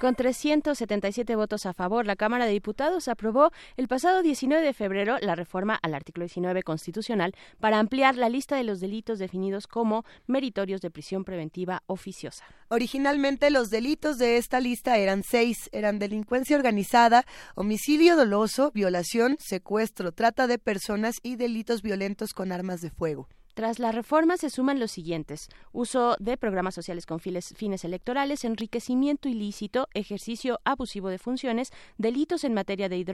[0.00, 5.18] Con 377 votos a favor, la Cámara de Diputados aprobó el pasado 19 de febrero
[5.20, 10.06] la reforma al artículo 19 constitucional para ampliar la lista de los delitos definidos como
[10.26, 12.46] meritorios de prisión preventiva oficiosa.
[12.68, 20.12] Originalmente los delitos de esta lista eran seis, eran delincuencia organizada, homicidio doloso, violación, secuestro,
[20.12, 23.28] trata de personas y delitos violentos con armas de fuego.
[23.54, 29.28] Tras la reforma se suman los siguientes: uso de programas sociales con fines, electorales, enriquecimiento
[29.28, 33.04] ilícito, ejercicio abusivo de funciones, delitos en materia de,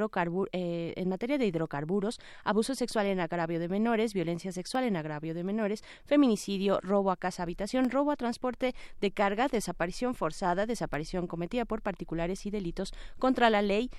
[0.53, 5.35] eh, en materia de hidrocarburos, abuso sexual en agravio de menores, violencia sexual en agravio
[5.35, 11.27] de menores, feminicidio, robo a casa habitación, robo a transporte de carga, desaparición forzada, desaparición
[11.27, 13.91] cometida por particulares y delitos contra la ley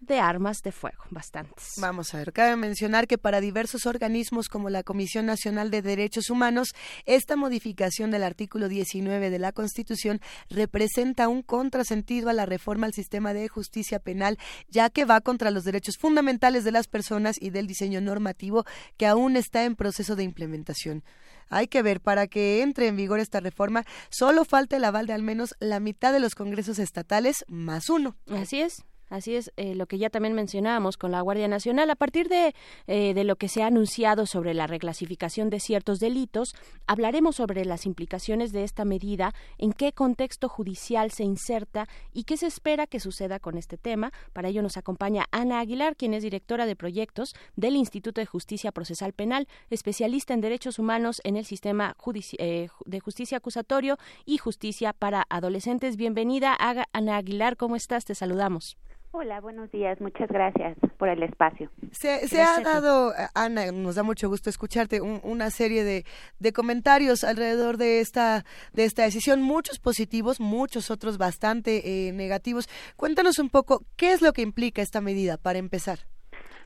[0.00, 1.74] de armas de fuego, bastantes.
[1.78, 6.30] Vamos a ver, cabe mencionar que para diversos organismos como la Comisión Nacional de Derechos
[6.30, 6.74] Humanos,
[7.04, 10.20] esta modificación del artículo 19 de la Constitución
[10.50, 15.50] representa un contrasentido a la reforma al sistema de justicia penal, ya que va contra
[15.50, 18.64] los derechos fundamentales de las personas y del diseño normativo
[18.96, 21.04] que aún está en proceso de implementación.
[21.48, 25.12] Hay que ver, para que entre en vigor esta reforma, solo falta el aval de
[25.12, 28.16] al menos la mitad de los congresos estatales más uno.
[28.28, 28.84] Así es.
[29.08, 31.90] Así es, eh, lo que ya también mencionábamos con la Guardia Nacional.
[31.90, 32.54] A partir de,
[32.88, 36.54] eh, de lo que se ha anunciado sobre la reclasificación de ciertos delitos,
[36.86, 42.36] hablaremos sobre las implicaciones de esta medida, en qué contexto judicial se inserta y qué
[42.36, 44.12] se espera que suceda con este tema.
[44.32, 48.72] Para ello nos acompaña Ana Aguilar, quien es directora de proyectos del Instituto de Justicia
[48.72, 51.96] Procesal Penal, especialista en derechos humanos en el sistema
[52.38, 55.96] eh, de justicia acusatorio y justicia para adolescentes.
[55.96, 56.56] Bienvenida,
[56.92, 58.04] Ana Aguilar, ¿cómo estás?
[58.04, 58.76] Te saludamos.
[59.12, 60.00] Hola, buenos días.
[60.00, 61.70] Muchas gracias por el espacio.
[61.90, 66.04] Se, ha dado, Ana, nos da mucho gusto escucharte, una serie de,
[66.38, 72.68] de, comentarios alrededor de esta, de esta decisión, muchos positivos, muchos otros bastante eh, negativos.
[72.96, 75.98] Cuéntanos un poco, ¿qué es lo que implica esta medida para empezar?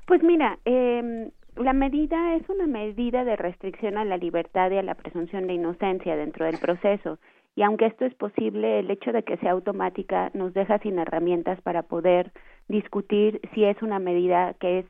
[0.07, 4.83] Pues mira, eh, la medida es una medida de restricción a la libertad y a
[4.83, 7.19] la presunción de inocencia dentro del proceso
[7.57, 11.61] y aunque esto es posible, el hecho de que sea automática nos deja sin herramientas
[11.63, 12.33] para poder
[12.69, 14.87] discutir si es una medida que es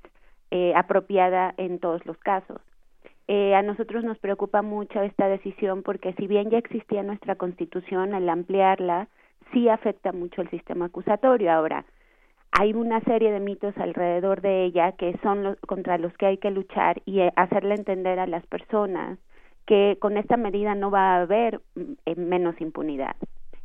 [0.50, 2.60] eh, apropiada en todos los casos.
[3.28, 8.12] Eh, a nosotros nos preocupa mucho esta decisión porque si bien ya existía nuestra constitución,
[8.12, 9.08] al ampliarla
[9.52, 11.52] sí afecta mucho el sistema acusatorio.
[11.52, 11.84] Ahora,
[12.50, 16.38] hay una serie de mitos alrededor de ella que son los, contra los que hay
[16.38, 19.18] que luchar y eh, hacerle entender a las personas
[19.66, 23.16] que con esta medida no va a haber mm, menos impunidad.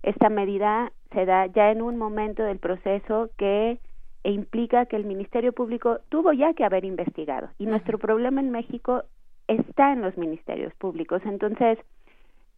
[0.04, 3.80] Esta medida se da ya en un momento del proceso que
[4.24, 9.04] implica que el Ministerio Público tuvo ya que haber investigado y nuestro problema en México
[9.48, 11.22] está en los ministerios públicos.
[11.26, 11.78] Entonces,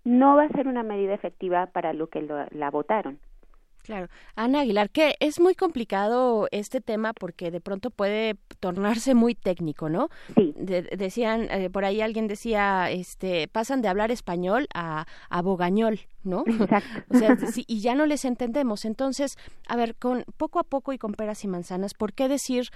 [0.03, 3.19] no va a ser una medida efectiva para lo que la votaron.
[3.88, 4.09] Claro.
[4.35, 9.88] Ana Aguilar, que es muy complicado este tema porque de pronto puede tornarse muy técnico,
[9.88, 10.09] ¿no?
[10.35, 10.53] Sí.
[10.57, 16.43] decían, eh, por ahí alguien decía, este, pasan de hablar español a, a bogañol, ¿no?
[16.47, 17.05] Exacto.
[17.11, 18.84] o sea, y ya no les entendemos.
[18.84, 19.38] Entonces,
[19.69, 22.68] a ver, con poco a poco y con peras y manzanas, ¿por qué decir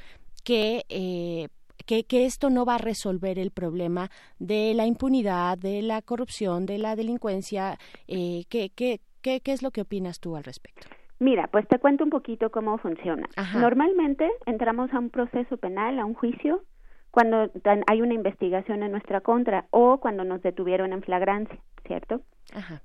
[0.46, 1.50] que eh,
[1.86, 6.66] que, que, esto no va a resolver el problema de la impunidad, de la corrupción,
[6.68, 7.80] de la delincuencia.
[8.08, 10.88] Eh, ¿qué, qué, qué, ¿Qué es lo que opinas tú al respecto?
[11.22, 13.30] Mira, pues te cuento un poquito cómo funciona.
[13.54, 16.64] Normalmente entramos a un proceso penal, a un juicio,
[17.12, 17.48] cuando
[17.86, 22.22] hay una investigación en nuestra contra o cuando nos detuvieron en flagrancia, ¿cierto?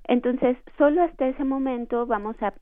[0.03, 2.53] Entonces, solo hasta ese momento vamos a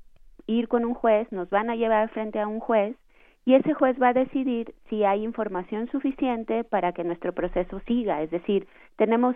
[0.47, 2.95] ir con un juez, nos van a llevar frente a un juez
[3.43, 8.21] y ese juez va a decidir si hay información suficiente para que nuestro proceso siga.
[8.21, 8.65] Es decir,
[8.95, 9.35] tenemos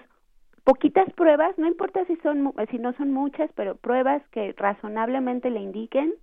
[0.63, 5.59] poquitas pruebas, no importa si son si no son muchas, pero pruebas que razonablemente le
[5.59, 6.13] indiquen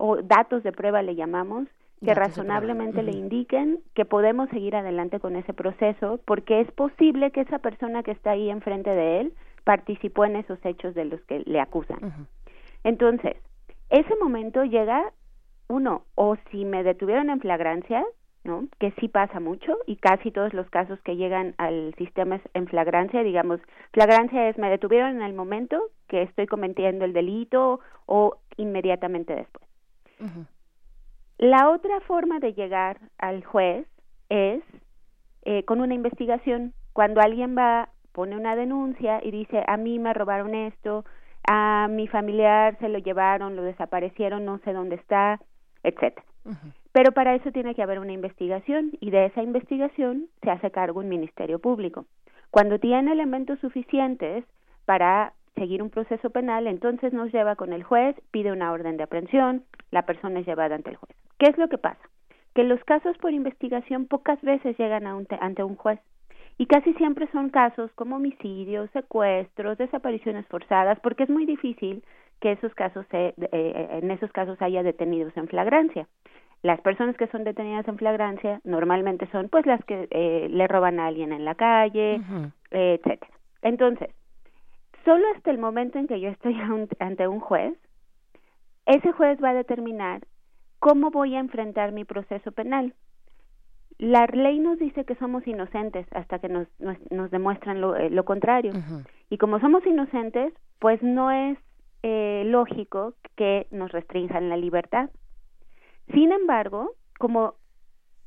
[0.00, 1.68] o datos de prueba le llamamos,
[2.02, 7.42] que razonablemente le indiquen que podemos seguir adelante con ese proceso, porque es posible que
[7.42, 11.40] esa persona que está ahí enfrente de él participó en esos hechos de los que
[11.40, 12.26] le acusan.
[12.84, 13.36] Entonces,
[13.90, 15.12] ese momento llega
[15.68, 18.02] uno, o si me detuvieron en flagrancia,
[18.42, 18.64] ¿no?
[18.78, 23.22] Que sí pasa mucho y casi todos los casos que llegan al sistema en flagrancia,
[23.22, 23.60] digamos,
[23.92, 25.78] flagrancia es me detuvieron en el momento
[26.08, 29.69] que estoy cometiendo el delito o inmediatamente después.
[31.38, 33.86] La otra forma de llegar al juez
[34.28, 34.62] es
[35.42, 36.74] eh, con una investigación.
[36.92, 41.04] Cuando alguien va, pone una denuncia y dice, a mí me robaron esto,
[41.48, 45.40] a mi familiar se lo llevaron, lo desaparecieron, no sé dónde está,
[45.82, 46.26] etcétera.
[46.92, 51.00] Pero para eso tiene que haber una investigación y de esa investigación se hace cargo
[51.00, 52.06] un ministerio público.
[52.50, 54.44] Cuando tiene elementos suficientes
[54.84, 59.04] para seguir un proceso penal, entonces nos lleva con el juez, pide una orden de
[59.04, 61.16] aprehensión, la persona es llevada ante el juez.
[61.38, 62.00] ¿Qué es lo que pasa?
[62.54, 66.00] Que los casos por investigación pocas veces llegan ante un juez
[66.58, 72.04] y casi siempre son casos como homicidios, secuestros, desapariciones forzadas, porque es muy difícil
[72.40, 76.06] que esos casos se, eh, en esos casos haya detenidos en flagrancia.
[76.62, 81.00] Las personas que son detenidas en flagrancia normalmente son pues las que eh, le roban
[81.00, 82.20] a alguien en la calle,
[82.70, 83.32] eh, etcétera.
[83.62, 84.10] Entonces,
[85.04, 86.56] solo hasta el momento en que yo estoy
[86.98, 87.76] ante un juez,
[88.86, 90.26] ese juez va a determinar
[90.78, 92.94] cómo voy a enfrentar mi proceso penal.
[93.98, 98.72] La ley nos dice que somos inocentes hasta que nos, nos, demuestran lo, lo contrario.
[99.28, 101.58] Y como somos inocentes, pues no es
[102.02, 105.10] eh, lógico que nos restrinjan la libertad.
[106.14, 107.54] Sin embargo, como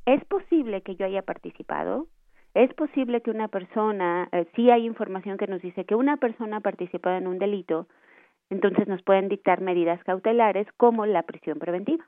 [0.05, 2.07] es posible que yo haya participado,
[2.53, 6.57] es posible que una persona, eh, si hay información que nos dice que una persona
[6.57, 7.87] ha participado en un delito,
[8.49, 12.05] entonces nos pueden dictar medidas cautelares como la prisión preventiva.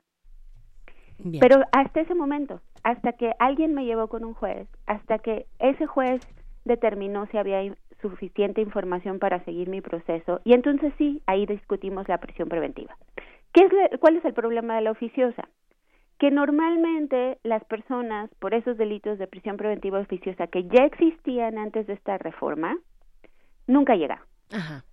[1.40, 5.86] Pero hasta ese momento, hasta que alguien me llevó con un juez, hasta que ese
[5.86, 6.20] juez
[6.64, 12.18] determinó si había suficiente información para seguir mi proceso, y entonces sí, ahí discutimos la
[12.18, 12.96] prisión preventiva.
[13.52, 15.48] ¿Qué es, ¿Cuál es el problema de la oficiosa?
[16.18, 21.86] Que normalmente las personas por esos delitos de prisión preventiva oficiosa que ya existían antes
[21.86, 22.76] de esta reforma,
[23.66, 24.24] nunca llega.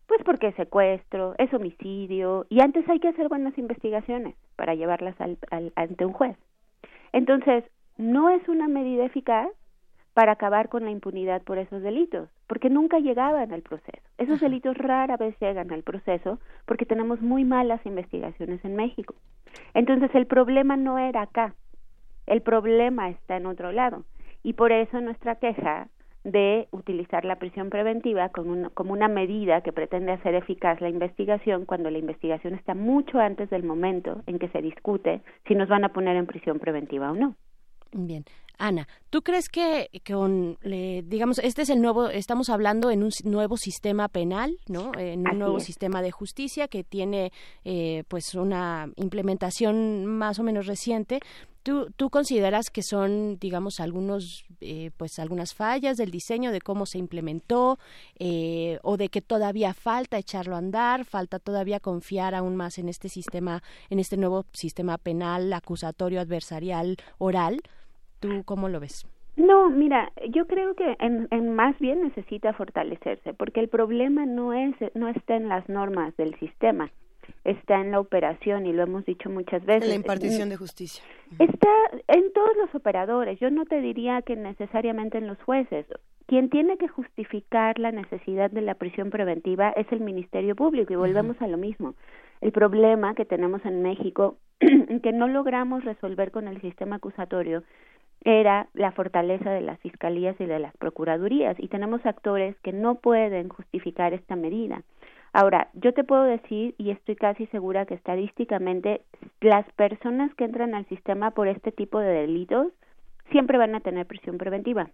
[0.07, 5.15] Pues porque es secuestro, es homicidio, y antes hay que hacer buenas investigaciones para llevarlas
[5.21, 5.37] al,
[5.75, 6.37] ante un juez.
[7.13, 7.63] Entonces,
[7.97, 9.47] no es una medida eficaz
[10.13, 14.03] para acabar con la impunidad por esos delitos, porque nunca llegaban al proceso.
[14.17, 19.15] Esos delitos rara vez llegan al proceso porque tenemos muy malas investigaciones en México.
[19.73, 21.55] Entonces el problema no era acá,
[22.27, 24.05] el problema está en otro lado.
[24.43, 25.87] Y por eso nuestra queja
[26.23, 31.65] de utilizar la prisión preventiva como, como una medida que pretende hacer eficaz la investigación
[31.65, 35.83] cuando la investigación está mucho antes del momento en que se discute si nos van
[35.83, 37.35] a poner en prisión preventiva o no.
[37.91, 38.23] Bien.
[38.57, 43.57] Ana, ¿tú crees que con, digamos, este es el nuevo, estamos hablando en un nuevo
[43.57, 44.91] sistema penal, ¿no?
[44.97, 47.31] En un nuevo sistema de justicia que tiene,
[47.65, 51.19] eh, pues, una implementación más o menos reciente.
[51.63, 56.85] ¿Tú, ¿Tú consideras que son, digamos, algunos, eh, pues, algunas fallas del diseño de cómo
[56.85, 57.79] se implementó
[58.19, 62.89] eh, o de que todavía falta echarlo a andar, falta todavía confiar aún más en
[62.89, 67.61] este sistema, en este nuevo sistema penal acusatorio adversarial oral?
[68.23, 69.05] ¿Tú cómo lo ves?
[69.35, 74.53] No, mira, yo creo que en, en, más bien necesita fortalecerse, porque el problema no
[74.53, 76.89] es no está en las normas del sistema,
[77.43, 79.83] está en la operación y lo hemos dicho muchas veces.
[79.83, 81.03] En la impartición de justicia.
[81.37, 81.67] Está
[82.07, 83.39] en todos los operadores.
[83.39, 85.85] Yo no te diría que necesariamente en los jueces.
[86.25, 90.95] Quien tiene que justificar la necesidad de la prisión preventiva es el Ministerio Público y
[90.95, 91.95] volvemos a lo mismo.
[92.39, 97.63] El problema que tenemos en México que no logramos resolver con el sistema acusatorio
[98.25, 102.95] era la fortaleza de las fiscalías y de las procuradurías y tenemos actores que no
[102.95, 104.83] pueden justificar esta medida.
[105.33, 109.01] Ahora, yo te puedo decir y estoy casi segura que estadísticamente
[109.41, 112.67] las personas que entran al sistema por este tipo de delitos
[113.31, 114.89] siempre van a tener prisión preventiva,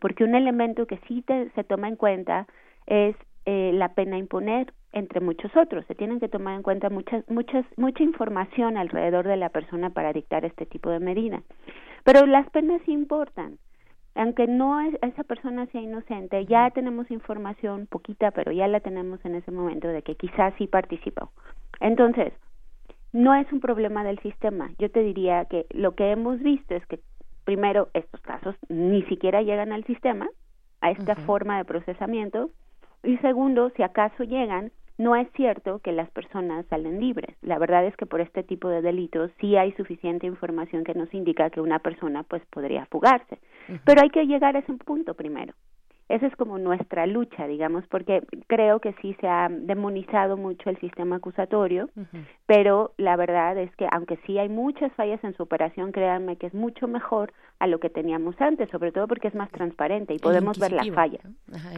[0.00, 1.24] porque un elemento que sí
[1.54, 2.46] se toma en cuenta
[2.86, 3.14] es
[3.46, 5.84] eh, la pena imponer entre muchos otros.
[5.86, 10.12] Se tienen que tomar en cuenta muchas, muchas, mucha información alrededor de la persona para
[10.12, 11.42] dictar este tipo de medida.
[12.04, 13.58] Pero las penas importan.
[14.14, 19.24] Aunque no es, esa persona sea inocente, ya tenemos información, poquita, pero ya la tenemos
[19.24, 21.30] en ese momento de que quizás sí participó.
[21.78, 22.32] Entonces,
[23.12, 24.70] no es un problema del sistema.
[24.78, 26.98] Yo te diría que lo que hemos visto es que,
[27.44, 30.28] primero, estos casos ni siquiera llegan al sistema,
[30.80, 32.50] a esta forma de procesamiento,
[33.02, 37.36] y segundo, si acaso llegan, no es cierto que las personas salen libres.
[37.40, 41.12] La verdad es que por este tipo de delitos sí hay suficiente información que nos
[41.14, 43.38] indica que una persona pues podría fugarse.
[43.84, 45.54] Pero hay que llegar a ese punto primero.
[46.08, 50.78] Esa es como nuestra lucha, digamos, porque creo que sí se ha demonizado mucho el
[50.80, 51.90] sistema acusatorio,
[52.46, 56.46] pero la verdad es que aunque sí hay muchas fallas en su operación, créanme que
[56.46, 60.18] es mucho mejor a lo que teníamos antes, sobre todo porque es más transparente y
[60.18, 61.18] podemos ver la falla.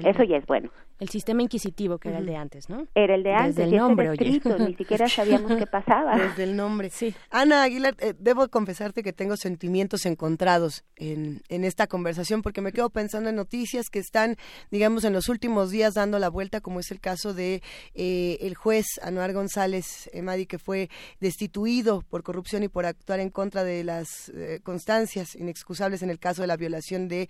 [0.05, 0.71] Eso ya es bueno.
[0.99, 2.87] El sistema inquisitivo que era el de antes, ¿no?
[2.95, 6.19] Era el de antes, Desde el nombre, escrito, ni siquiera sabíamos qué pasaba.
[6.19, 6.91] Desde el nombre.
[6.91, 7.15] Sí.
[7.31, 12.73] Ana Aguilar, eh, debo confesarte que tengo sentimientos encontrados en, en esta conversación porque me
[12.73, 14.37] quedo pensando en noticias que están,
[14.71, 17.63] digamos, en los últimos días dando la vuelta, como es el caso de
[17.95, 20.91] eh, el juez Anuar González Emadi, que fue
[21.21, 26.19] destituido por corrupción y por actuar en contra de las eh, constancias inexcusables en el
[26.19, 27.29] caso de la violación de,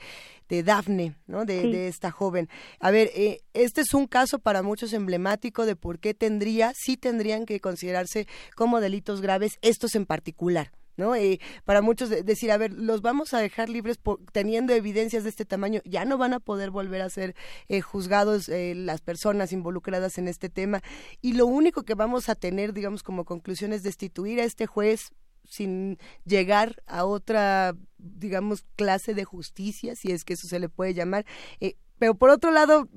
[0.48, 1.44] de Dafne, ¿no?
[1.44, 2.48] De, de esta joven.
[2.78, 6.96] A ver, eh, este es un caso para muchos emblemático de por qué tendría, sí
[6.96, 8.26] tendrían que considerarse
[8.56, 10.72] como delitos graves estos en particular.
[11.00, 11.16] ¿no?
[11.16, 13.98] Eh, para muchos decir, a ver, los vamos a dejar libres
[14.32, 17.34] teniendo evidencias de este tamaño, ya no van a poder volver a ser
[17.68, 20.82] eh, juzgados eh, las personas involucradas en este tema
[21.20, 25.12] y lo único que vamos a tener, digamos, como conclusión es destituir a este juez
[25.44, 30.94] sin llegar a otra, digamos, clase de justicia, si es que eso se le puede
[30.94, 31.24] llamar.
[31.60, 32.88] Eh, pero por otro lado,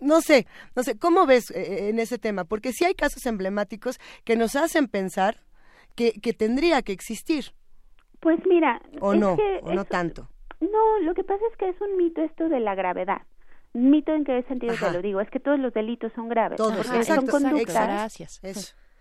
[0.00, 2.44] no sé, no sé, ¿cómo ves eh, eh, en ese tema?
[2.44, 5.44] Porque sí hay casos emblemáticos que nos hacen pensar
[5.94, 7.52] que, que tendría que existir.
[8.20, 10.30] Pues mira, o no, o no tanto.
[10.60, 13.22] No, lo que pasa es que es un mito esto de la gravedad.
[13.74, 16.56] Mito en qué sentido te lo digo, es que todos los delitos son graves.
[16.56, 18.16] Todos, son conductas.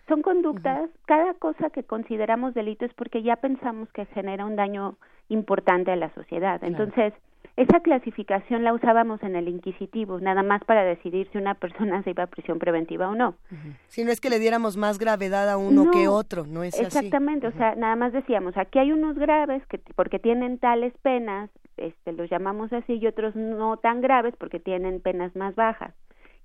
[0.08, 4.98] Son conductas, cada cosa que consideramos delito es porque ya pensamos que genera un daño
[5.30, 6.64] importante a la sociedad.
[6.64, 7.14] Entonces,
[7.58, 12.12] esa clasificación la usábamos en el inquisitivo, nada más para decidir si una persona se
[12.12, 13.36] iba a prisión preventiva o no.
[13.88, 17.48] Si no es que le diéramos más gravedad a uno que otro, no es exactamente,
[17.48, 22.12] o sea, nada más decíamos, aquí hay unos graves que porque tienen tales penas, este
[22.12, 25.94] los llamamos así y otros no tan graves porque tienen penas más bajas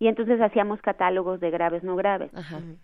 [0.00, 2.32] y entonces hacíamos catálogos de graves no graves.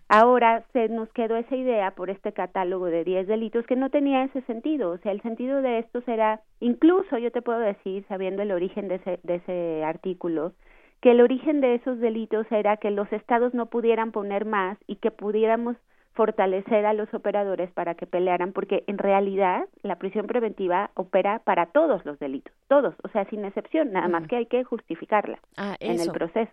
[0.07, 4.23] Ahora se nos quedó esa idea por este catálogo de 10 delitos que no tenía
[4.23, 8.43] ese sentido, o sea, el sentido de esto será, incluso yo te puedo decir, sabiendo
[8.43, 10.53] el origen de ese, de ese artículo,
[11.01, 14.97] que el origen de esos delitos era que los estados no pudieran poner más y
[14.97, 15.75] que pudiéramos
[16.17, 21.67] fortalecer a los operadores para que pelearan, porque en realidad la prisión preventiva opera para
[21.67, 25.75] todos los delitos, todos, o sea, sin excepción, nada más que hay que justificarla ah,
[25.79, 26.51] en el proceso.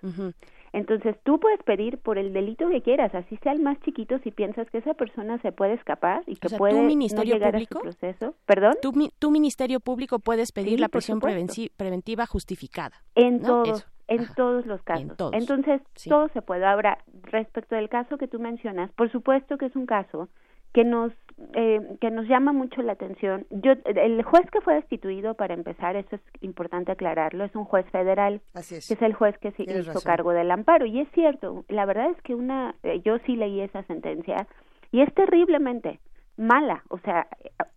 [0.74, 4.32] Entonces, tú puedes pedir por el delito que quieras, así sea el más chiquito, si
[4.32, 7.78] piensas que esa persona se puede escapar y que puede ministerio no llegar público?
[7.78, 8.34] a su proceso.
[8.44, 8.74] ¿Perdón?
[8.82, 13.02] Tu, ministerio público puedes pedir la prisión preventiva justificada.
[13.14, 15.16] En todos en todos los casos.
[15.32, 16.64] Entonces, todo se puede.
[16.64, 20.28] Ahora, respecto del caso que tú mencionas, por supuesto que es un caso
[20.72, 21.12] que nos
[21.54, 23.46] eh, que nos llama mucho la atención.
[23.50, 27.86] Yo, el juez que fue destituido, para empezar, eso es importante aclararlo, es un juez
[27.90, 28.86] federal, Así es.
[28.86, 30.86] que es el juez que se hizo cargo del amparo.
[30.86, 34.46] Y es cierto, la verdad es que una, eh, yo sí leí esa sentencia
[34.92, 35.98] y es terriblemente
[36.36, 36.84] mala.
[36.88, 37.26] O sea,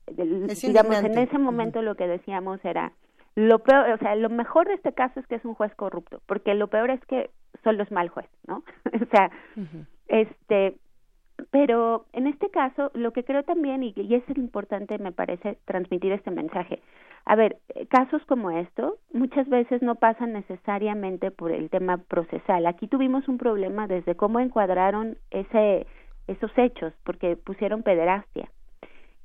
[0.07, 2.93] digamos, en ese momento lo que decíamos era,
[3.37, 6.21] lo peor, o sea, lo mejor de este caso es que es un juez corrupto,
[6.25, 7.29] porque lo peor es que
[7.63, 8.63] solo es mal juez, ¿no?
[8.85, 9.29] o sea,
[10.07, 10.73] este,
[11.51, 16.13] pero en este caso, lo que creo también, y, y es importante, me parece, transmitir
[16.13, 16.81] este mensaje.
[17.25, 17.57] A ver,
[17.89, 22.65] casos como esto muchas veces no pasan necesariamente por el tema procesal.
[22.65, 25.85] Aquí tuvimos un problema desde cómo encuadraron ese,
[26.25, 28.49] esos hechos, porque pusieron pederastia.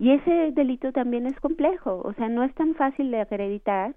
[0.03, 3.95] Y ese delito también es complejo, o sea, no es tan fácil de acreditar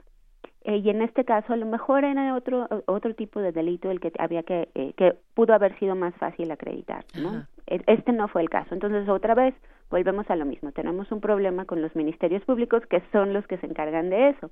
[0.62, 4.00] eh, y en este caso a lo mejor era otro otro tipo de delito el
[4.00, 7.48] que había que eh, que pudo haber sido más fácil acreditar, ¿no?
[7.66, 8.76] E, este no fue el caso.
[8.76, 9.56] Entonces, otra vez
[9.90, 10.72] volvemos a lo mismo.
[10.74, 14.52] Tenemos un problema con los ministerios públicos que son los que se encargan de eso.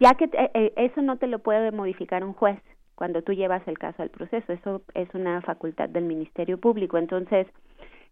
[0.00, 2.60] Ya que eh, eso no te lo puede modificar un juez
[2.94, 6.98] cuando tú llevas el caso al proceso, eso es una facultad del Ministerio Público.
[6.98, 7.46] Entonces,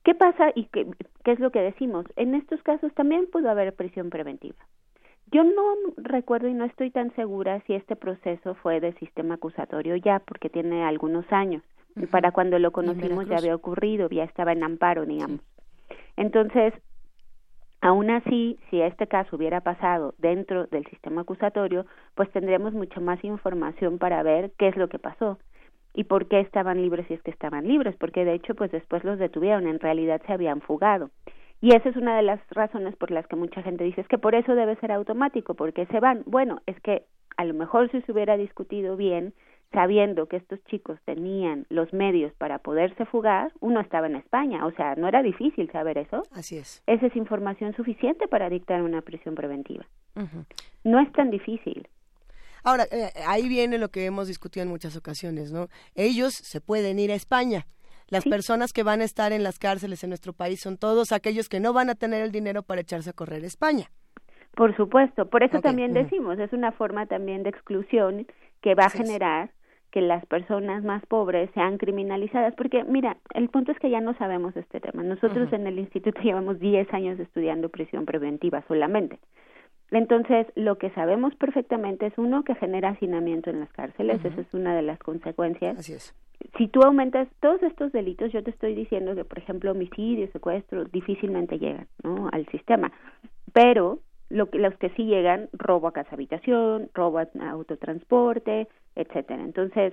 [0.04, 0.86] ¿Qué pasa y qué,
[1.24, 2.06] qué es lo que decimos?
[2.16, 4.56] En estos casos también pudo haber prisión preventiva.
[5.30, 9.96] Yo no recuerdo y no estoy tan segura si este proceso fue de sistema acusatorio
[9.96, 11.62] ya, porque tiene algunos años.
[12.10, 15.40] Para cuando lo conocimos ya había ocurrido, ya estaba en amparo, digamos.
[16.16, 16.74] Entonces,
[17.80, 23.22] aún así, si este caso hubiera pasado dentro del sistema acusatorio, pues tendríamos mucha más
[23.24, 25.38] información para ver qué es lo que pasó
[25.94, 29.04] y por qué estaban libres si es que estaban libres, porque de hecho pues después
[29.04, 31.10] los detuvieron, en realidad se habían fugado.
[31.60, 34.18] Y esa es una de las razones por las que mucha gente dice es que
[34.18, 36.22] por eso debe ser automático, porque se van.
[36.26, 37.04] Bueno, es que
[37.36, 39.32] a lo mejor si se hubiera discutido bien,
[39.72, 44.72] sabiendo que estos chicos tenían los medios para poderse fugar, uno estaba en España, o
[44.72, 46.24] sea, no era difícil saber eso.
[46.32, 46.82] Así es.
[46.86, 49.86] Esa es información suficiente para dictar una prisión preventiva.
[50.84, 51.88] No es tan difícil.
[52.64, 55.68] Ahora, eh, ahí viene lo que hemos discutido en muchas ocasiones, ¿no?
[55.94, 57.66] Ellos se pueden ir a España.
[58.08, 61.48] Las personas que van a estar en las cárceles en nuestro país son todos aquellos
[61.48, 63.86] que no van a tener el dinero para echarse a correr a España.
[64.54, 68.26] Por supuesto, por eso también decimos, es una forma también de exclusión
[68.60, 69.50] que va a generar
[69.90, 74.14] que las personas más pobres sean criminalizadas, porque mira, el punto es que ya no
[74.16, 75.02] sabemos este tema.
[75.02, 79.18] Nosotros en el instituto llevamos 10 años estudiando prisión preventiva solamente.
[79.92, 84.54] Entonces, lo que sabemos perfectamente es uno que genera hacinamiento en las cárceles, esa es
[84.54, 85.78] una de las consecuencias.
[85.78, 86.14] Así es.
[86.56, 90.86] Si tú aumentas todos estos delitos, yo te estoy diciendo que, por ejemplo, homicidio, secuestro,
[90.86, 92.28] difícilmente llegan ¿no?
[92.32, 92.90] al sistema,
[93.52, 94.00] pero
[94.30, 98.66] lo que, los que sí llegan, robo a casa habitación, robo a autotransporte,
[98.96, 99.42] etcétera.
[99.44, 99.92] Entonces,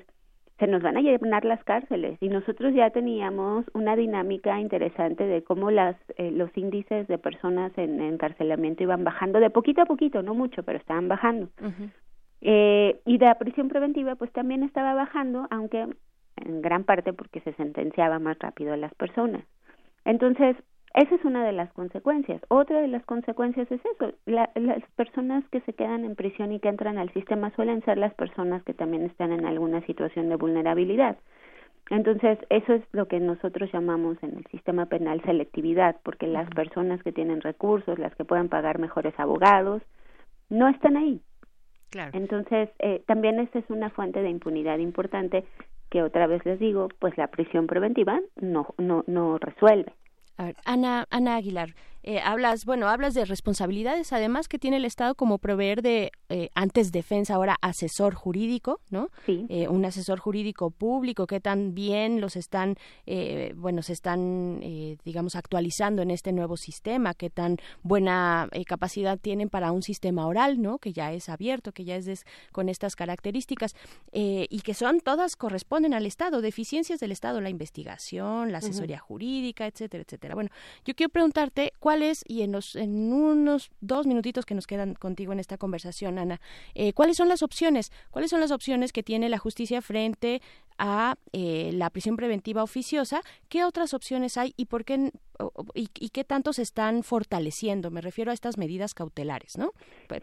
[0.59, 5.41] se nos van a llenar las cárceles y nosotros ya teníamos una dinámica interesante de
[5.41, 10.21] cómo las eh, los índices de personas en, encarcelamiento iban bajando de poquito a poquito,
[10.21, 11.49] no mucho, pero estaban bajando.
[12.41, 15.87] eh, y la prisión preventiva pues también estaba bajando, aunque
[16.35, 19.43] en gran parte porque se sentenciaba más rápido a las personas.
[20.05, 20.55] Entonces,
[20.93, 22.41] esa es una de las consecuencias.
[22.47, 24.13] Otra de las consecuencias es eso.
[24.25, 28.13] las personas que se quedan en prisión y que entran al sistema suelen ser las
[28.15, 31.17] personas que también están en alguna situación de vulnerabilidad.
[31.89, 37.01] Entonces, eso es lo que nosotros llamamos en el sistema penal selectividad, porque las personas
[37.01, 39.81] que tienen recursos, las que pueden pagar mejores abogados,
[40.49, 41.21] no están ahí.
[41.89, 42.11] Claro.
[42.13, 45.45] Entonces, eh, también esa es una fuente de impunidad importante
[45.89, 49.93] que otra vez les digo, pues la prisión preventiva no, no, no resuelve.
[50.39, 51.75] A ver, Ana, Ana Aguilar,
[52.09, 56.49] eh, hablas, bueno, hablas de responsabilidades, además que tiene el Estado como proveer de eh,
[56.55, 59.09] antes defensa, ahora asesor jurídico, ¿no?
[59.27, 59.45] Sí.
[59.47, 62.77] Eh, un asesor jurídico público que también los están,
[63.55, 64.59] bueno, se están,
[65.05, 70.61] digamos, actualizando en este nuevo sistema, qué tan buena capacidad tienen para un sistema oral,
[70.61, 70.79] ¿no?
[70.79, 73.75] Que ya es abierto, que ya es con estas características
[74.11, 79.67] y que son todas corresponden al Estado, deficiencias del Estado, la investigación, la asesoría jurídica,
[79.67, 80.33] etcétera, etcétera.
[80.33, 80.49] Bueno,
[80.85, 81.73] yo quiero preguntarte
[82.27, 86.39] y en, los, en unos dos minutitos que nos quedan contigo en esta conversación, Ana,
[86.75, 90.41] eh, cuáles son las opciones, cuáles son las opciones que tiene la justicia frente
[90.77, 95.11] a eh, la prisión preventiva oficiosa, qué otras opciones hay y por qué
[95.73, 97.91] y, qué tanto se están fortaleciendo.
[97.91, 99.71] Me refiero a estas medidas cautelares, ¿no?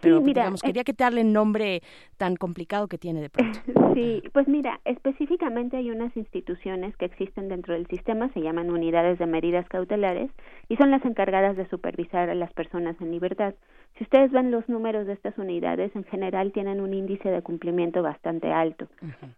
[0.00, 1.82] Pero digamos, quería que te darle el nombre
[2.16, 3.58] tan complicado que tiene de pronto.
[3.96, 9.18] Sí, pues mira, específicamente hay unas instituciones que existen dentro del sistema, se llaman unidades
[9.18, 10.30] de medidas cautelares
[10.68, 13.54] y son las encargadas de supervisar a las personas en libertad.
[13.96, 18.02] Si ustedes ven los números de estas unidades, en general tienen un índice de cumplimiento
[18.02, 18.88] bastante alto.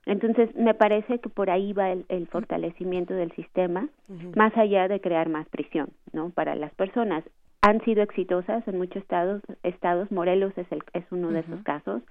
[0.05, 3.89] Entonces, me parece que por ahí va el, fortalecimiento del sistema,
[4.35, 6.31] más allá de crear más prisión, ¿no?
[6.31, 7.25] Para las personas.
[7.63, 12.03] Han sido exitosas en muchos estados, estados Morelos es, el, es uno de esos casos,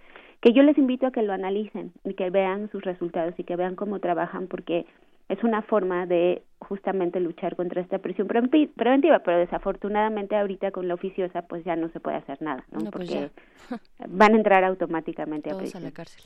[0.41, 3.55] que yo les invito a que lo analicen y que vean sus resultados y que
[3.55, 4.85] vean cómo trabajan, porque
[5.29, 10.95] es una forma de justamente luchar contra esta presión preventiva, pero desafortunadamente ahorita con la
[10.95, 12.79] oficiosa pues ya no se puede hacer nada, ¿no?
[12.79, 13.31] Pues Porque
[14.07, 15.83] van a entrar automáticamente a prisión.
[15.83, 16.23] a la cárcel.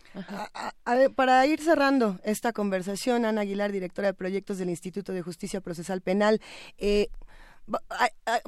[1.16, 6.02] para ir cerrando esta conversación, Ana Aguilar, directora de proyectos del Instituto de Justicia Procesal
[6.02, 6.40] Penal,
[6.78, 7.08] eh,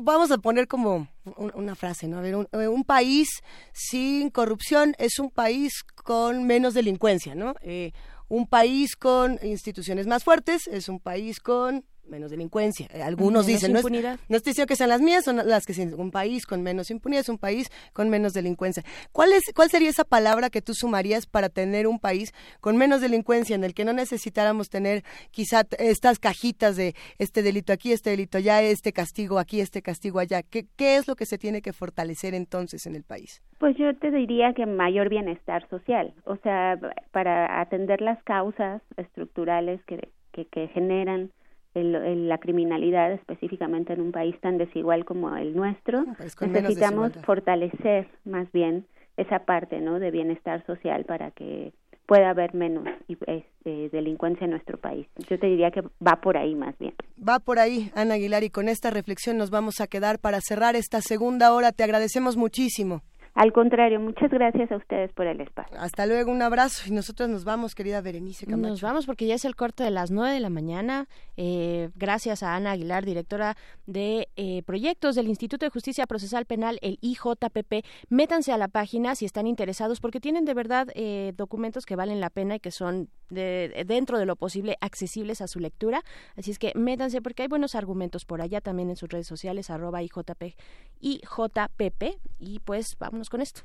[0.02, 1.08] vamos a poner como
[1.54, 2.18] una frase, ¿no?
[2.18, 7.56] A ver, eh, un, país sin corrupción es un país con menos delincuencia, ¿no?
[7.62, 7.92] Eh,
[8.34, 12.88] un país con instituciones más fuertes es un país con menos delincuencia.
[12.94, 15.74] Eh, algunos dicen, no, es, no estoy diciendo que sean las mías, son las que
[15.98, 18.84] un país con menos impunidad es un país con menos delincuencia.
[19.12, 23.02] ¿Cuál, es, ¿Cuál sería esa palabra que tú sumarías para tener un país con menos
[23.02, 28.12] delincuencia en el que no necesitáramos tener quizá estas cajitas de este delito aquí, este
[28.12, 30.44] delito allá, este castigo aquí, este castigo allá?
[30.44, 33.42] ¿Qué, qué es lo que se tiene que fortalecer entonces en el país?
[33.60, 36.78] Pues yo te diría que mayor bienestar social, o sea,
[37.12, 41.32] para atender las causas estructurales que, que, que generan
[41.74, 46.06] el, la criminalidad, específicamente en un país tan desigual como el nuestro,
[46.42, 48.86] necesitamos fortalecer más bien
[49.18, 50.00] esa parte ¿no?
[50.00, 51.74] de bienestar social para que
[52.06, 55.08] pueda haber menos este, delincuencia en nuestro país.
[55.30, 56.94] Yo te diría que va por ahí más bien.
[57.18, 60.76] Va por ahí, Ana Aguilar, y con esta reflexión nos vamos a quedar para cerrar
[60.76, 61.72] esta segunda hora.
[61.72, 63.02] Te agradecemos muchísimo.
[63.36, 65.76] Al contrario, muchas gracias a ustedes por el espacio.
[65.80, 68.70] Hasta luego, un abrazo y nosotros nos vamos, querida Berenice Camacho.
[68.70, 71.08] Nos vamos porque ya es el corte de las nueve de la mañana.
[71.36, 73.58] Eh, gracias a Ana Aguilar, directora
[73.88, 77.84] de eh, proyectos del Instituto de Justicia Procesal Penal, el IJPP.
[78.10, 82.20] Métanse a la página si están interesados porque tienen de verdad eh, documentos que valen
[82.20, 86.04] la pena y que son de, dentro de lo posible accesibles a su lectura.
[86.38, 89.72] Así es que métanse porque hay buenos argumentos por allá también en sus redes sociales,
[89.72, 90.56] arroba IJP,
[91.02, 92.04] IJPP.
[92.40, 93.62] Y pues vámonos con esto.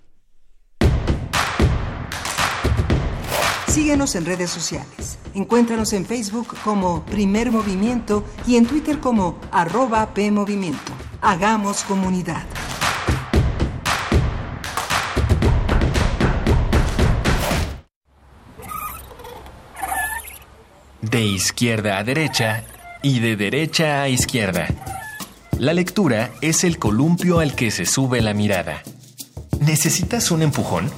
[3.68, 5.18] Síguenos en redes sociales.
[5.35, 10.93] Encuéntranos en Facebook como Primer Movimiento y en Twitter como arroba PMovimiento.
[11.20, 12.44] Hagamos comunidad.
[21.02, 22.64] De izquierda a derecha
[23.02, 24.66] y de derecha a izquierda.
[25.59, 28.82] La lectura es el columpio al que se sube la mirada.
[29.69, 30.90] ¿Necesitas un empujón?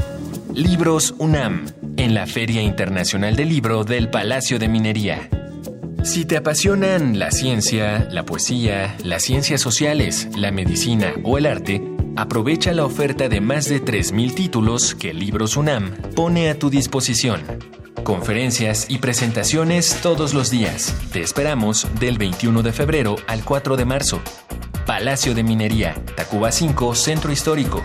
[0.54, 1.66] Libros UNAM,
[1.96, 5.28] en la Feria Internacional del Libro del Palacio de Minería.
[6.04, 11.82] Si te apasionan la ciencia, la poesía, las ciencias sociales, la medicina o el arte,
[12.14, 17.40] aprovecha la oferta de más de 3.000 títulos que Libros UNAM pone a tu disposición.
[18.04, 20.94] Conferencias y presentaciones todos los días.
[21.12, 24.22] Te esperamos del 21 de febrero al 4 de marzo.
[24.86, 27.82] Palacio de Minería, Tacuba 5, Centro Histórico.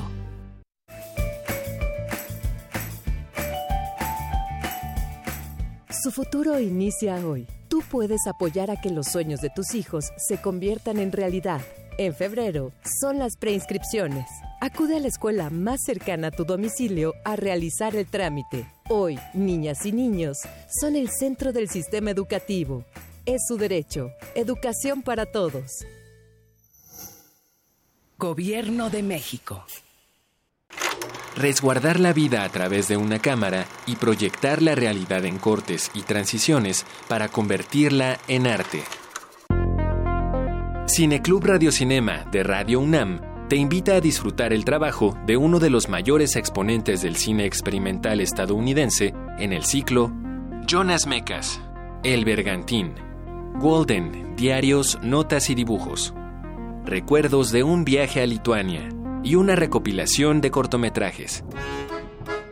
[6.01, 7.45] Su futuro inicia hoy.
[7.67, 11.61] Tú puedes apoyar a que los sueños de tus hijos se conviertan en realidad.
[11.99, 14.25] En febrero son las preinscripciones.
[14.61, 18.65] Acude a la escuela más cercana a tu domicilio a realizar el trámite.
[18.89, 20.39] Hoy, niñas y niños
[20.79, 22.83] son el centro del sistema educativo.
[23.27, 24.09] Es su derecho.
[24.33, 25.85] Educación para todos.
[28.17, 29.63] Gobierno de México.
[31.35, 36.01] Resguardar la vida a través de una cámara y proyectar la realidad en cortes y
[36.01, 38.83] transiciones para convertirla en arte.
[40.87, 45.87] Cineclub Radiocinema de Radio UNAM te invita a disfrutar el trabajo de uno de los
[45.87, 50.11] mayores exponentes del cine experimental estadounidense en el ciclo
[50.67, 51.61] Jonas Mecas,
[52.03, 52.93] El Bergantín,
[53.57, 56.13] Golden, Diarios, Notas y Dibujos.
[56.83, 58.89] Recuerdos de un viaje a Lituania
[59.23, 61.43] y una recopilación de cortometrajes.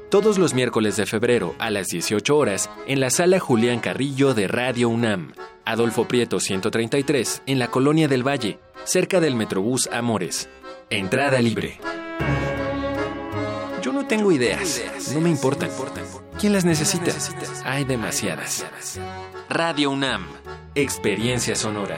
[0.10, 4.48] Todos los miércoles de febrero a las 18 horas en la sala Julián Carrillo de
[4.48, 5.34] Radio UNAM,
[5.66, 10.50] Adolfo Prieto 133, en la Colonia del Valle, cerca del Metrobús Amores.
[10.90, 11.80] Entrada libre.
[13.84, 15.70] Yo no tengo ideas, no me importan.
[16.40, 17.12] ¿Quién las necesita?
[17.66, 18.66] Hay demasiadas.
[19.48, 20.26] Radio UNAM,
[20.74, 21.98] experiencia sonora.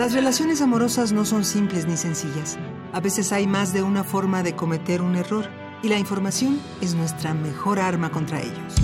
[0.00, 2.56] Las relaciones amorosas no son simples ni sencillas.
[2.94, 5.44] A veces hay más de una forma de cometer un error
[5.82, 8.76] y la información es nuestra mejor arma contra ellos.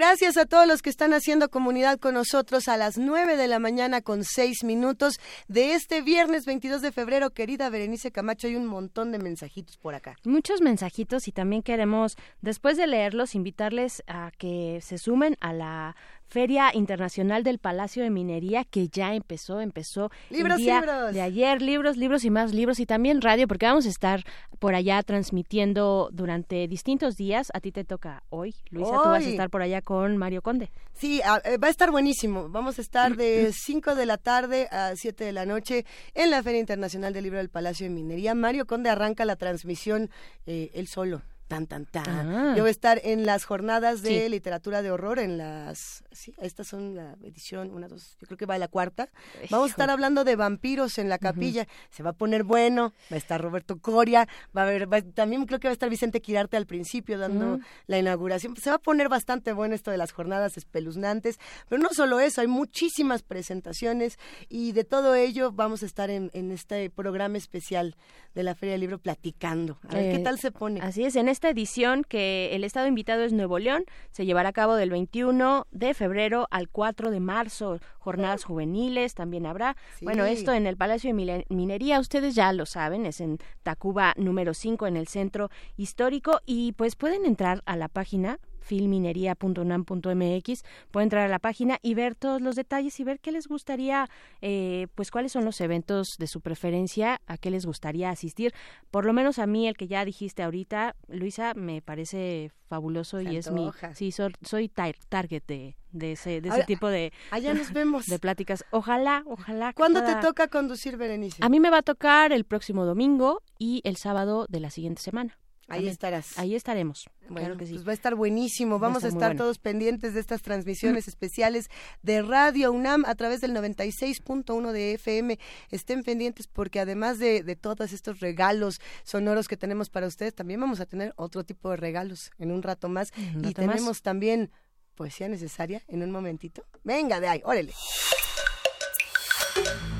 [0.00, 3.58] Gracias a todos los que están haciendo comunidad con nosotros a las 9 de la
[3.58, 7.28] mañana con 6 minutos de este viernes 22 de febrero.
[7.34, 10.16] Querida Berenice Camacho, hay un montón de mensajitos por acá.
[10.24, 15.96] Muchos mensajitos y también queremos, después de leerlos, invitarles a que se sumen a la
[16.30, 21.12] Feria Internacional del Palacio de Minería que ya empezó, empezó libros, el día libros.
[21.12, 24.24] de ayer, libros, libros y más libros y también radio porque vamos a estar
[24.60, 27.48] por allá transmitiendo durante distintos días.
[27.52, 30.70] A ti te toca hoy, Luisa, tú vas a estar por allá con Mario Conde.
[30.92, 32.48] Sí, eh, va a estar buenísimo.
[32.48, 35.84] Vamos a estar de 5 de la tarde a 7 de la noche
[36.14, 38.36] en la Feria Internacional del Libro del Palacio de Minería.
[38.36, 40.10] Mario Conde arranca la transmisión
[40.46, 42.08] eh, él solo tan, tan, tan.
[42.08, 42.54] Ah.
[42.56, 46.04] Yo voy a estar en las jornadas de literatura de horror, en las...
[46.12, 49.08] Sí, estas son la edición, una, dos, yo creo que va a la cuarta.
[49.50, 51.66] Vamos a estar hablando de vampiros en la capilla.
[51.90, 55.58] Se va a poner bueno, va a estar Roberto Coria, va a haber, también creo
[55.58, 57.58] que va a estar Vicente Quirarte al principio dando
[57.88, 58.56] la inauguración.
[58.56, 62.42] Se va a poner bastante bueno esto de las jornadas espeluznantes, pero no solo eso,
[62.42, 67.96] hay muchísimas presentaciones y de todo ello vamos a estar en, este programa especial
[68.36, 69.80] de la Feria del Libro platicando.
[69.88, 70.80] A ver qué eh, tal se pone.
[70.80, 74.52] Así es, en esta edición, que el estado invitado es Nuevo León, se llevará a
[74.52, 77.80] cabo del 21 de febrero al 4 de marzo.
[77.98, 79.74] Jornadas juveniles también habrá.
[80.02, 84.52] Bueno, esto en el Palacio de Minería, ustedes ya lo saben, es en Tacuba número
[84.52, 85.48] 5 en el centro
[85.78, 91.94] histórico y pues pueden entrar a la página filminería.unam.mx, pueden entrar a la página y
[91.94, 94.08] ver todos los detalles y ver qué les gustaría,
[94.40, 98.54] eh, pues cuáles son los eventos de su preferencia, a qué les gustaría asistir.
[98.90, 103.36] Por lo menos a mí, el que ya dijiste ahorita, Luisa, me parece fabuloso y
[103.36, 103.68] es mi...
[103.94, 107.12] Sí, soy, target de, de ese, de ese tipo de...
[107.32, 108.06] Allá nos vemos.
[108.06, 108.64] De pláticas.
[108.70, 109.72] Ojalá, ojalá.
[109.72, 111.38] ¿Cuándo te toca conducir, Berenice?
[111.40, 115.02] A mí me va a tocar el próximo domingo y el sábado de la siguiente
[115.02, 115.36] semana.
[115.70, 116.38] Ahí estarás.
[116.38, 117.08] Ahí estaremos.
[117.28, 117.74] Bueno, que sí.
[117.74, 118.78] pues va a estar buenísimo.
[118.78, 121.70] Vamos a estar, todos pendientes de estas transmisiones especiales
[122.02, 125.38] de Radio UNAM a través del 96.1 de FM.
[125.70, 130.60] Estén pendientes porque además de, de todos estos regalos sonoros que tenemos para ustedes, también
[130.60, 133.12] vamos a tener otro tipo de regalos en un rato más.
[133.42, 134.50] y tenemos también
[134.94, 136.64] poesía necesaria en un momentito.
[136.84, 137.72] Venga de ahí, órale.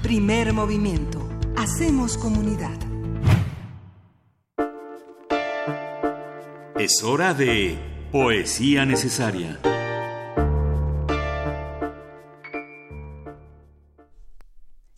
[0.03, 1.29] Primer movimiento.
[1.57, 2.90] Hacemos comunidad.
[6.81, 7.77] Es hora de
[8.11, 9.61] Poesía Necesaria.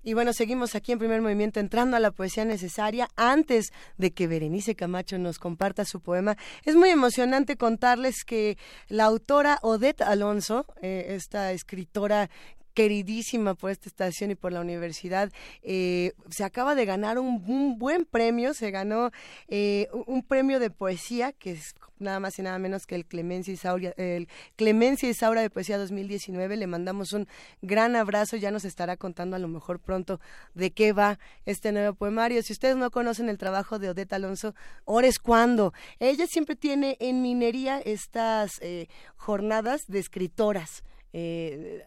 [0.04, 3.08] Y bueno, seguimos aquí en primer movimiento entrando a la poesía necesaria.
[3.16, 9.06] Antes de que Berenice Camacho nos comparta su poema, es muy emocionante contarles que la
[9.06, 12.30] autora Odette Alonso, eh, esta escritora
[12.74, 15.30] queridísima por esta estación y por la universidad.
[15.62, 19.10] Eh, se acaba de ganar un, buen premio, se ganó
[19.48, 23.54] eh, un premio de poesía, que es nada más y nada menos que el Clemencia
[23.54, 26.56] Isaura, el Clemencia Isaura de Poesía 2019.
[26.56, 27.26] Le mandamos un
[27.62, 30.20] gran abrazo, ya nos estará contando a lo mejor pronto
[30.54, 32.42] de qué va este nuevo poemario.
[32.42, 34.54] Si ustedes no conocen el trabajo de Odette Alonso,
[34.86, 35.72] ahora es cuando.
[35.98, 40.82] Ella siempre tiene en minería estas eh, jornadas de escritoras
[41.12, 41.84] eh,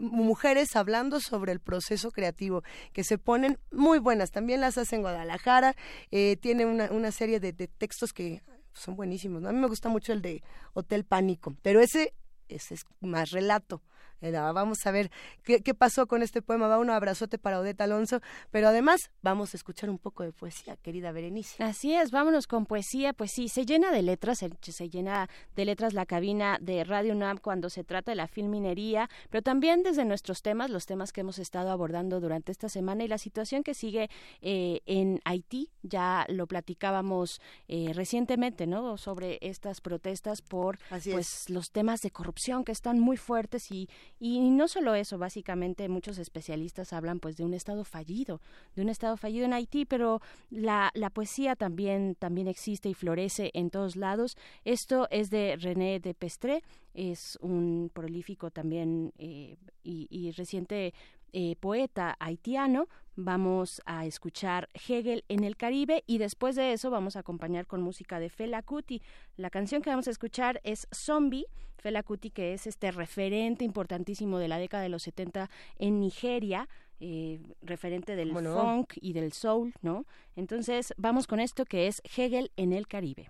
[0.00, 2.62] mujeres hablando sobre el proceso creativo,
[2.92, 4.30] que se ponen muy buenas.
[4.30, 5.74] También las hace en Guadalajara,
[6.10, 8.42] eh, tiene una, una serie de, de, textos que
[8.72, 9.44] son buenísimos.
[9.44, 10.42] A mí me gusta mucho el de
[10.74, 12.14] Hotel Pánico, pero ese,
[12.48, 13.82] ese es más relato.
[14.20, 15.10] Vamos a ver
[15.42, 16.68] qué, qué, pasó con este poema.
[16.68, 18.20] Va un abrazote para Odeta Alonso,
[18.50, 21.62] pero además vamos a escuchar un poco de poesía, querida Berenice.
[21.62, 23.12] Así es, vámonos con poesía.
[23.12, 27.38] Pues sí, se llena de letras, se, llena de letras la cabina de Radio UNAM
[27.38, 31.38] cuando se trata de la filminería, pero también desde nuestros temas, los temas que hemos
[31.38, 34.08] estado abordando durante esta semana y la situación que sigue
[34.40, 35.70] eh, en Haití.
[35.82, 38.96] Ya lo platicábamos eh, recientemente, ¿no?
[38.96, 40.78] Sobre estas protestas por
[41.10, 43.88] pues los temas de corrupción que están muy fuertes y
[44.18, 48.40] y no solo eso, básicamente muchos especialistas hablan pues de un estado fallido,
[48.74, 50.20] de un estado fallido en Haití, pero
[50.50, 54.36] la, la poesía también, también existe y florece en todos lados.
[54.64, 56.62] Esto es de René de Pestre,
[56.96, 60.94] es un prolífico también eh, y, reciente
[61.36, 62.88] eh, poeta haitiano.
[63.14, 67.82] Vamos a escuchar Hegel en el Caribe y después de eso vamos a acompañar con
[67.82, 69.02] música de Fela Kuti.
[69.36, 71.44] La canción que vamos a escuchar es Zombie,
[71.76, 76.70] Fela Kuti que es este referente importantísimo de la década de los 70 en Nigeria.
[77.00, 80.06] Eh, referente del funk y del soul, ¿no?
[80.34, 83.28] Entonces vamos con esto que es Hegel en el Caribe.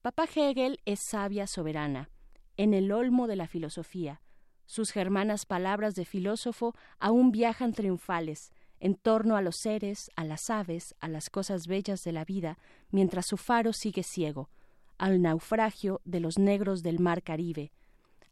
[0.00, 2.08] Papá Hegel es sabia soberana,
[2.56, 4.22] en el olmo de la filosofía,
[4.66, 10.50] sus germanas palabras de filósofo aún viajan triunfales en torno a los seres, a las
[10.50, 12.58] aves, a las cosas bellas de la vida,
[12.90, 14.50] mientras su faro sigue ciego,
[14.98, 17.72] al naufragio de los negros del mar Caribe,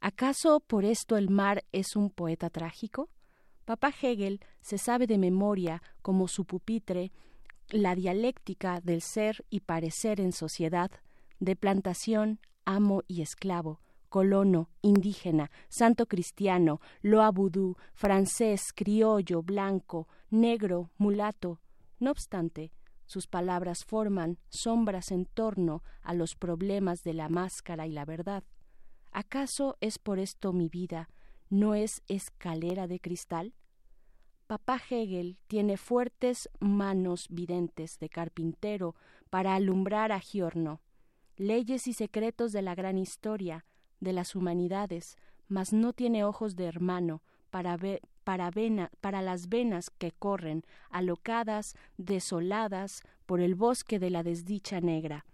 [0.04, 3.08] ¿Acaso por esto el mar es un poeta trágico?
[3.64, 7.12] Papá Hegel se sabe de memoria como su pupitre
[7.68, 10.90] la dialéctica del ser y parecer en sociedad,
[11.38, 13.78] de plantación, amo y esclavo,
[14.12, 21.62] colono, indígena, santo cristiano, loa vudú, francés, criollo, blanco, negro, mulato.
[21.98, 22.72] No obstante,
[23.06, 28.44] sus palabras forman sombras en torno a los problemas de la máscara y la verdad.
[29.12, 31.08] ¿Acaso es por esto mi vida
[31.48, 33.54] no es escalera de cristal?
[34.46, 38.94] Papá Hegel tiene fuertes manos videntes de carpintero
[39.30, 40.82] para alumbrar a Giorno,
[41.36, 43.64] leyes y secretos de la gran historia
[44.02, 45.16] de las humanidades,
[45.48, 47.78] mas no tiene ojos de hermano para,
[48.24, 48.50] para,
[49.00, 55.24] para las venas que corren, alocadas, desoladas por el bosque de la desdicha negra.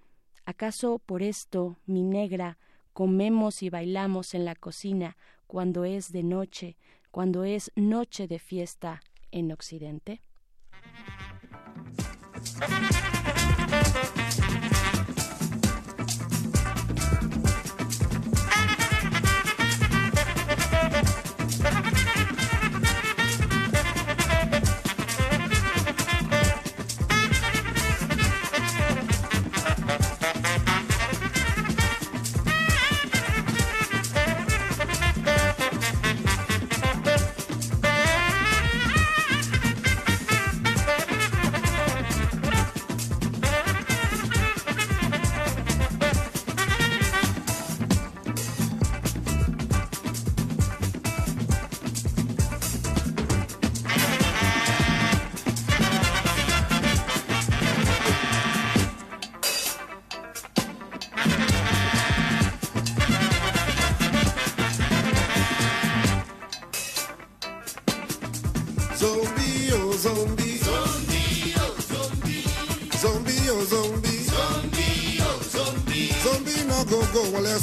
[0.45, 2.59] ¿Acaso por esto, mi negra,
[2.93, 5.17] comemos y bailamos en la cocina
[5.47, 6.77] cuando es de noche,
[7.11, 9.01] cuando es noche de fiesta
[9.31, 10.21] en Occidente?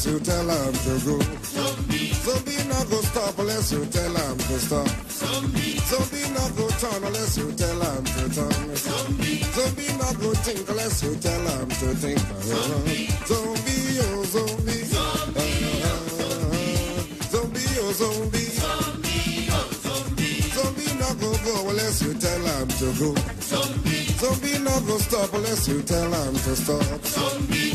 [0.05, 1.19] Unless you tell him to go.
[2.25, 4.87] Zombie not go stop unless you tell him to stop.
[5.09, 8.75] Zombie zombie not go turn unless you tell him to turn.
[8.75, 12.19] Zombie zombie not go think unless you tell him to think.
[12.19, 12.55] Oh,
[13.25, 14.83] zombie, oh zombie.
[17.31, 18.49] Zombie, oh zombie.
[20.55, 23.15] Zombie not go go unless you tell him to go.
[24.21, 27.05] Zombie not go stop unless you tell him to stop.
[27.05, 27.74] Zombie,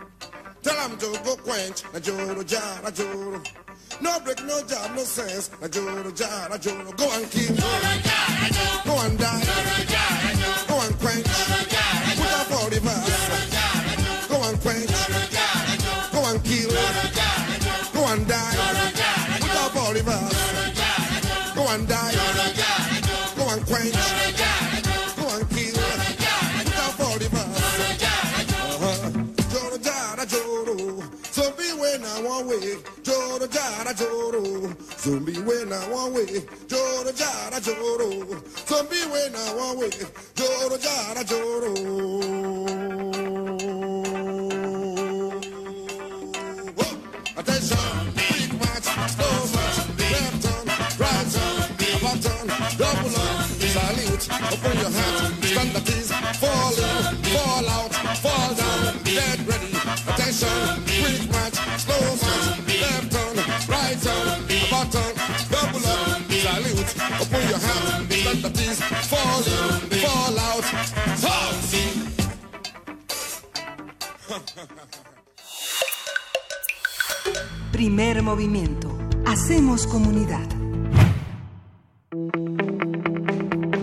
[0.81, 1.83] To go quench.
[1.93, 3.39] Na joro jara joro.
[4.01, 5.51] No break, no jam, no sense.
[5.61, 6.91] Na joro jara joro.
[6.97, 7.55] Go and kill.
[7.55, 8.81] Joro jara joro.
[8.85, 9.41] Go and die.
[9.45, 10.20] Joro jara
[56.71, 57.93] fall in, fall out,
[58.23, 59.71] fall down, get ready.
[60.07, 63.35] Attention, quick march, slow march, left turn,
[63.67, 65.13] right turn, about turn,
[65.51, 66.91] double up, salute,
[67.21, 70.65] open your hands, stand at ease, fall in, fall out,
[71.23, 71.51] fall.
[77.71, 78.95] Primer movimiento.
[79.25, 80.47] Hacemos comunidad.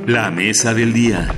[0.06, 1.28] La mesa del día.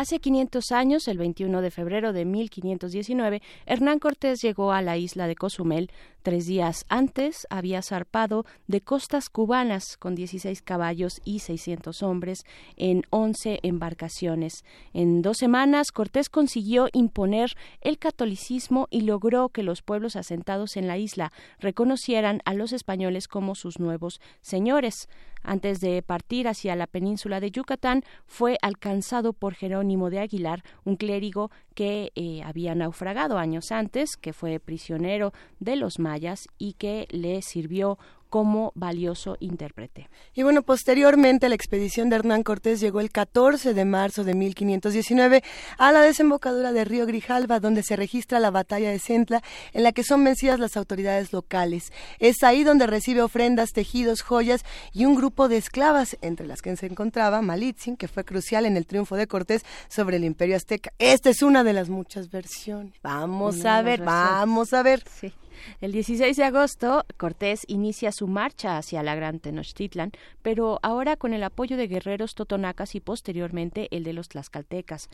[0.00, 5.26] Hace 500 años, el 21 de febrero de 1519, Hernán Cortés llegó a la isla
[5.26, 5.90] de Cozumel,
[6.22, 12.44] Tres días antes había zarpado de costas cubanas con 16 caballos y 600 hombres
[12.76, 14.62] en 11 embarcaciones.
[14.92, 20.88] En dos semanas, Cortés consiguió imponer el catolicismo y logró que los pueblos asentados en
[20.88, 25.08] la isla reconocieran a los españoles como sus nuevos señores.
[25.42, 30.96] Antes de partir hacia la península de Yucatán, fue alcanzado por Jerónimo de Aguilar, un
[30.96, 37.06] clérigo que eh, había naufragado años antes, que fue prisionero de los mayas y que
[37.10, 37.98] le sirvió
[38.30, 40.08] como valioso intérprete.
[40.34, 45.42] Y bueno, posteriormente la expedición de Hernán Cortés llegó el 14 de marzo de 1519
[45.76, 49.42] a la desembocadura de Río Grijalva, donde se registra la batalla de Centla,
[49.72, 51.92] en la que son vencidas las autoridades locales.
[52.20, 56.74] Es ahí donde recibe ofrendas, tejidos, joyas y un grupo de esclavas, entre las que
[56.76, 60.92] se encontraba Malitzin, que fue crucial en el triunfo de Cortés sobre el imperio azteca.
[60.98, 62.94] Esta es una de las muchas versiones.
[63.02, 65.02] Vamos a ver, vamos a ver.
[65.20, 65.32] Sí.
[65.80, 70.12] El 16 de agosto, Cortés inicia su marcha hacia la Gran Tenochtitlan,
[70.42, 75.08] pero ahora con el apoyo de guerreros totonacas y posteriormente el de los tlaxcaltecas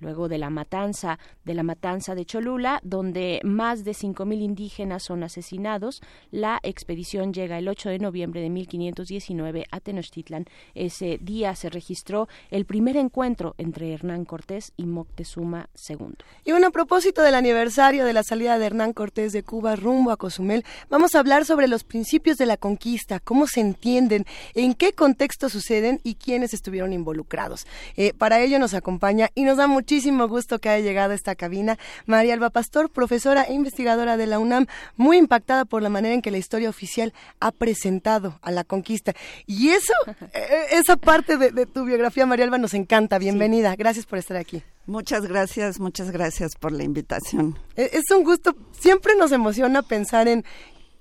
[0.00, 5.22] luego de la matanza de la matanza de Cholula, donde más de 5.000 indígenas son
[5.22, 6.02] asesinados.
[6.30, 10.46] La expedición llega el 8 de noviembre de 1519 a Tenochtitlan.
[10.74, 16.14] Ese día se registró el primer encuentro entre Hernán Cortés y Moctezuma II.
[16.44, 20.10] Y bueno, a propósito del aniversario de la salida de Hernán Cortés de Cuba rumbo
[20.10, 24.74] a Cozumel, vamos a hablar sobre los principios de la conquista, cómo se entienden, en
[24.74, 27.66] qué contexto suceden y quiénes estuvieron involucrados.
[27.96, 31.14] Eh, para ello nos acompaña y nos da mucho muchísimo gusto que haya llegado a
[31.16, 31.76] esta cabina.
[32.06, 36.22] María Alba Pastor, profesora e investigadora de la UNAM, muy impactada por la manera en
[36.22, 39.14] que la historia oficial ha presentado a la conquista.
[39.46, 39.92] Y eso,
[40.32, 43.18] eh, esa parte de, tu biografía, María Alba, nos encanta.
[43.18, 43.74] Bienvenida.
[43.74, 44.62] Gracias por estar aquí.
[44.86, 47.58] Muchas gracias, muchas gracias por la invitación.
[47.74, 50.44] E, es un gusto, siempre nos emociona pensar en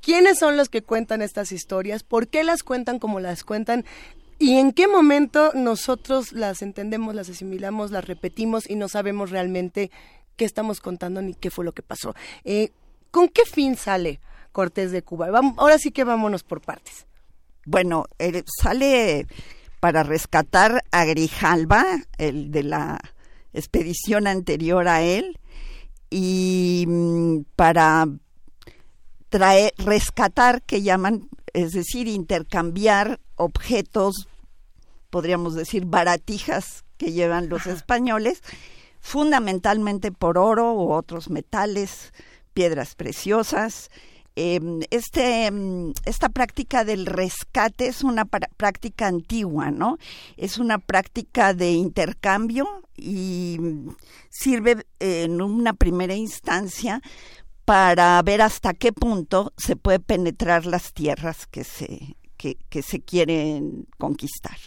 [0.02, 3.86] quiénes son los que cuentan estas historias, por qué las cuentan como las cuentan,
[4.40, 9.92] ¿Y en qué momento nosotros las entendemos, las asimilamos, las repetimos y no sabemos realmente
[10.38, 12.16] qué estamos contando ni qué fue lo que pasó?
[12.46, 12.72] Eh,
[13.12, 14.22] ¿Con qué fin sale
[14.54, 15.30] Cortés de Cuba?
[15.58, 17.06] ahora sí que vámonos por partes.
[17.66, 18.06] Bueno,
[18.46, 19.28] sale
[19.82, 21.86] para rescatar a Grijalva,
[22.18, 23.00] el de la
[23.54, 25.38] expedición anterior a él,
[26.10, 28.08] y mm, para
[29.28, 34.29] traer, rescatar, que llaman, es decir, intercambiar objetos,
[35.10, 38.42] podríamos decir, baratijas que llevan los españoles,
[39.00, 42.14] fundamentalmente por oro u otros metales,
[42.54, 43.90] piedras preciosas.
[44.36, 49.98] Em, este, em, esta práctica del rescate es una práctica antigua, ¿no?
[50.38, 53.60] Es una práctica de intercambio y
[54.30, 57.02] sirve en una primera instancia
[57.66, 63.88] para ver hasta qué punto se puede penetrar las tierras que se, que, se quieren
[63.98, 64.58] conquistar.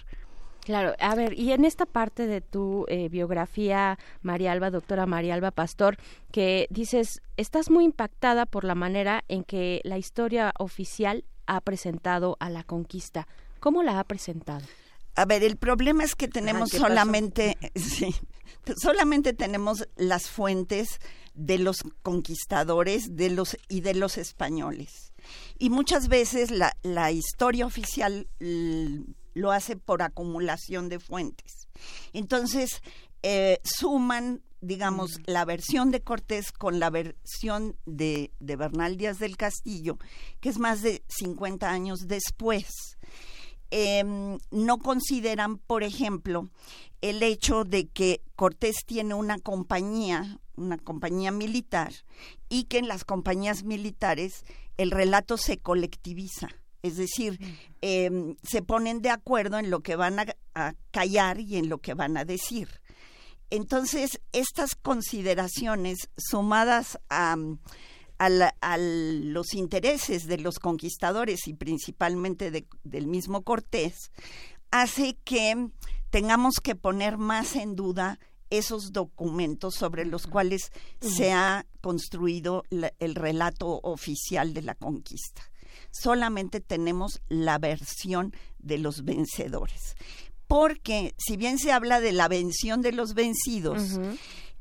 [0.65, 5.35] Claro, a ver, y en esta parte de tu eh, biografía, María Alba, doctora María
[5.35, 5.97] Alba Pastor,
[6.31, 12.37] que dices, estás muy impactada por la manera en que la historia oficial ha presentado
[12.39, 13.27] a la conquista.
[13.59, 14.65] ¿Cómo la ha presentado?
[15.17, 18.15] A ver, el problema es que tenemos solamente, sí,
[18.77, 21.01] solamente tenemos las fuentes
[21.35, 25.13] de los conquistadores de los, y de los españoles.
[25.59, 28.29] Y muchas veces la, la historia oficial
[29.35, 31.69] lo hace por acumulación de fuentes.
[32.13, 32.83] Entonces,
[33.23, 39.37] eh, suman, digamos, la versión de Cortés con la versión de, de Bernal Díaz del
[39.37, 39.99] Castillo,
[40.41, 42.99] que es más de 50 años después.
[43.75, 46.51] Em, no consideran, por ejemplo,
[47.01, 51.91] el hecho de que Cortés tiene una compañía, una compañía militar,
[52.51, 54.45] y que en las compañías militares
[54.77, 56.49] el relato se colectiviza.
[56.83, 57.39] Es decir,
[57.81, 61.95] em, se ponen de acuerdo en lo que van a, callar y en lo que
[61.95, 62.69] van a decir.
[63.51, 67.37] Entonces, estas consideraciones sumadas a,
[68.79, 74.13] los intereses de los conquistadores y principalmente del mismo Cortés,
[74.71, 75.71] hace que
[76.11, 83.15] tengamos que poner más en duda esos documentos sobre los cuales se ha construido el
[83.15, 85.52] relato oficial de la conquista.
[85.93, 89.95] Solamente tenemos la versión de los vencedores.
[90.49, 94.01] Porque si bien se habla de la vención de los vencidos,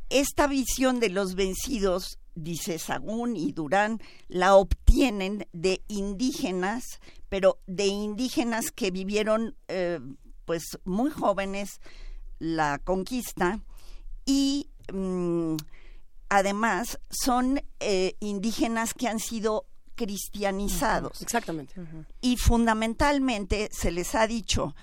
[0.10, 6.84] esta visión de los vencidos, dice Sagún y Durán, la obtienen de indígenas,
[7.30, 10.00] pero de indígenas que vivieron eh,
[10.46, 11.80] pues muy jóvenes
[12.40, 13.60] la conquista
[14.26, 15.56] y mm,
[16.30, 19.66] además son eh, indígenas que han sido
[19.96, 21.22] cristianizados.
[21.22, 21.74] Exactamente.
[22.22, 24.76] Y fundamentalmente se les ha dicho,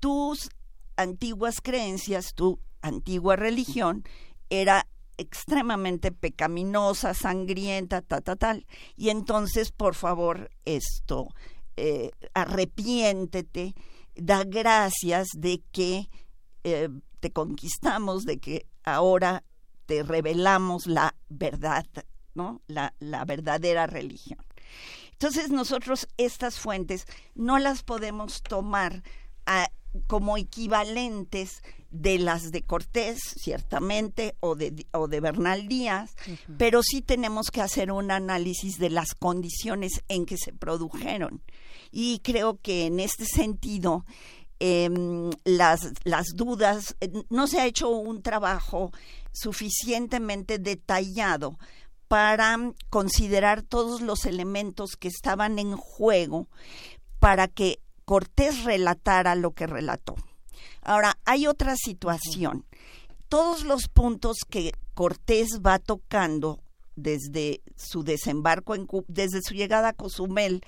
[0.00, 0.50] tus
[0.96, 4.04] antiguas creencias, tu antigua religión
[4.50, 8.66] era extremadamente pecaminosa, sangrienta, ta, ta, tal.
[8.96, 11.28] Y entonces, por favor, esto,
[11.76, 13.74] eh, arrepiéntete,
[14.16, 16.08] da gracias de que
[16.64, 16.88] eh,
[17.20, 19.44] te conquistamos, de que ahora
[19.86, 21.86] te revelamos la verdad,
[22.34, 22.60] ¿no?
[22.66, 24.38] La, la verdadera religión.
[25.12, 29.02] Entonces nosotros estas fuentes no las podemos tomar
[29.46, 29.68] a,
[30.06, 36.16] como equivalentes de las de Cortés, ciertamente, o de, o de Bernal Díaz,
[36.58, 41.42] pero sí tenemos que hacer un análisis de las condiciones en que se produjeron.
[41.92, 44.04] Y creo que en este sentido,
[44.58, 48.90] em, las, las dudas, eh, no se ha hecho un trabajo
[49.32, 51.58] suficientemente detallado
[52.08, 52.58] para
[52.90, 56.48] considerar todos los elementos que estaban en juego
[57.18, 60.14] para que Cortés relatara lo que relató.
[60.82, 62.66] Ahora, hay otra situación.
[63.28, 66.60] Todos los puntos que Cortés va tocando
[66.96, 70.62] desde su desembarco, en, desde su llegada a Cozumel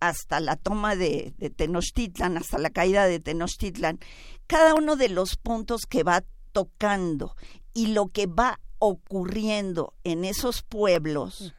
[0.00, 4.00] hasta la toma de, de, Tenochtitlan, hasta la caída de Tenochtitlan,
[4.46, 7.36] cada uno de los puntos que va tocando
[7.72, 11.54] y lo que va ocurriendo en esos pueblos,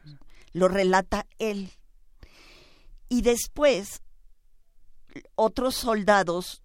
[0.52, 1.70] lo relata él.
[3.08, 4.02] Y después
[5.34, 6.62] otros soldados,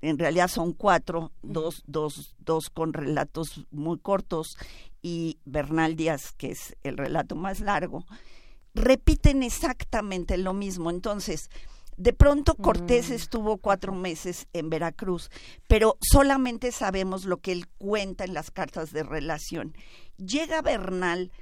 [0.00, 4.56] en realidad son cuatro, dos, dos, dos con relatos muy cortos
[5.00, 8.04] y Bernal Díaz, que es el relato más largo,
[8.74, 10.90] repiten exactamente lo mismo.
[10.90, 11.50] Entonces,
[11.98, 13.12] de pronto Cortés mm.
[13.12, 15.30] estuvo cuatro meses en Veracruz,
[15.66, 19.76] pero solamente sabemos lo que él cuenta en las cartas de relación.
[20.16, 21.32] Llega Bernal,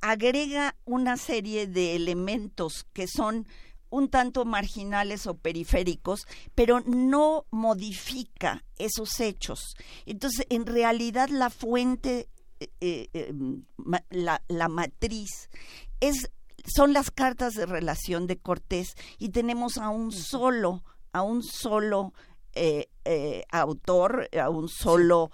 [0.00, 3.46] agrega una serie de elementos que son
[3.90, 9.76] un tanto marginales o periféricos, pero no modifica esos hechos.
[10.06, 12.28] Entonces, en realidad la fuente,
[12.60, 13.32] eh, eh,
[14.10, 15.48] la, la matriz,
[16.00, 16.30] es,
[16.74, 22.12] son las cartas de relación de Cortés y tenemos a un solo, a un solo
[22.54, 22.88] eh,
[23.50, 25.30] autor, a un solo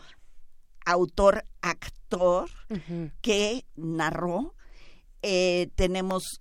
[0.85, 2.51] autor actor
[3.21, 4.55] que narró.
[5.75, 6.41] tenemos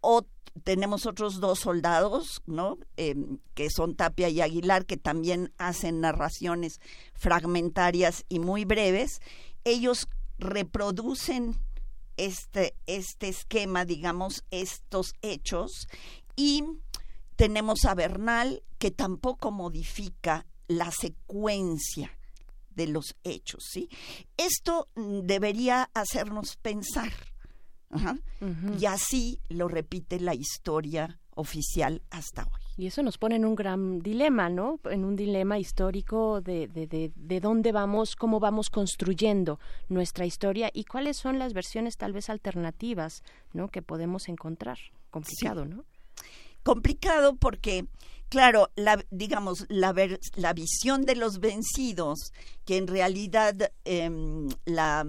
[0.00, 2.78] otro tenemos otros dos soldados, ¿no?
[2.96, 6.80] Em, que son Tapia y Aguilar, que también hacen narraciones
[7.14, 9.20] fragmentarias y muy breves.
[9.64, 10.08] Ellos
[10.38, 11.56] reproducen
[12.18, 15.88] este, este esquema, digamos, estos hechos,
[16.36, 16.62] y
[17.36, 22.18] tenemos a Bernal, que tampoco modifica la secuencia
[22.70, 23.88] de los hechos, ¿sí?
[24.36, 27.12] Esto mm, debería hacernos pensar
[28.78, 32.67] y así lo repite la historia oficial hasta hoy.
[32.78, 34.78] Y eso nos pone en un gran dilema, ¿no?
[34.84, 39.58] En un dilema histórico de, de, de, de, dónde vamos, cómo vamos construyendo
[39.88, 43.66] nuestra historia y cuáles son las versiones tal vez alternativas, ¿no?
[43.66, 44.78] Que podemos encontrar.
[45.10, 45.84] Complicado, ¿no?
[46.62, 47.88] Complicado porque,
[48.28, 49.92] claro, la, digamos, la,
[50.36, 52.32] la visión de los vencidos,
[52.64, 55.04] que en realidad em, la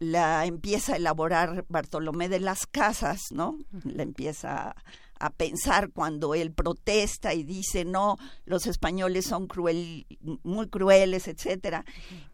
[0.00, 3.58] la empieza a elaborar Bartolomé de las Casas, ¿no?
[3.84, 4.76] La empieza
[5.20, 10.06] a, pensar cuando él protesta y dice no, los españoles son cruel,
[10.42, 11.84] muy crueles, etcétera.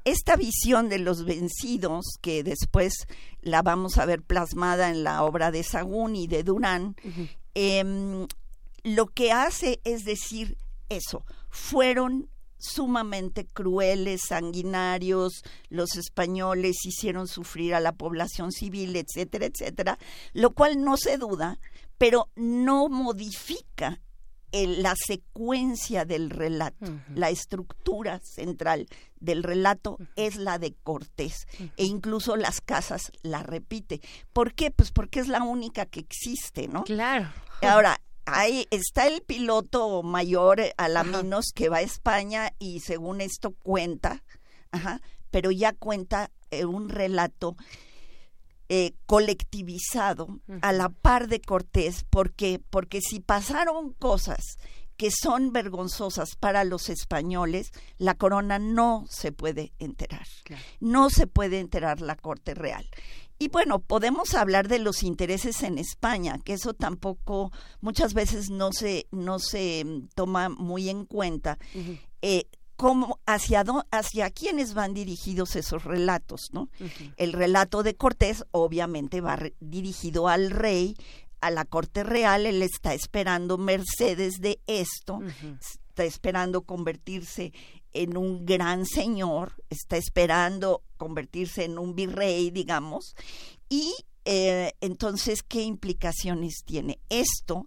[0.04, 3.06] Esta visión de los vencidos, que después
[3.40, 6.96] la vamos a ver plasmada en la obra de Sagún y de Durán,
[7.54, 8.26] em,
[8.82, 10.56] lo que hace es decir
[10.88, 12.28] eso, fueron
[12.64, 19.98] sumamente crueles, sanguinarios, los españoles hicieron sufrir a la población civil, etcétera, etcétera,
[20.32, 21.58] lo cual no se duda,
[21.98, 24.00] pero no modifica
[24.52, 28.86] la secuencia del relato, la estructura central
[29.18, 34.00] del relato es la de Cortés e incluso las casas la repite.
[34.32, 34.70] ¿Por qué?
[34.70, 36.84] Pues porque es la única que existe, ¿no?
[36.84, 37.32] Claro.
[37.62, 44.24] Ahora, Ahí está el piloto mayor Alaminos que va a España y según esto cuenta,
[44.70, 47.55] ajá, pero ya cuenta eh, un relato
[48.68, 54.58] eh, colectivizado a la par de Cortés, porque porque si pasaron cosas
[54.96, 60.26] que son vergonzosas para los españoles, la corona no se puede enterar.
[60.80, 62.86] No se puede enterar la corte real.
[63.38, 68.72] Y bueno, podemos hablar de los intereses en España, que eso tampoco muchas veces no
[68.72, 71.58] se, no se mm, toma muy en cuenta.
[72.22, 72.44] Eh,
[73.26, 76.68] hacia, hacia quiénes van dirigidos esos relatos, ¿no?
[77.16, 80.96] El relato de Cortés obviamente va dirigido al rey,
[81.40, 85.20] a la corte real, él está esperando mercedes de esto,
[85.88, 87.52] está esperando convertirse
[87.92, 93.14] en un gran señor, está esperando convertirse en un virrey, digamos,
[93.68, 93.92] y
[94.24, 97.66] eh, entonces, ¿qué implicaciones tiene esto?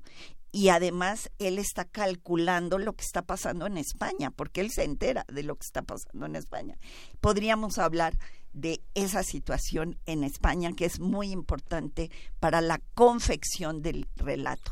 [0.52, 5.26] Y además, él está calculando lo que está pasando en España, porque él se entera
[5.28, 6.78] de lo que está pasando en España.
[7.20, 8.18] Podríamos hablar
[8.54, 12.10] de esa situación en España, que es muy importante
[12.40, 14.72] para la confección del relato.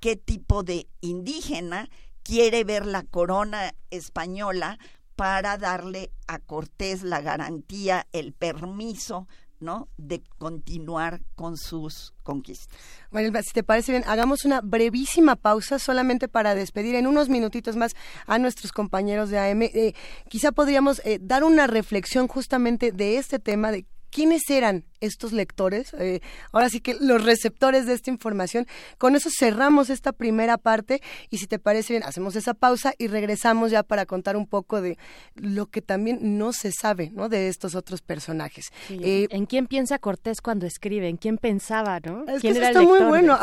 [0.00, 1.88] ¿Qué tipo de indígena
[2.22, 4.78] quiere ver la corona española
[5.14, 9.28] para darle a Cortés la garantía, el permiso
[9.60, 9.88] ¿no?
[9.96, 12.68] de continuar con sus conquistas.
[13.10, 17.76] Bueno, si te parece bien, hagamos una brevísima pausa solamente para despedir en unos minutitos
[17.76, 17.94] más
[18.26, 19.62] a nuestros compañeros de AM.
[19.62, 19.94] Eh,
[20.28, 25.94] quizá podríamos eh, dar una reflexión justamente de este tema, de quiénes eran estos lectores,
[25.94, 26.20] eh,
[26.52, 28.66] ahora sí que los receptores de esta información.
[28.98, 33.06] Con eso cerramos esta primera parte y si te parece bien, hacemos esa pausa y
[33.06, 34.98] regresamos ya para contar un poco de
[35.34, 37.28] lo que también no se sabe ¿no?
[37.28, 38.70] de estos otros personajes.
[38.90, 41.08] Eh, ¿En quién piensa Cortés cuando escribe?
[41.08, 42.00] ¿En quién pensaba?
[42.00, 42.24] ¿no?
[42.40, 43.38] ¿Quién era está muy bueno.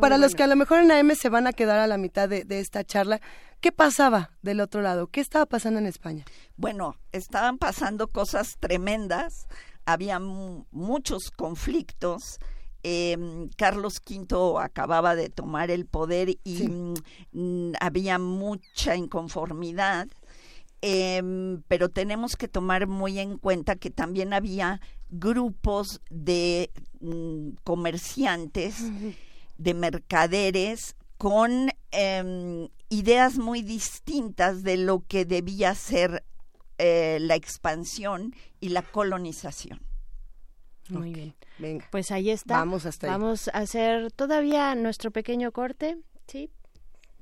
[0.00, 2.28] para los que a lo mejor en AM se van a quedar a la mitad
[2.28, 3.20] de, de esta charla,
[3.60, 5.08] ¿qué pasaba del otro lado?
[5.08, 6.24] ¿Qué estaba pasando en España?
[6.56, 9.46] Bueno, estaban pasando cosas tremendas
[9.86, 12.38] había muchos conflictos.
[12.82, 16.68] Em, Carlos V acababa de tomar el poder y
[17.32, 20.08] mm, había mucha inconformidad,
[20.80, 24.80] em, pero tenemos que tomar muy en cuenta que también había
[25.10, 26.70] grupos de
[27.00, 28.76] mm, comerciantes,
[29.58, 36.24] de mercaderes, con em, ideas muy distintas de lo que debía ser
[36.84, 39.80] eh, la expansión y la colonización.
[40.88, 41.34] Muy bien.
[41.58, 41.86] Venga.
[41.92, 42.54] Pues ahí está.
[42.54, 45.96] Vamos hasta Vamos a hacer todavía nuestro pequeño corte,
[46.26, 46.50] ¿sí?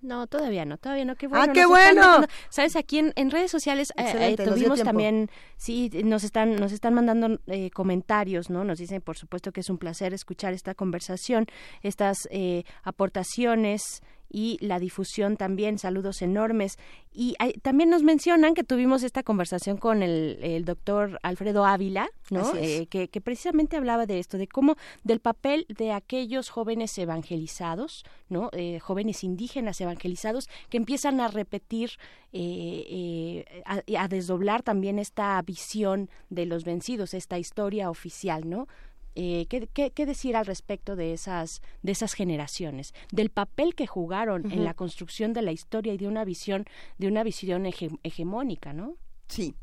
[0.00, 1.14] No, todavía no, todavía no.
[1.14, 1.44] Qué bueno.
[1.44, 2.24] ¡Ah, qué bueno!
[2.48, 7.38] Sabes, aquí en, redes sociales eh, eh, tuvimos también, sí, nos están, nos están mandando
[7.74, 8.64] comentarios, ¿no?
[8.64, 11.44] Nos dicen, por supuesto, que es un placer escuchar esta conversación,
[11.82, 12.26] estas
[12.82, 14.00] aportaciones
[14.30, 15.78] y la difusión también.
[15.78, 16.78] Saludos enormes.
[17.12, 22.54] Y también nos mencionan que tuvimos esta conversación con el, el doctor Alfredo Ávila, ¿no?
[22.54, 28.04] Eh, que, que, precisamente hablaba de esto, de cómo, del papel de aquellos jóvenes evangelizados,
[28.28, 28.50] ¿no?
[28.52, 31.90] Eh, jóvenes indígenas evangelizados que empiezan a repetir,
[32.32, 38.68] eh, a, a desdoblar también esta visión de los vencidos, esta historia oficial, ¿no?
[39.16, 44.64] Eh, ¿qué, decir al respecto de esas, de esas generaciones, del papel que jugaron en
[44.64, 46.64] la construcción de la historia y de una visión,
[46.98, 48.94] de una visión hegemónica, ¿no?
[49.28, 49.54] Sí.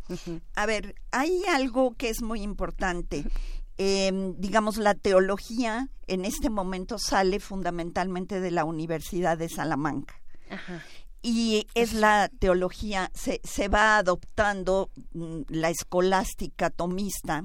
[0.55, 3.25] A ver, hay algo que es muy importante.
[3.77, 10.21] Em, digamos, la teología en este momento sale fundamentalmente de la Universidad de Salamanca.
[11.21, 17.43] Y es la teología, se, se va adoptando mm, la escolástica tomista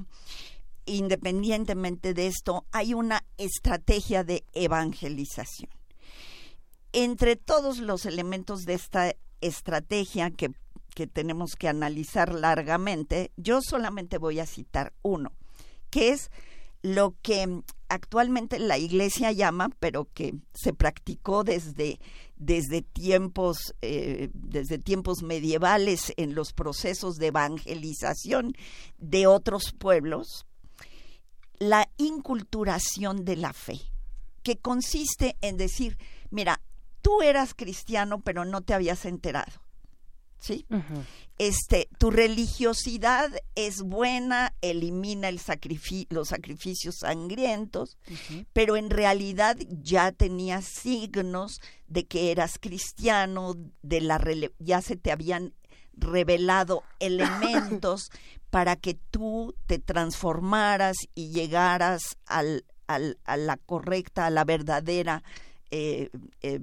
[0.85, 5.69] independientemente de esto, hay una estrategia de evangelización.
[6.91, 10.51] Entre todos los elementos de esta estrategia que,
[11.11, 15.31] tenemos que analizar largamente, yo solamente voy a citar uno,
[15.89, 16.29] que es
[16.83, 21.99] lo que actualmente la iglesia llama, pero que se practicó desde,
[22.35, 28.53] desde, tiempos, eh, desde tiempos medievales en los procesos de evangelización
[28.99, 30.45] de otros pueblos,
[31.59, 33.79] la inculturación de la fe,
[34.43, 35.97] que consiste en decir,
[36.29, 36.61] mira,
[37.01, 39.61] tú eras cristiano pero no te habías enterado.
[40.39, 40.65] ¿Sí?
[41.37, 45.39] Este, tu religiosidad es buena, elimina el
[46.09, 47.97] los sacrificios sangrientos,
[48.51, 54.21] pero en realidad ya tenías signos de que eras cristiano, de la
[54.59, 55.53] ya se te habían
[55.93, 58.09] revelado elementos
[58.49, 65.23] para que tú te transformaras y llegaras al, al, a la correcta, a la verdadera
[65.75, 66.11] eh,
[66.43, 66.59] eh,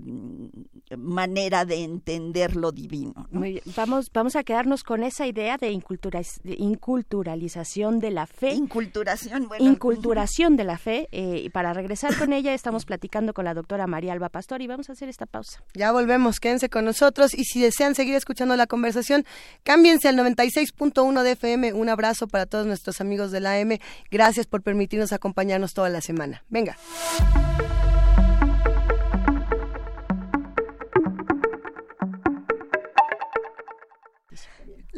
[0.96, 3.26] manera de entender lo divino.
[3.74, 8.52] Vamos, vamos a quedarnos con esa idea de, inculturalización de la fe.
[8.52, 9.64] Inculturación, bueno.
[9.64, 11.08] Inculturación de la fe.
[11.10, 14.68] Eh, y para regresar con ella, estamos platicando con la doctora María Alba Pastor y
[14.68, 15.60] vamos a hacer esta pausa.
[15.74, 19.24] Ya volvemos, quédense con nosotros y si desean seguir escuchando la conversación,
[19.64, 21.72] cámbiense al 96.1 de FM.
[21.72, 23.80] Un abrazo para todos nuestros amigos de la M.
[24.08, 26.44] Gracias por permitirnos acompañarnos toda la semana.
[26.48, 26.76] Venga.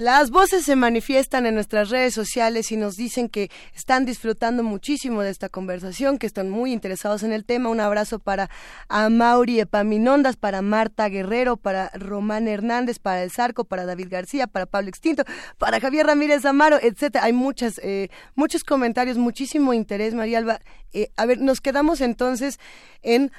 [0.02, 5.22] Las voces se manifiestan en nuestras redes sociales y nos dicen que están disfrutando muchísimo
[5.22, 7.68] de esta conversación, que están muy interesados en el tema.
[7.68, 8.50] Un abrazo para
[8.90, 14.66] Mauri Epaminondas, para Marta Guerrero, para Román Hernández, para El Zarco, para David García, para
[14.66, 15.22] Pablo Extinto,
[15.56, 17.26] para Javier Ramírez Amaro, etcétera.
[17.26, 20.58] Hay muchas, eh, muchos comentarios, muchísimo interés, María Alba.
[20.92, 22.58] Eh, a ver, nos quedamos entonces
[23.02, 23.30] en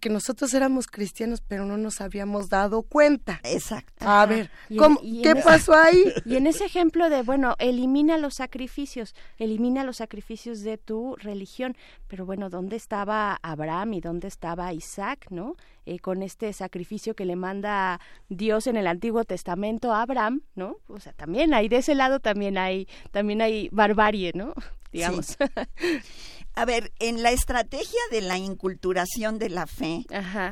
[0.00, 3.40] que nosotros éramos cristianos, pero no nos habíamos dado cuenta.
[3.44, 4.06] Exacto.
[4.06, 6.02] A ver, ¿qué pasó ahí?
[6.24, 11.76] Y en ese ejemplo de, bueno, elimina los sacrificios, elimina los sacrificios de tu religión,
[12.08, 15.56] pero bueno, ¿dónde estaba Abraham y dónde estaba Isaac, no?
[15.84, 20.76] Eh, con este sacrificio que le manda Dios en el Antiguo Testamento a Abraham, ¿no?
[20.86, 24.54] O sea, también hay de ese lado también hay también hay barbarie, ¿no?
[24.92, 25.36] Digamos.
[26.54, 30.04] A ver, en la estrategia de la inculturación de la fe,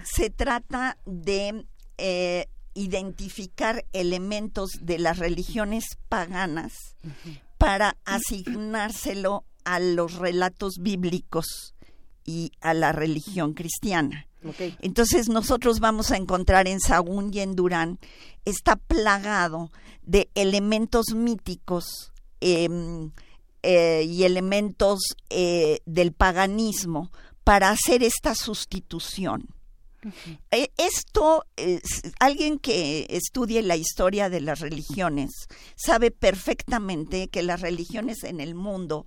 [0.05, 1.67] se trata de
[1.99, 6.73] eh, identificar elementos de las religiones paganas
[7.59, 11.75] para asignárselo a los relatos bíblicos
[12.25, 14.27] y a la religión cristiana.
[14.81, 17.99] Entonces nosotros vamos a encontrar en Sagún y en Durán,
[18.45, 19.71] está plagado
[20.03, 22.13] de elementos míticos.
[22.41, 23.11] Em,
[23.63, 27.11] eh, y elementos eh, del paganismo
[27.45, 29.49] para hacer esta sustitución.
[30.51, 31.45] Eh, esto,
[32.21, 35.31] alguien que estudie la historia de las religiones
[35.77, 39.05] sabe perfectamente que las religiones en el mundo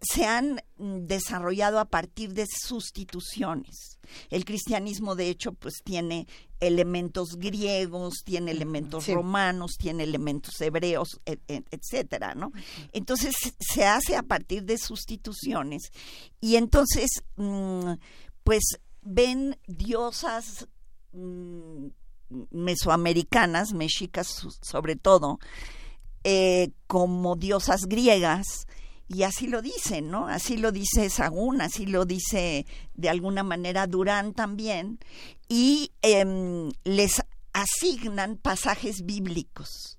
[0.00, 3.98] se han mm, desarrollado a partir de sustituciones.
[4.30, 6.26] El cristianismo, de hecho, pues tiene
[6.60, 12.52] elementos griegos, tiene elementos romanos, tiene elementos hebreos, e, e, etcétera, ¿no?
[12.92, 15.90] Entonces se hace a partir de sustituciones
[16.40, 17.92] y entonces, mm,
[18.44, 18.62] pues
[19.02, 20.66] ven diosas
[21.12, 21.88] mm,
[22.50, 25.38] mesoamericanas, mexicas sobre todo,
[26.24, 28.66] eh, como diosas griegas
[29.08, 30.26] y así lo dice, ¿no?
[30.26, 34.98] Así lo dice Sagún, así lo dice de alguna manera Durán también,
[35.48, 39.98] y em, les asignan pasajes bíblicos.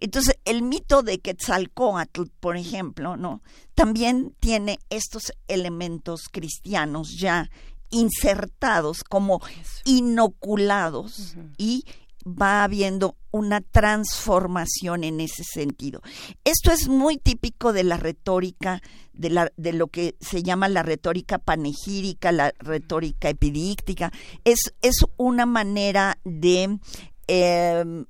[0.00, 3.42] Entonces, el mito de Quetzalcoatl, por ejemplo, ¿no?
[3.74, 7.50] También tiene estos elementos cristianos ya
[7.90, 9.42] insertados como
[9.84, 11.84] inoculados y
[12.28, 16.00] va habiendo una transformación en ese sentido.
[16.44, 18.82] Esto es muy típico de la retórica,
[19.12, 24.12] de, la, de lo que se llama la retórica panegírica, la retórica epidíctica.
[24.44, 26.78] Es, es una manera de
[27.26, 28.04] eh,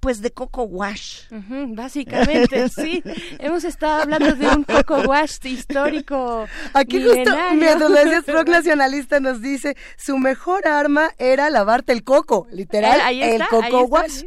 [0.00, 1.24] pues de coco wash.
[1.68, 3.02] básicamente, sí.
[3.38, 6.46] Hemos estado hablando de un coco wash histórico.
[6.72, 12.48] Aquí justo mi adolescencia rock nacionalista nos dice, su mejor arma era lavarte el coco,
[12.50, 14.24] literal, el coco wash.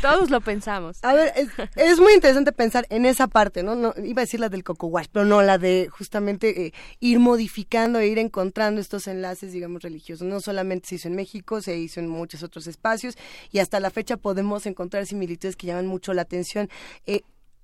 [0.00, 0.98] Todos lo pensamos.
[1.02, 1.32] A ver,
[1.74, 3.74] es, muy interesante pensar en esa parte, ¿no?
[3.74, 3.94] ¿no?
[4.02, 7.98] Iba a decir la del coco wash, pero no la de justamente eh, ir modificando
[7.98, 10.26] e ir encontrando estos enlaces, digamos, religiosos.
[10.26, 13.16] No solamente se hizo en México, se hizo en muchos otros espacios
[13.50, 16.68] y hasta la fecha podemos encontrar similitudes que llaman mucho la atención.
[17.06, 17.22] Eh,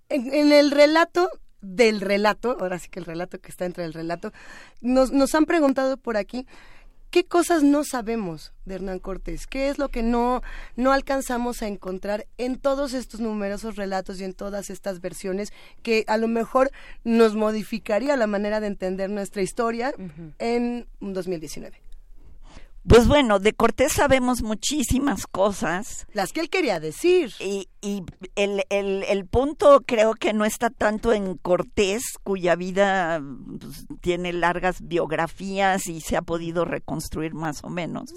[0.09, 1.29] en, el relato
[1.61, 4.33] del relato, ahora sí que el relato que está entre el relato,
[4.81, 6.47] nos, nos han preguntado por aquí
[7.13, 9.47] ¿Qué cosas no sabemos de Hernán Cortés?
[9.47, 10.41] ¿Qué es lo que no,
[10.77, 16.05] no alcanzamos a encontrar en todos estos numerosos relatos y en todas estas versiones que
[16.07, 16.71] a lo mejor
[17.05, 19.93] nos modificaría la manera de entender nuestra historia
[20.39, 21.83] en 2019?
[22.87, 26.07] Pues bueno, de Cortés sabemos muchísimas cosas.
[26.13, 27.33] Las que él quería decir.
[27.39, 28.03] Y, y
[28.35, 33.23] el, el, el, punto creo que no está tanto en Cortés, cuya vida
[33.61, 38.11] pues, tiene largas biografías y se ha podido reconstruir más o menos,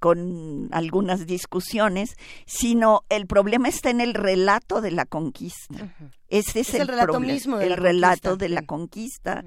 [0.00, 5.94] con algunas discusiones, sino el problema está en el relato de la conquista.
[6.28, 9.44] Ese es, el, relato mismo el relato de la conquista,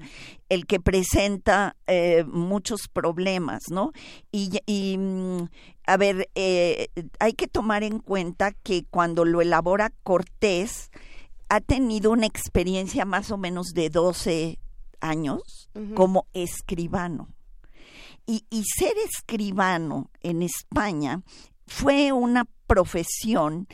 [0.52, 3.92] el que presenta eh, muchos problemas, ¿no?
[4.30, 5.44] Y, mm,
[5.86, 6.88] a ver, eh,
[7.20, 10.90] hay que tomar en cuenta que cuando lo elabora Cortés,
[11.48, 14.58] ha tenido una experiencia más o menos de 12
[15.00, 17.28] años como escribano.
[18.26, 21.22] Y, y ser escribano en España
[21.66, 23.68] fue una profesión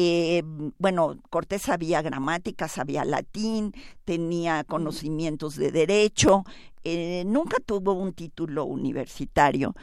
[0.00, 0.44] eh,
[0.78, 3.72] bueno, Cortés sabía gramática, sabía latín,
[4.04, 6.44] tenía conocimientos de derecho,
[6.84, 9.74] eh, nunca tuvo un título universitario,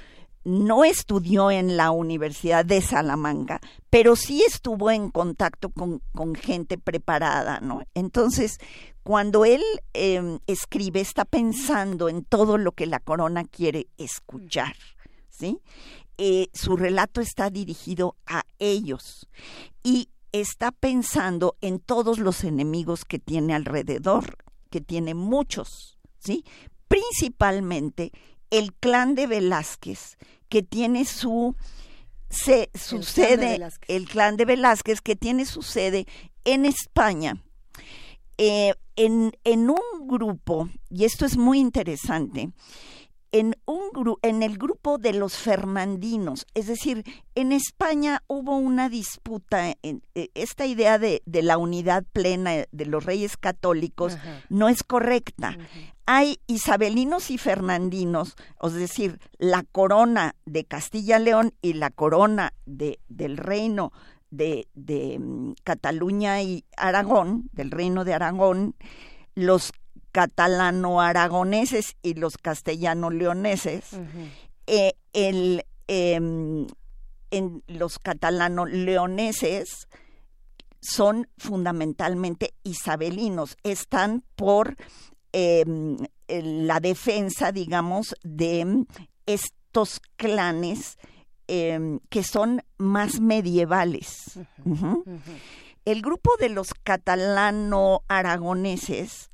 [0.45, 6.02] no estudió en la Universidad de Salamanca, pero sí estuvo en contacto con,
[6.35, 7.82] gente preparada, ¿no?
[7.94, 8.60] Entonces,
[9.03, 9.61] cuando él
[9.92, 14.77] em, escribe, está pensando en todo lo que la corona quiere escuchar,
[15.30, 15.60] ¿sí?
[16.18, 19.27] Eh, su relato está dirigido a ellos.
[19.84, 24.38] Y está pensando en todos los enemigos que tiene alrededor,
[24.69, 26.44] que tiene muchos, ¿sí?
[26.88, 28.11] Principalmente
[28.50, 30.18] el clan de Velázquez,
[30.50, 31.56] que tiene su,
[32.30, 36.06] su sede, el clan de Velázquez, que tiene su sede
[36.44, 37.42] en España.
[38.38, 42.50] Eh, en, en un grupo, y esto es muy interesante,
[43.36, 43.90] en, un
[44.22, 47.04] en el grupo de los fernandinos, es decir,
[47.36, 53.04] en España hubo una disputa, en, eh, esta idea de, la unidad plena de los
[53.04, 55.58] reyes católicos no es correcta.
[56.06, 63.36] Hay isabelinos y fernandinos, es decir, la corona de Castilla-León y la corona de, del
[63.36, 63.92] reino
[64.30, 68.76] de, de mm, Cataluña y Aragón, del reino de Aragón,
[69.34, 69.74] los
[70.16, 73.84] catalano-aragoneses y los castellano-leoneses,
[74.66, 76.68] eh, el, em,
[77.32, 79.90] en los catalano-leoneses
[80.80, 84.77] son fundamentalmente isabelinos, están por
[85.34, 85.98] em,
[86.30, 88.85] la defensa, digamos, de
[89.26, 90.98] estos clanes
[91.50, 94.40] em, que son más medievales.
[95.84, 99.30] El grupo de los catalano-aragoneses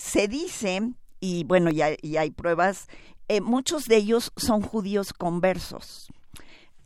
[0.00, 2.88] se dice, y bueno, ya, hay pruebas,
[3.28, 6.08] eh, muchos de ellos son judíos conversos.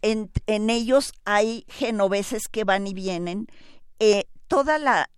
[0.03, 3.47] En, ellos hay genoveses que van y vienen.
[4.01, 5.09] Eh, toda la,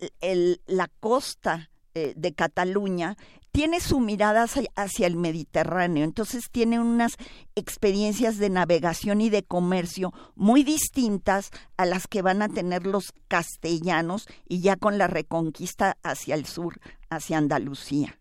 [0.66, 3.16] la costa eh, de Cataluña
[3.56, 4.44] tiene su mirada
[4.74, 7.16] hacia, el Mediterráneo, entonces tiene unas
[7.54, 13.14] experiencias de navegación y de comercio muy distintas a las que van a tener los
[13.28, 18.18] castellanos y ya con la reconquista hacia el sur, hacia Andalucía.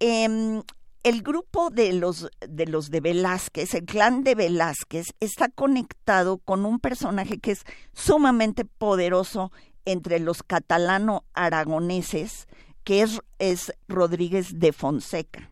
[0.00, 0.62] Em,
[1.02, 6.64] el grupo de los, de los de Velázquez, el clan de Velázquez, está conectado con
[6.64, 9.52] un personaje que es sumamente poderoso
[9.84, 12.46] entre los catalano-aragoneses,
[12.84, 15.50] que es, es Rodríguez de Fonseca.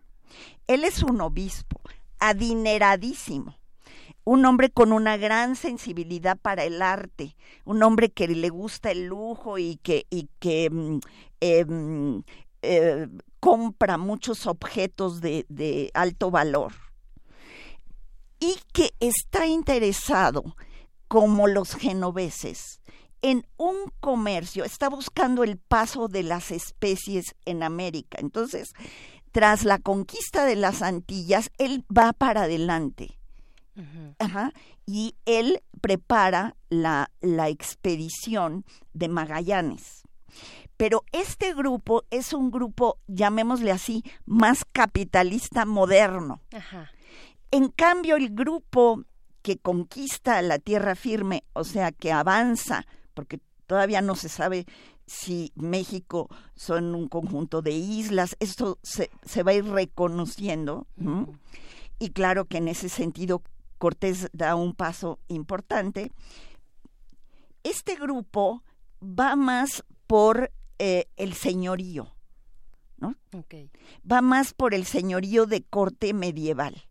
[0.67, 1.81] Él es un obispo,
[2.19, 3.59] adineradísimo,
[4.25, 9.07] un hombre con una gran sensibilidad para el arte, un hombre que le gusta el
[9.07, 10.99] lujo y que, mm,
[11.41, 12.23] em,
[12.63, 13.09] eh,
[13.41, 16.73] compra muchos objetos de, de alto valor
[18.41, 20.57] y que está interesado,
[21.09, 22.80] como los genoveses,
[23.23, 28.19] en un comercio, está buscando el paso de las especies en América.
[28.21, 28.73] Entonces,
[29.33, 33.19] tras la conquista de las Antillas, él va para adelante.
[34.85, 40.03] y él prepara la, la expedición de Magallanes.
[40.77, 46.41] Pero este grupo es un grupo, llamémosle así, más capitalista moderno.
[47.51, 49.05] En cambio, el grupo
[49.43, 54.67] que conquista la tierra firme, o sea, que avanza porque todavía no se sabe
[55.07, 59.11] si México son un conjunto de islas, esto se,
[59.43, 60.87] va a ir reconociendo.
[61.99, 63.43] Y claro que en ese sentido
[63.81, 66.13] Cortés da un paso importante.
[67.63, 68.63] Este grupo
[69.03, 72.13] va más por eh, el señorío,
[72.99, 73.17] ¿no?
[74.11, 76.87] Va más por el señorío de corte medieval.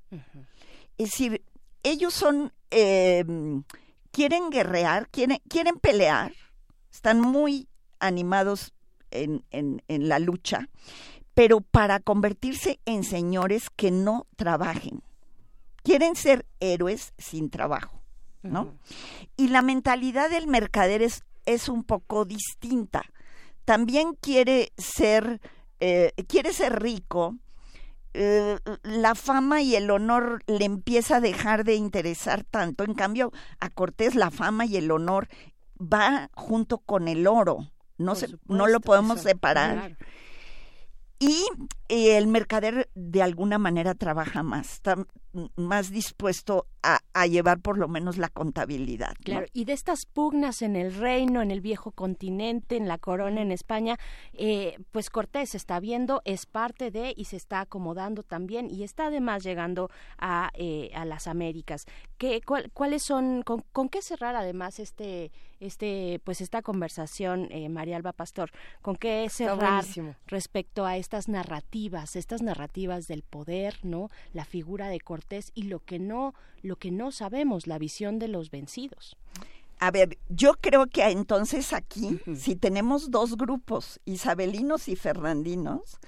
[0.97, 1.43] Es decir,
[1.83, 3.23] ellos son eh,
[4.19, 6.33] quieren guerrear, quieren, quieren pelear,
[6.91, 8.73] están muy animados
[9.11, 10.67] en, en, la lucha,
[11.33, 15.03] pero para convertirse en señores que no trabajen.
[15.83, 18.01] Quieren ser héroes sin trabajo,
[18.43, 18.73] ¿no?
[19.37, 23.05] Y la mentalidad del mercader es, es un poco distinta.
[23.63, 25.39] También quiere ser,
[25.79, 27.37] eh, quiere ser rico,
[28.13, 32.83] eh, la fama y el honor le empieza a dejar de interesar tanto.
[32.83, 35.27] En cambio, a Cortés la fama y el honor
[35.79, 37.69] va junto con el oro.
[37.97, 39.97] No, se, no lo podemos separar.
[41.19, 41.45] Y
[41.89, 44.95] el mercader de alguna manera trabaja más, está
[45.57, 49.13] más dispuesto a, llevar por lo menos la contabilidad.
[49.23, 53.41] Claro, y de estas pugnas en el reino, en el viejo continente, en la corona
[53.41, 53.97] en España,
[54.33, 59.07] eh, pues Cortés está viendo, es parte de y se está acomodando también y está
[59.07, 61.85] además llegando a, eh, a las Américas.
[62.17, 62.41] ¿Qué,
[62.73, 68.13] ¿Cuáles son, con, con qué cerrar además este este pues esta conversación eh, María Alba
[68.13, 68.51] Pastor
[68.81, 69.83] con qué cerrar
[70.25, 75.79] respecto a estas narrativas estas narrativas del poder no la figura de Cortés y lo
[75.79, 76.33] que no
[76.69, 79.17] lo que no sabemos la visión de los vencidos
[79.79, 85.99] a ver, yo creo que entonces aquí, si tenemos dos grupos, isabelinos y fernandinos,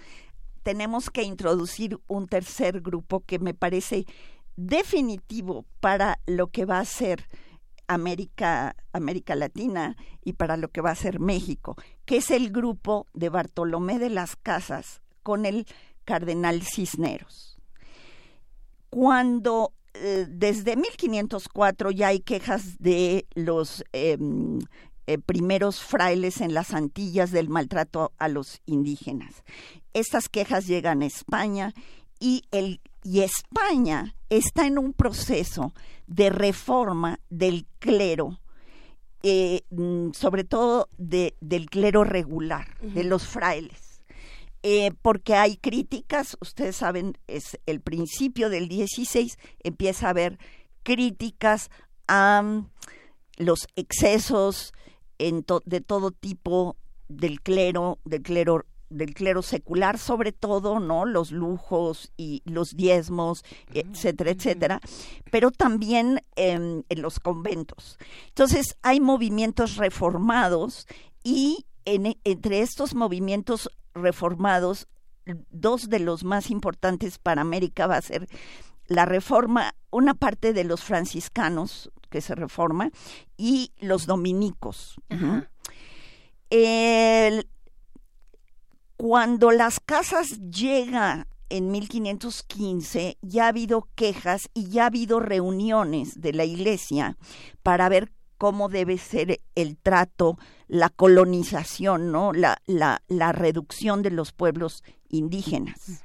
[0.63, 4.05] tenemos que introducir un tercer grupo que me parece
[4.57, 7.25] definitivo para lo que va a ser
[7.87, 13.07] América, América Latina y para lo que va a ser México, que es el grupo
[13.13, 15.65] de Bartolomé de las Casas con el
[16.03, 17.57] cardenal Cisneros.
[18.89, 24.59] Cuando eh, desde 1504 ya hay quejas de los em,
[25.07, 29.43] eh, primeros frailes en las Antillas del maltrato a los indígenas.
[29.93, 31.73] Estas quejas llegan a España
[32.19, 35.73] y, el, y España está en un proceso
[36.07, 38.39] de reforma del clero,
[39.23, 43.80] eh, mm, sobre todo de, del clero regular, de los frailes.
[44.63, 50.37] Eh, porque hay críticas, ustedes saben, es el principio del 16, empieza a haber
[50.83, 51.71] críticas
[52.07, 52.69] a mm,
[53.37, 54.73] los excesos
[55.17, 61.05] de todo tipo del clero, del clero del clero secular, sobre todo, ¿no?
[61.05, 64.81] Los lujos y los diezmos, etcétera, etcétera,
[65.31, 67.97] pero también en los conventos.
[68.27, 70.87] Entonces, hay movimientos reformados
[71.23, 74.87] y entre estos movimientos reformados,
[75.49, 78.27] dos de los más importantes para América va a ser
[78.87, 82.91] la reforma, una parte de los franciscanos, que se reforma,
[83.37, 84.95] y los dominicos.
[88.97, 96.19] cuando las casas llegan en 1515, ya ha habido quejas y ya ha habido reuniones
[96.19, 97.17] de la iglesia
[97.63, 98.11] para ver
[98.41, 102.33] cómo debe ser el trato, la colonización, ¿no?
[102.33, 106.03] la, la, la reducción de los pueblos indígenas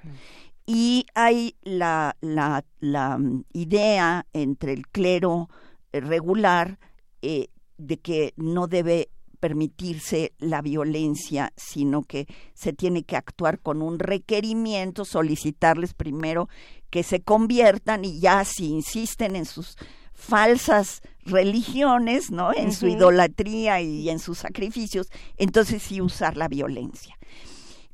[0.67, 5.49] y hay la, la, la, mm, idea entre el clero
[5.93, 6.79] eh, regular
[7.23, 7.49] eh,
[7.79, 9.09] de que no debe
[9.41, 16.51] permitirse la violencia, sino que se tiene que actuar con un requerimiento, solicitarles primero
[16.91, 19.79] que se conviertan y ya si insisten en sus
[20.17, 22.53] falsas religiones, ¿no?
[22.53, 27.17] En su idolatría y en sus sacrificios, entonces sí usar la violencia.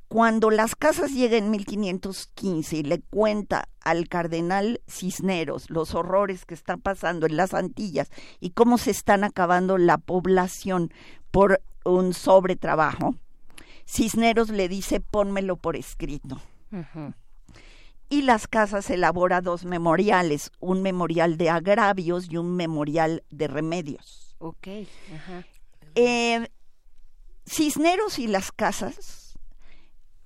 [0.08, 6.52] Cuando las casas llegan en 1515 y le cuenta al cardenal Cisneros los horrores que
[6.52, 10.92] están pasando en las Antillas y cómo se están acabando la población
[11.30, 13.14] por un sobretrabajo,
[13.86, 16.40] Cisneros le dice pónmelo por escrito.
[18.12, 24.36] Y las casas elabora dos memoriales, un memorial de agravios y un memorial de remedios.
[24.36, 24.68] Ok.
[25.94, 26.46] Eh,
[27.46, 29.38] Cisneros y las casas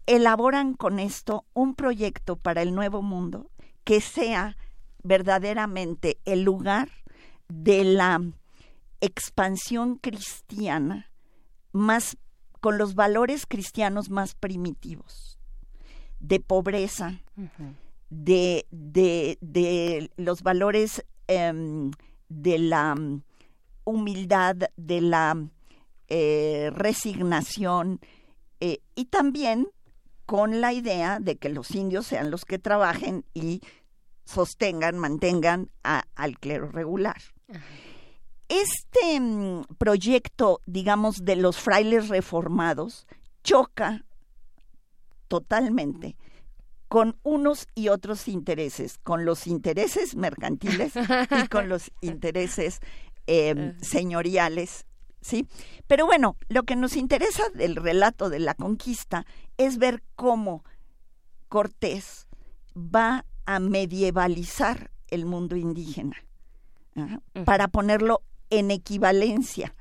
[0.06, 3.52] elaboran con esto un proyecto para el nuevo mundo
[3.84, 4.56] que sea
[5.04, 6.88] verdaderamente el lugar
[7.46, 8.20] de la
[9.00, 11.12] expansión cristiana
[11.70, 12.16] más
[12.60, 15.35] con los valores cristianos más primitivos
[16.26, 17.20] de pobreza
[18.10, 21.90] de, de, los valores em,
[22.28, 22.94] de la
[23.84, 25.48] humildad de la
[26.08, 28.00] eh, resignación
[28.60, 29.68] eh, y también
[30.24, 33.60] con la idea de que los indios sean los que trabajen y
[34.24, 37.22] sostengan, mantengan al clero regular.
[38.48, 43.06] Este mm, proyecto, digamos, de los frailes reformados
[43.44, 44.04] choca
[45.28, 46.16] totalmente
[46.88, 52.80] con unos y otros intereses, con los intereses mercantiles y con los intereses
[53.26, 54.86] em, señoriales
[55.26, 55.48] ¿sí?
[55.88, 60.64] Pero bueno, lo que nos interesa del relato de la conquista es ver cómo
[61.48, 62.28] Cortés
[62.76, 66.16] va a medievalizar el mundo indígena
[67.44, 69.74] para ponerlo en equivalencia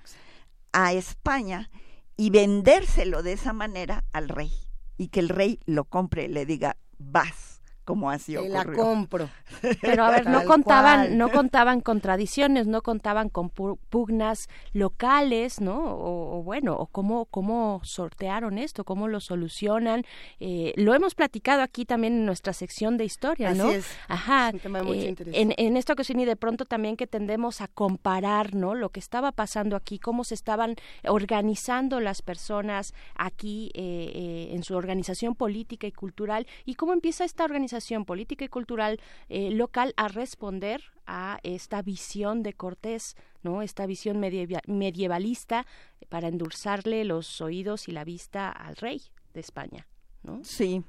[0.73, 1.69] a España
[2.17, 4.51] y vendérselo de esa manera al rey
[4.97, 7.54] y que el rey lo compre y le diga vas
[7.85, 8.53] como así ocurrió.
[8.53, 9.29] la compro.
[9.81, 15.77] Pero a ver, no contaban, no contaban con tradiciones, no contaban con pugnas locales, ¿no?
[15.77, 20.03] O, bueno, o cómo, cómo sortearon esto, cómo lo solucionan.
[20.39, 23.67] Eh, lo hemos platicado aquí también en nuestra sección de historia, ¿no?
[23.67, 23.87] Así es.
[24.07, 24.49] Ajá.
[24.49, 27.61] Es un tema muy eh, en, en esta ocasión y de pronto también que tendemos
[27.61, 28.73] a comparar, ¿no?
[28.73, 30.75] Lo que estaba pasando aquí, cómo se estaban
[31.07, 37.43] organizando las personas aquí eh, en su organización política y cultural y cómo empieza esta
[37.43, 37.74] organización
[38.05, 43.61] política y cultural eh, local a responder a esta visión de Cortés, ¿no?
[43.61, 45.65] Esta visión medievalista
[46.09, 49.01] para endulzarle los oídos y la vista al rey
[49.33, 49.87] de España,
[50.23, 50.43] ¿no?
[50.43, 50.83] Sí.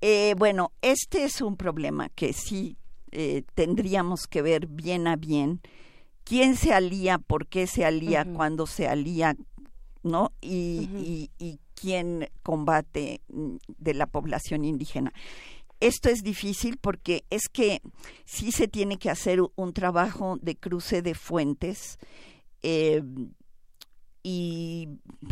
[0.00, 2.76] Eh, bueno, este es un problema que sí
[3.10, 5.60] eh, tendríamos que ver bien a bien.
[6.24, 7.18] ¿Quién se alía?
[7.18, 8.24] ¿Por qué se alía?
[8.24, 9.36] ¿Cuándo se alía?
[10.04, 10.30] ¿No?
[10.40, 15.12] y, y quién combate mm, de la población indígena.
[15.80, 17.82] Esto es difícil porque es que
[18.24, 21.98] sí se tiene que hacer un trabajo de cruce de fuentes
[22.62, 23.02] eh,
[24.22, 24.88] y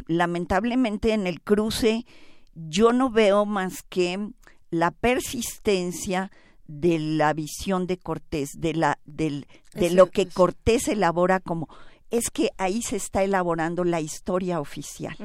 [0.07, 2.07] lamentablemente en el cruce
[2.55, 4.31] yo no veo más que
[4.70, 6.31] la persistencia
[6.66, 11.68] de la visión de Cortés, de la del, de lo que Cortés elabora como
[12.10, 15.16] es que ahí se está elaborando la historia oficial.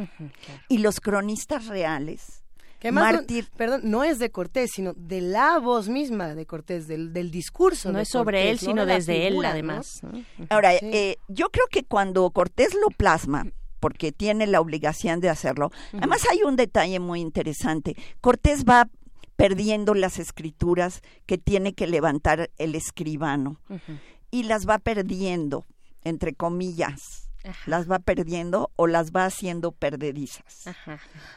[0.67, 2.40] Y los cronistas reales
[2.81, 7.13] que Mártir, perdón, no es de Cortés, sino de la voz misma de Cortés, del,
[7.13, 7.91] del discurso.
[7.91, 10.01] No es sobre él, sino desde él, además.
[10.49, 13.45] Ahora, eh, yo creo que cuando Cortés lo plasma,
[13.79, 17.95] porque tiene la obligación de hacerlo, además hay un detalle muy interesante.
[18.19, 18.89] Cortés va
[19.35, 23.61] perdiendo las escrituras que tiene que levantar el escribano
[24.31, 25.67] y las va perdiendo,
[26.03, 27.30] entre comillas
[27.65, 30.65] las va perdiendo o las va haciendo perdedizas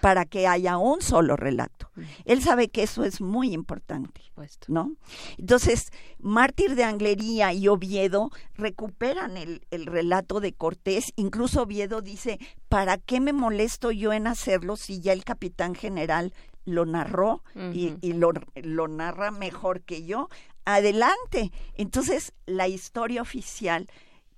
[0.00, 1.90] para que haya un solo relato.
[2.24, 4.20] Él sabe que eso es muy importante,
[4.68, 4.94] ¿no?
[5.38, 12.98] Entonces, Mártir de Anglería y Oviedo recuperan el, relato de Cortés, incluso Oviedo dice, ¿para
[12.98, 16.32] qué me molesto yo en hacerlo si ya el capitán general
[16.64, 17.42] lo narró
[17.72, 20.28] y, y lo, lo narra mejor que yo?
[20.64, 21.52] Adelante.
[21.74, 23.88] Entonces, la historia oficial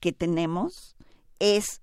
[0.00, 0.95] que tenemos
[1.38, 1.82] es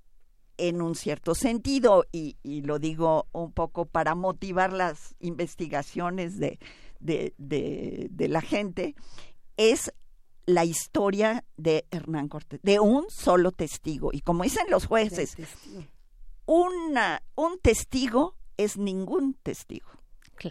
[0.57, 6.59] en un cierto sentido, y, lo digo un poco para motivar las investigaciones de,
[6.99, 8.95] de, de, la gente,
[9.57, 9.91] es
[10.45, 14.11] la historia de Hernán Cortés, de un solo testigo.
[14.14, 15.35] Y como dicen los jueces,
[16.45, 19.90] una, un testigo es ningún testigo.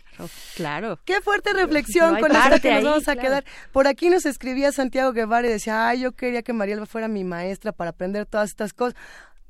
[0.01, 0.99] Claro, claro.
[1.05, 3.45] Qué fuerte reflexión con esta que nos vamos a quedar.
[3.73, 7.25] Por aquí nos escribía Santiago Guevara y decía, ay, yo quería que Marielba fuera mi
[7.25, 8.97] maestra para aprender todas estas cosas.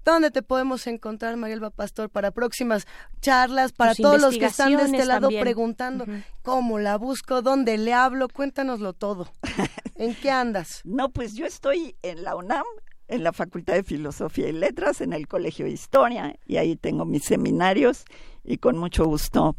[0.04, 2.86] ¿Dónde te podemos encontrar, Marielba Pastor, para próximas
[3.20, 6.06] charlas, para todos los que están de este lado preguntando
[6.42, 8.28] cómo la busco, dónde le hablo?
[8.28, 9.30] Cuéntanoslo todo.
[9.94, 10.80] ¿En qué andas?
[10.84, 12.64] No, pues yo estoy en la UNAM,
[13.06, 17.04] en la Facultad de Filosofía y Letras, en el Colegio de Historia, y ahí tengo
[17.04, 18.04] mis seminarios
[18.42, 19.56] y con mucho gusto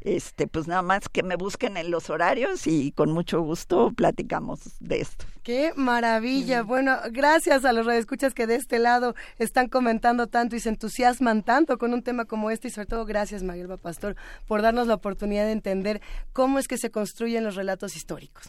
[0.00, 4.60] este, pues nada más que me busquen en los horarios y con mucho gusto platicamos
[4.80, 5.24] de esto.
[5.48, 6.62] Qué maravilla.
[6.62, 11.42] Bueno, gracias a los radioescuchas que de este lado están comentando tanto y se entusiasman
[11.42, 14.14] tanto con un tema como este y sobre todo gracias Marielba Pastor
[14.46, 16.02] por darnos la oportunidad de entender
[16.34, 18.44] cómo es que se construyen los relatos históricos.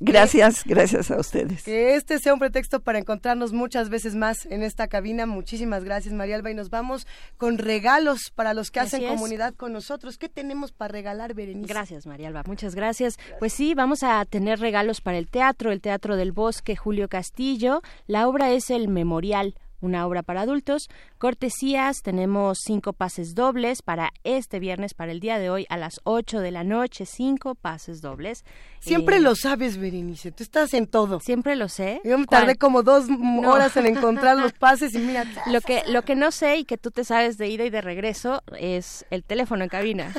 [0.00, 1.62] Gracias, gracias a ustedes.
[1.62, 5.26] Que este sea un pretexto para encontrarnos muchas veces más en esta cabina.
[5.26, 7.06] Muchísimas gracias Marielba y nos vamos
[7.36, 10.18] con regalos para los que hacen comunidad con nosotros.
[10.18, 11.72] ¿Qué tenemos para regalar, Berenice?
[11.72, 13.16] Gracias Marielba, muchas gracias.
[13.38, 17.82] Pues sí, vamos a tener regalos para el teatro, el Teatro del Bosque Julio Castillo.
[18.06, 20.88] La obra es el Memorial una obra para adultos.
[21.18, 26.00] Cortesías, tenemos cinco pases dobles para este viernes, para el día de hoy, a las
[26.04, 28.44] 8 de la noche, cinco pases dobles.
[28.80, 31.20] Siempre eh, lo sabes, Berenice, tú estás en todo.
[31.20, 32.00] Siempre lo sé.
[32.04, 33.06] Yo me tardé como dos
[33.44, 35.24] horas en encontrar los pases y mira.
[35.46, 37.80] Lo que, lo que no sé y que tú te sabes de ida y de
[37.80, 40.12] regreso es el teléfono en cabina.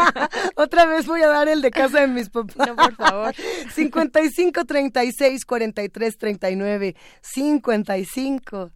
[0.56, 2.68] Otra vez voy a dar el de casa de mis papás.
[2.68, 3.34] No, por favor.
[3.74, 8.70] 55 36 43 39 55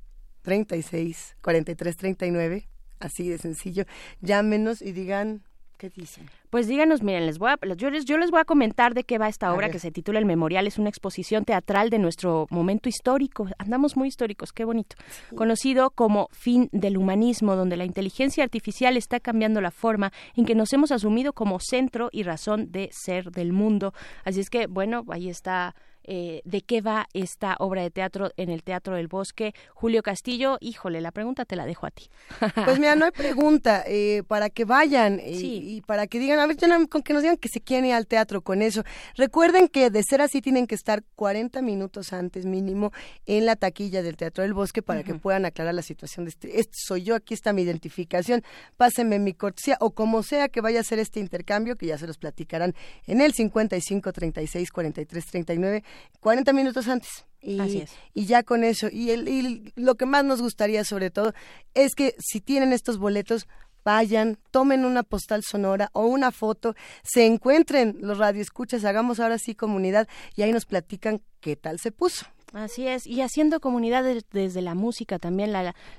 [0.45, 2.69] 36 43 39,
[3.01, 3.85] así de sencillo.
[4.21, 5.43] Llámenos y digan
[5.77, 6.31] ¿Qué dicen?
[6.51, 9.19] Pues díganos, miren, les voy a, yo, les, yo les voy a comentar de qué
[9.19, 10.69] va esta obra que se titula El Memorial.
[10.69, 13.49] Es una exposición teatral de nuestro momento histórico.
[13.59, 14.95] Andamos muy históricos, qué bonito.
[15.35, 20.55] Conocido como Fin del Humanismo, donde la inteligencia artificial está cambiando la forma en que
[20.55, 23.93] nos hemos asumido como centro y razón de ser del mundo.
[24.25, 25.75] Así es que, bueno, ahí está
[26.05, 29.55] eh, de qué va esta obra de teatro en el Teatro del Bosque.
[29.73, 32.11] Julio Castillo, híjole, la pregunta te la dejo a ti.
[32.65, 36.47] Pues mira, no hay pregunta, eh, para que vayan eh, y para que digan, a
[36.47, 36.57] ver,
[36.89, 38.85] con que nos digan que se quieren ir al teatro con eso.
[39.17, 42.93] Recuerden que de ser así tienen que estar 40 minutos antes mínimo
[43.27, 46.61] en la taquilla del Teatro del Bosque para que puedan aclarar la situación de este,
[46.61, 48.43] este soy yo, aquí está mi identificación,
[48.77, 52.07] pásenme mi cortesía o como sea que vaya a hacer este intercambio, que ya se
[52.07, 52.75] los platicarán
[53.07, 55.85] en el 55 36 43 39
[56.21, 57.27] 40 minutos antes.
[57.41, 58.89] Y, y ya con eso.
[58.91, 61.35] Y, el, y lo que más nos gustaría sobre todo
[61.75, 63.47] es que si tienen estos boletos,
[63.85, 69.55] vayan, tomen una postal sonora o una foto, se encuentren los radioescuchas, hagamos ahora sí
[69.55, 72.27] comunidad y ahí nos platican qué tal se puso.
[72.55, 75.53] Así es, y haciendo comunidad desde la música también,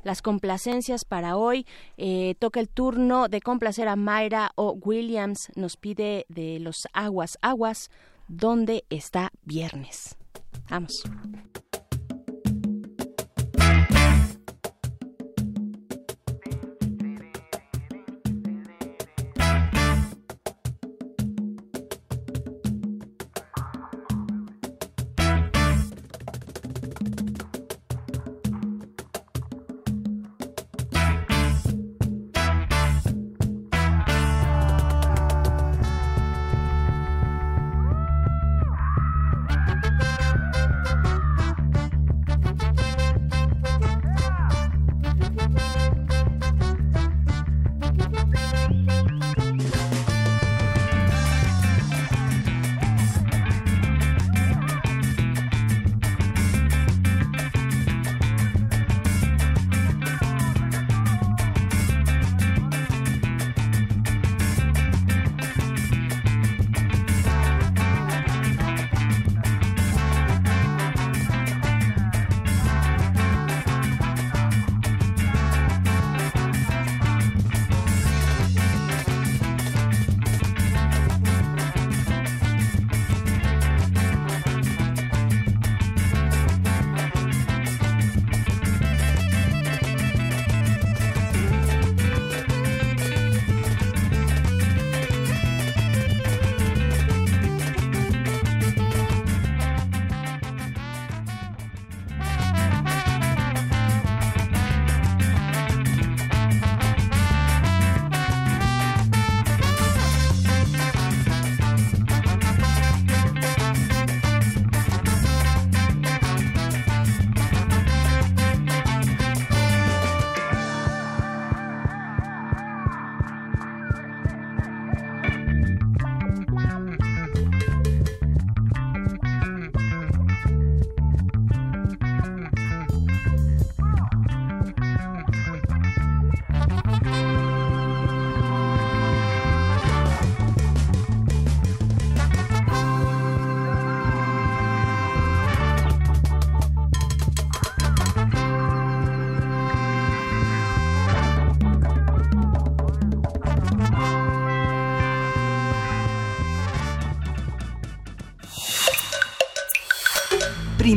[0.04, 1.68] las complacencias para hoy.
[1.98, 7.38] Eh, toca el turno de complacer a Mayra o Williams, nos pide de los aguas,
[7.42, 7.90] aguas
[8.28, 10.18] dónde está viernes.
[10.70, 11.04] Vamos.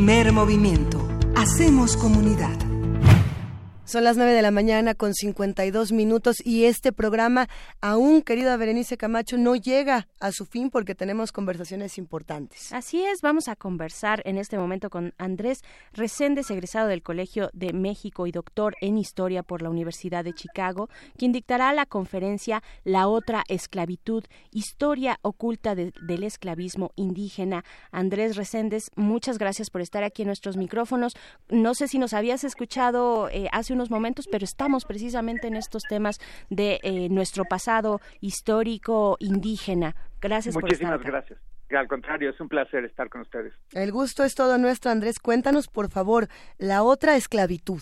[0.09, 1.07] Primer movimiento.
[1.35, 2.57] Hacemos comunidad.
[3.85, 7.47] Son las 9 de la mañana con 52 minutos y este programa
[7.79, 12.71] aún, querida Berenice Camacho, no llega a su fin porque tenemos conversaciones importantes.
[12.71, 17.73] Así es, vamos a conversar en este momento con Andrés Reséndez, egresado del Colegio de
[17.73, 23.07] México y doctor en Historia por la Universidad de Chicago, quien dictará la conferencia La
[23.07, 27.63] otra esclavitud, historia oculta del esclavismo indígena.
[27.91, 31.15] Andrés Reséndez, muchas gracias por estar aquí en nuestros micrófonos.
[31.49, 35.83] No sé si nos habías escuchado eh, hace un momentos, pero estamos precisamente en estos
[35.83, 39.95] temas de eh, nuestro pasado histórico indígena.
[40.21, 41.39] Gracias Muchísimas por estar gracias.
[41.69, 43.53] Al contrario, es un placer estar con ustedes.
[43.73, 45.19] El gusto es todo nuestro, Andrés.
[45.19, 47.81] Cuéntanos, por favor, la otra esclavitud.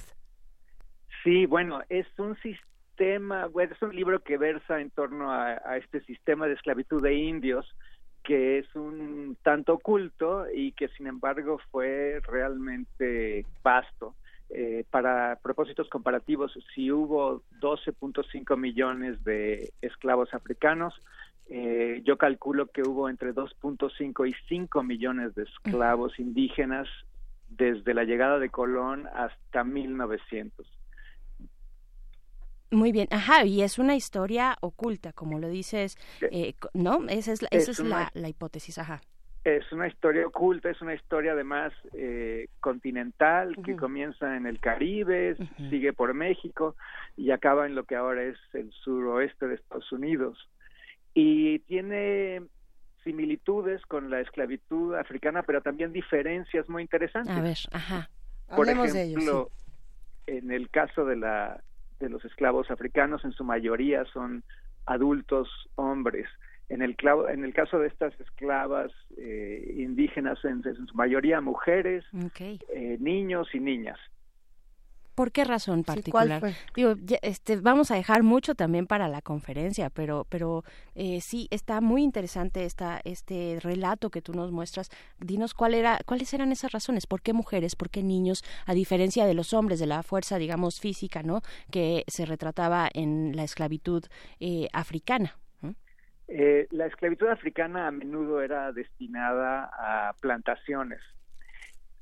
[1.23, 5.77] Sí, bueno, es un sistema, bueno, es un libro que versa en torno a, a
[5.77, 7.65] este sistema de esclavitud de indios
[8.27, 14.15] que es un tanto oculto y que sin embargo fue realmente vasto.
[14.49, 20.93] Eh, para propósitos comparativos, si hubo 12.5 millones de esclavos africanos,
[21.49, 26.87] eh, yo calculo que hubo entre 2.5 y 5 millones de esclavos indígenas
[27.49, 30.67] desde la llegada de Colón hasta 1900.
[32.69, 35.97] Muy bien, ajá, y es una historia oculta, como lo dices,
[36.31, 37.07] eh, ¿no?
[37.07, 38.99] Esa es, esa es, la, la hipótesis, ajá.
[39.45, 45.37] Es una historia oculta, es una historia además eh, continental que comienza en el Caribe,
[45.69, 46.75] sigue por México
[47.15, 50.49] y acaba en lo que ahora es el suroeste de Estados Unidos.
[51.19, 52.43] Y tiene
[53.03, 57.35] similitudes con la esclavitud africana, pero también diferencias muy interesantes.
[57.35, 58.09] A ver, ajá.
[58.55, 59.49] Por ejemplo,
[60.27, 61.63] en el caso de la
[61.99, 64.43] de los esclavos africanos, en su mayoría son
[64.85, 66.27] adultos hombres
[66.69, 66.95] en el,
[67.29, 72.03] en el caso de estas esclavas eh, indígenas, en, su mayoría mujeres,
[72.39, 73.97] eh, niños y niñas.
[75.17, 76.43] ¿Por qué razón particular?
[76.75, 80.63] Digo, este, vamos a dejar mucho también para la conferencia, pero, pero
[80.93, 84.91] eh, sí está muy interesante esta, este relato que tú nos muestras.
[85.17, 89.25] Dinos cuál era, cuáles eran esas razones, por qué mujeres, por qué niños, a diferencia
[89.25, 91.41] de los hombres, de la fuerza, digamos, física, ¿no?
[91.71, 94.03] Que se retrataba en la esclavitud
[94.71, 95.35] africana.
[96.27, 100.99] Eh, la esclavitud africana a menudo era destinada a plantaciones.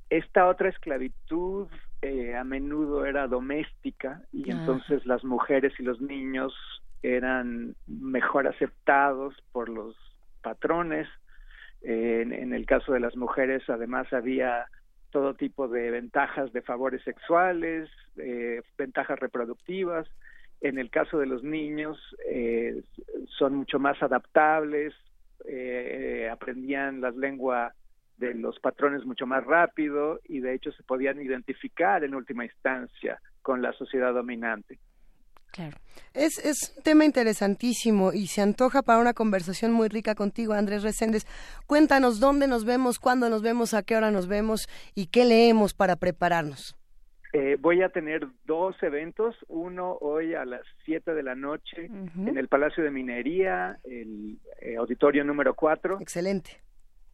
[0.10, 1.69] Esta otra esclavitud
[2.06, 6.53] eh, a menudo era doméstica y entonces las mujeres y los niños
[7.01, 9.95] eran mejor aceptados por los
[10.42, 11.08] patrones.
[11.82, 14.66] en, el caso de las mujeres, además, había
[15.16, 20.06] todo tipo de ventajas de favores sexuales, eh, ventajas reproductivas.
[20.59, 21.98] En el caso de los niños,
[22.30, 22.84] eh,
[23.38, 24.93] son mucho más adaptables,
[25.48, 27.74] eh, aprendían la lengua
[28.18, 33.19] de los patrones mucho más rápido y de hecho se podían identificar en última instancia
[33.42, 34.80] con la sociedad dominante.
[35.52, 35.77] Claro.
[36.14, 40.84] Es, es un tema interesantísimo y se antoja para una conversación muy rica contigo, Andrés
[40.84, 41.26] Reséndez.
[41.66, 45.74] Cuéntanos dónde nos vemos, cuándo nos vemos, a qué hora nos vemos y qué leemos
[45.74, 46.76] para prepararnos.
[47.38, 52.38] Eh, voy a tener dos eventos, uno hoy a las 7 de la noche en
[52.38, 56.00] el Palacio de Minería, el eh, auditorio número 4.
[56.00, 56.65] Excelente.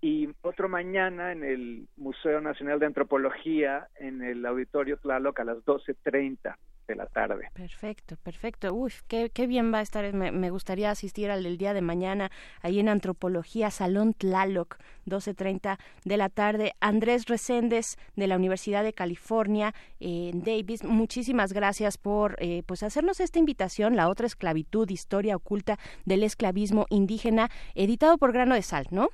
[0.02, 5.58] Y otro mañana en el Museo Nacional de Antropología, en el auditorio Tlaloc a las
[5.60, 6.56] 12.30
[6.88, 7.50] de la tarde.
[7.54, 8.74] Perfecto, perfecto.
[8.74, 10.12] Uf, qué, bien va a estar.
[10.14, 12.32] Me, gustaría asistir al del día de mañana
[12.62, 16.74] ahí en Antropología, Salón Tlaloc, 12.30 de la tarde.
[16.80, 23.20] Andrés Reséndez de la Universidad de California en Davis, muchísimas gracias por eh, pues hacernos
[23.20, 28.88] esta invitación, La otra esclavitud, historia oculta del esclavismo indígena, editado por Grano de Sal,
[28.90, 29.10] ¿no?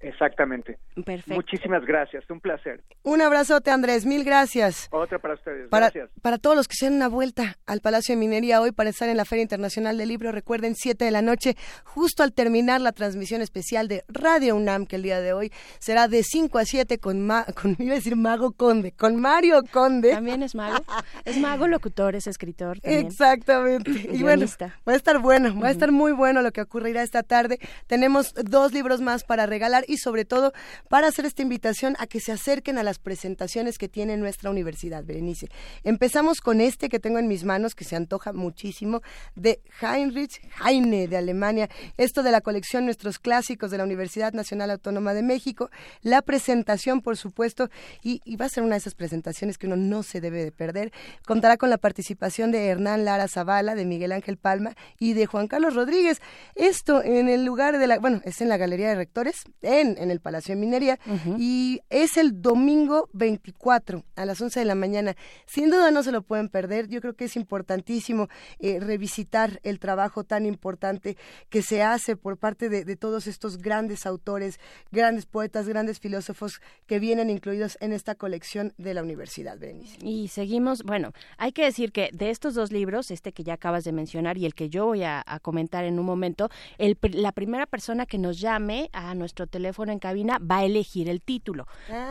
[0.00, 0.78] Exactamente.
[0.94, 1.34] Perfecto.
[1.34, 2.82] Muchísimas gracias, un placer.
[3.02, 4.88] Un abrazote, Andrés, mil gracias.
[4.90, 6.10] Otra para ustedes, para, gracias.
[6.22, 9.08] Para todos los que se den una vuelta al Palacio de Minería hoy para estar
[9.08, 12.92] en la Feria Internacional del Libro, recuerden, 7 de la noche, justo al terminar la
[12.92, 16.98] transmisión especial de Radio UNAM, que el día de hoy será de 5 a 7
[16.98, 17.28] con,
[17.60, 20.12] con iba a decir Mago Conde, con Mario Conde.
[20.12, 20.84] También es mago.
[21.24, 22.78] Es mago, locutor, es escritor.
[22.82, 23.90] Exactamente.
[24.12, 24.46] y bueno,
[24.86, 27.58] va a estar bueno, va a estar muy bueno lo que ocurrirá esta tarde.
[27.86, 30.52] Tenemos dos libros más para regalar y sobre todo
[30.88, 35.04] para hacer esta invitación a que se acerquen a las presentaciones que tiene nuestra universidad,
[35.04, 35.48] Berenice.
[35.82, 39.02] Empezamos con este que tengo en mis manos, que se antoja muchísimo,
[39.34, 41.68] de Heinrich Heine de Alemania.
[41.96, 45.70] Esto de la colección Nuestros Clásicos de la Universidad Nacional Autónoma de México.
[46.02, 47.70] La presentación, por supuesto,
[48.02, 50.92] y, va a ser una de esas presentaciones que uno no se debe de perder.
[51.26, 55.48] Contará con la participación de Hernán Lara Zavala, de Miguel Ángel Palma y de Juan
[55.48, 56.20] Carlos Rodríguez.
[56.54, 59.44] Esto en el lugar de la, bueno, es en la Galería de Rectores,
[59.80, 60.98] en, el Palacio de Minería
[61.38, 65.16] y es el domingo 24 a las 11 de la mañana.
[65.46, 66.88] Sin duda no se lo pueden perder.
[66.88, 71.16] Yo creo que es importantísimo eh, revisitar el trabajo tan importante
[71.48, 74.58] que se hace por parte de, todos estos grandes autores,
[74.90, 79.98] grandes poetas, grandes filósofos que vienen incluidos en esta colección de la Universidad Berenice.
[80.02, 83.84] Y seguimos, bueno, hay que decir que de estos dos libros, este que ya acabas
[83.84, 86.48] de mencionar y el que yo voy a, comentar en un momento,
[86.78, 91.08] la primera persona que nos llame a nuestro teléfono teléfono en cabina va a elegir
[91.08, 91.66] el título.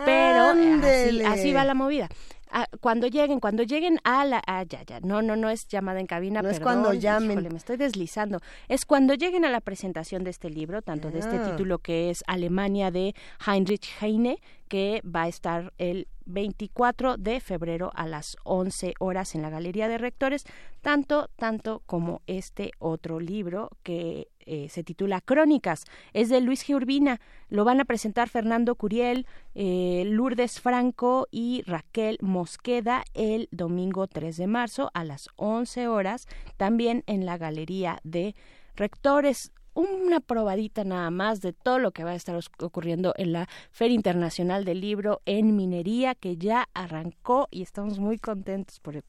[0.06, 0.52] Pero
[0.84, 2.08] así, así va la movida.
[2.50, 4.42] Ah, cuando lleguen, cuando lleguen a la...
[4.48, 7.46] Ah, ya, ya, no, no, no es llamada en cabina, no es cuando llamen.
[7.52, 8.40] me estoy deslizando.
[8.70, 11.52] Es cuando lleguen a la presentación de este libro, tanto de este ah.
[11.52, 17.92] título que es Alemania de Heinrich Heine, que va a estar el 24 de febrero
[17.96, 20.46] a las 11 horas en la Galería de Rectores,
[20.82, 26.76] tanto, tanto como este otro libro que eh, se titula Crónicas, es de Luis G.
[26.76, 27.20] Urbina,
[27.50, 34.38] lo van a presentar Fernando Curiel, eh, Lourdes Franco y Raquel Mosqueda el domingo 3
[34.38, 36.28] de marzo a las 11 horas,
[36.58, 38.36] también en la Galería de
[38.76, 43.48] Rectores una probadita nada más de todo lo que va a estar ocurriendo en la
[43.72, 49.04] Feria Internacional del Libro en Minería, que ya arrancó y estamos muy contentos por,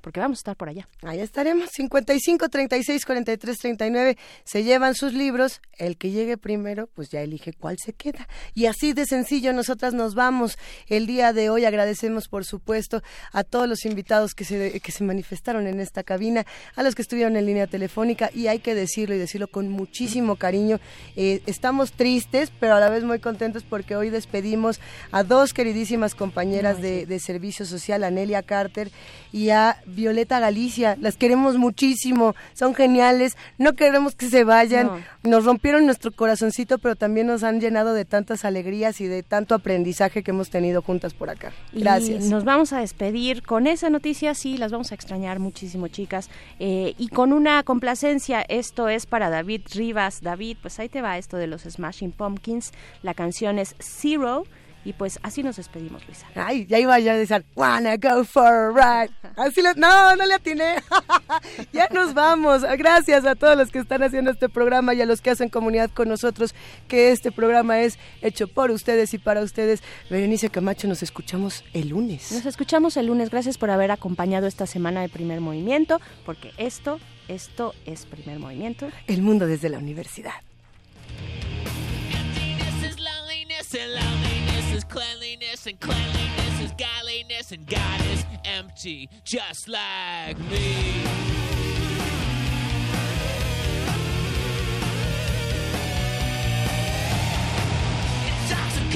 [0.00, 0.88] porque vamos a estar por allá.
[1.02, 7.10] Ahí estaremos, 55, 36, 43, 39, se llevan sus libros, el que llegue primero, pues
[7.10, 8.26] ya elige cuál se queda.
[8.54, 10.58] Y así de sencillo, nosotras nos vamos.
[10.88, 15.04] El día de hoy agradecemos, por supuesto, a todos los invitados que se, que se
[15.04, 19.14] manifestaron en esta cabina, a los que estuvieron en línea telefónica, y hay que decirlo
[19.14, 20.07] y decirlo con muchísimo
[20.38, 20.80] cariño.
[21.16, 24.80] Eh, estamos tristes, pero a la vez muy contentos porque hoy despedimos
[25.12, 28.90] a dos queridísimas compañeras de, servicio social, a Nelia Carter
[29.32, 30.96] y a Violeta Galicia.
[31.00, 35.04] Las queremos muchísimo, son geniales, no queremos que se vayan.
[35.24, 39.54] Nos rompieron nuestro corazoncito, pero también nos han llenado de tantas alegrías y de tanto
[39.54, 41.52] aprendizaje que hemos tenido juntas por acá.
[41.72, 42.26] Gracias.
[42.26, 46.30] nos vamos a despedir con esa noticia, sí, las vamos a extrañar muchísimo, chicas.
[46.60, 51.18] Eh, y con una complacencia, esto es para David Rivas David, pues ahí te va
[51.18, 52.72] esto de los Smashing Pumpkins.
[53.02, 54.44] La canción es Zero.
[54.84, 56.26] Y pues así nos despedimos, Luisa.
[56.34, 59.12] Ay, ya iba ya a decir, wanna go for a ride.
[59.36, 60.76] Así no, no le atiné.
[61.72, 62.62] ya nos vamos.
[62.62, 65.90] Gracias a todos los que están haciendo este programa y a los que hacen comunidad
[65.90, 66.54] con nosotros,
[66.86, 69.82] que este programa es hecho por ustedes y para ustedes.
[70.08, 72.30] Berenice Camacho, nos escuchamos el lunes.
[72.32, 73.30] Nos escuchamos el lunes.
[73.30, 78.88] Gracias por haber acompañado esta semana de primer movimiento, porque esto esto es Primer Movimiento.
[79.06, 80.34] El mundo desde la universidad.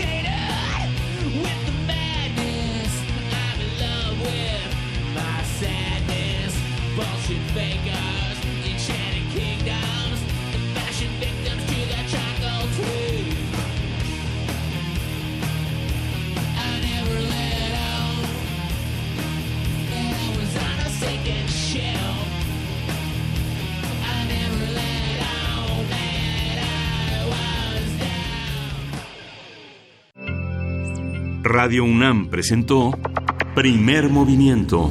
[0.05, 0.32] is
[31.53, 32.99] Radio UNAM presentó
[33.55, 34.91] Primer Movimiento.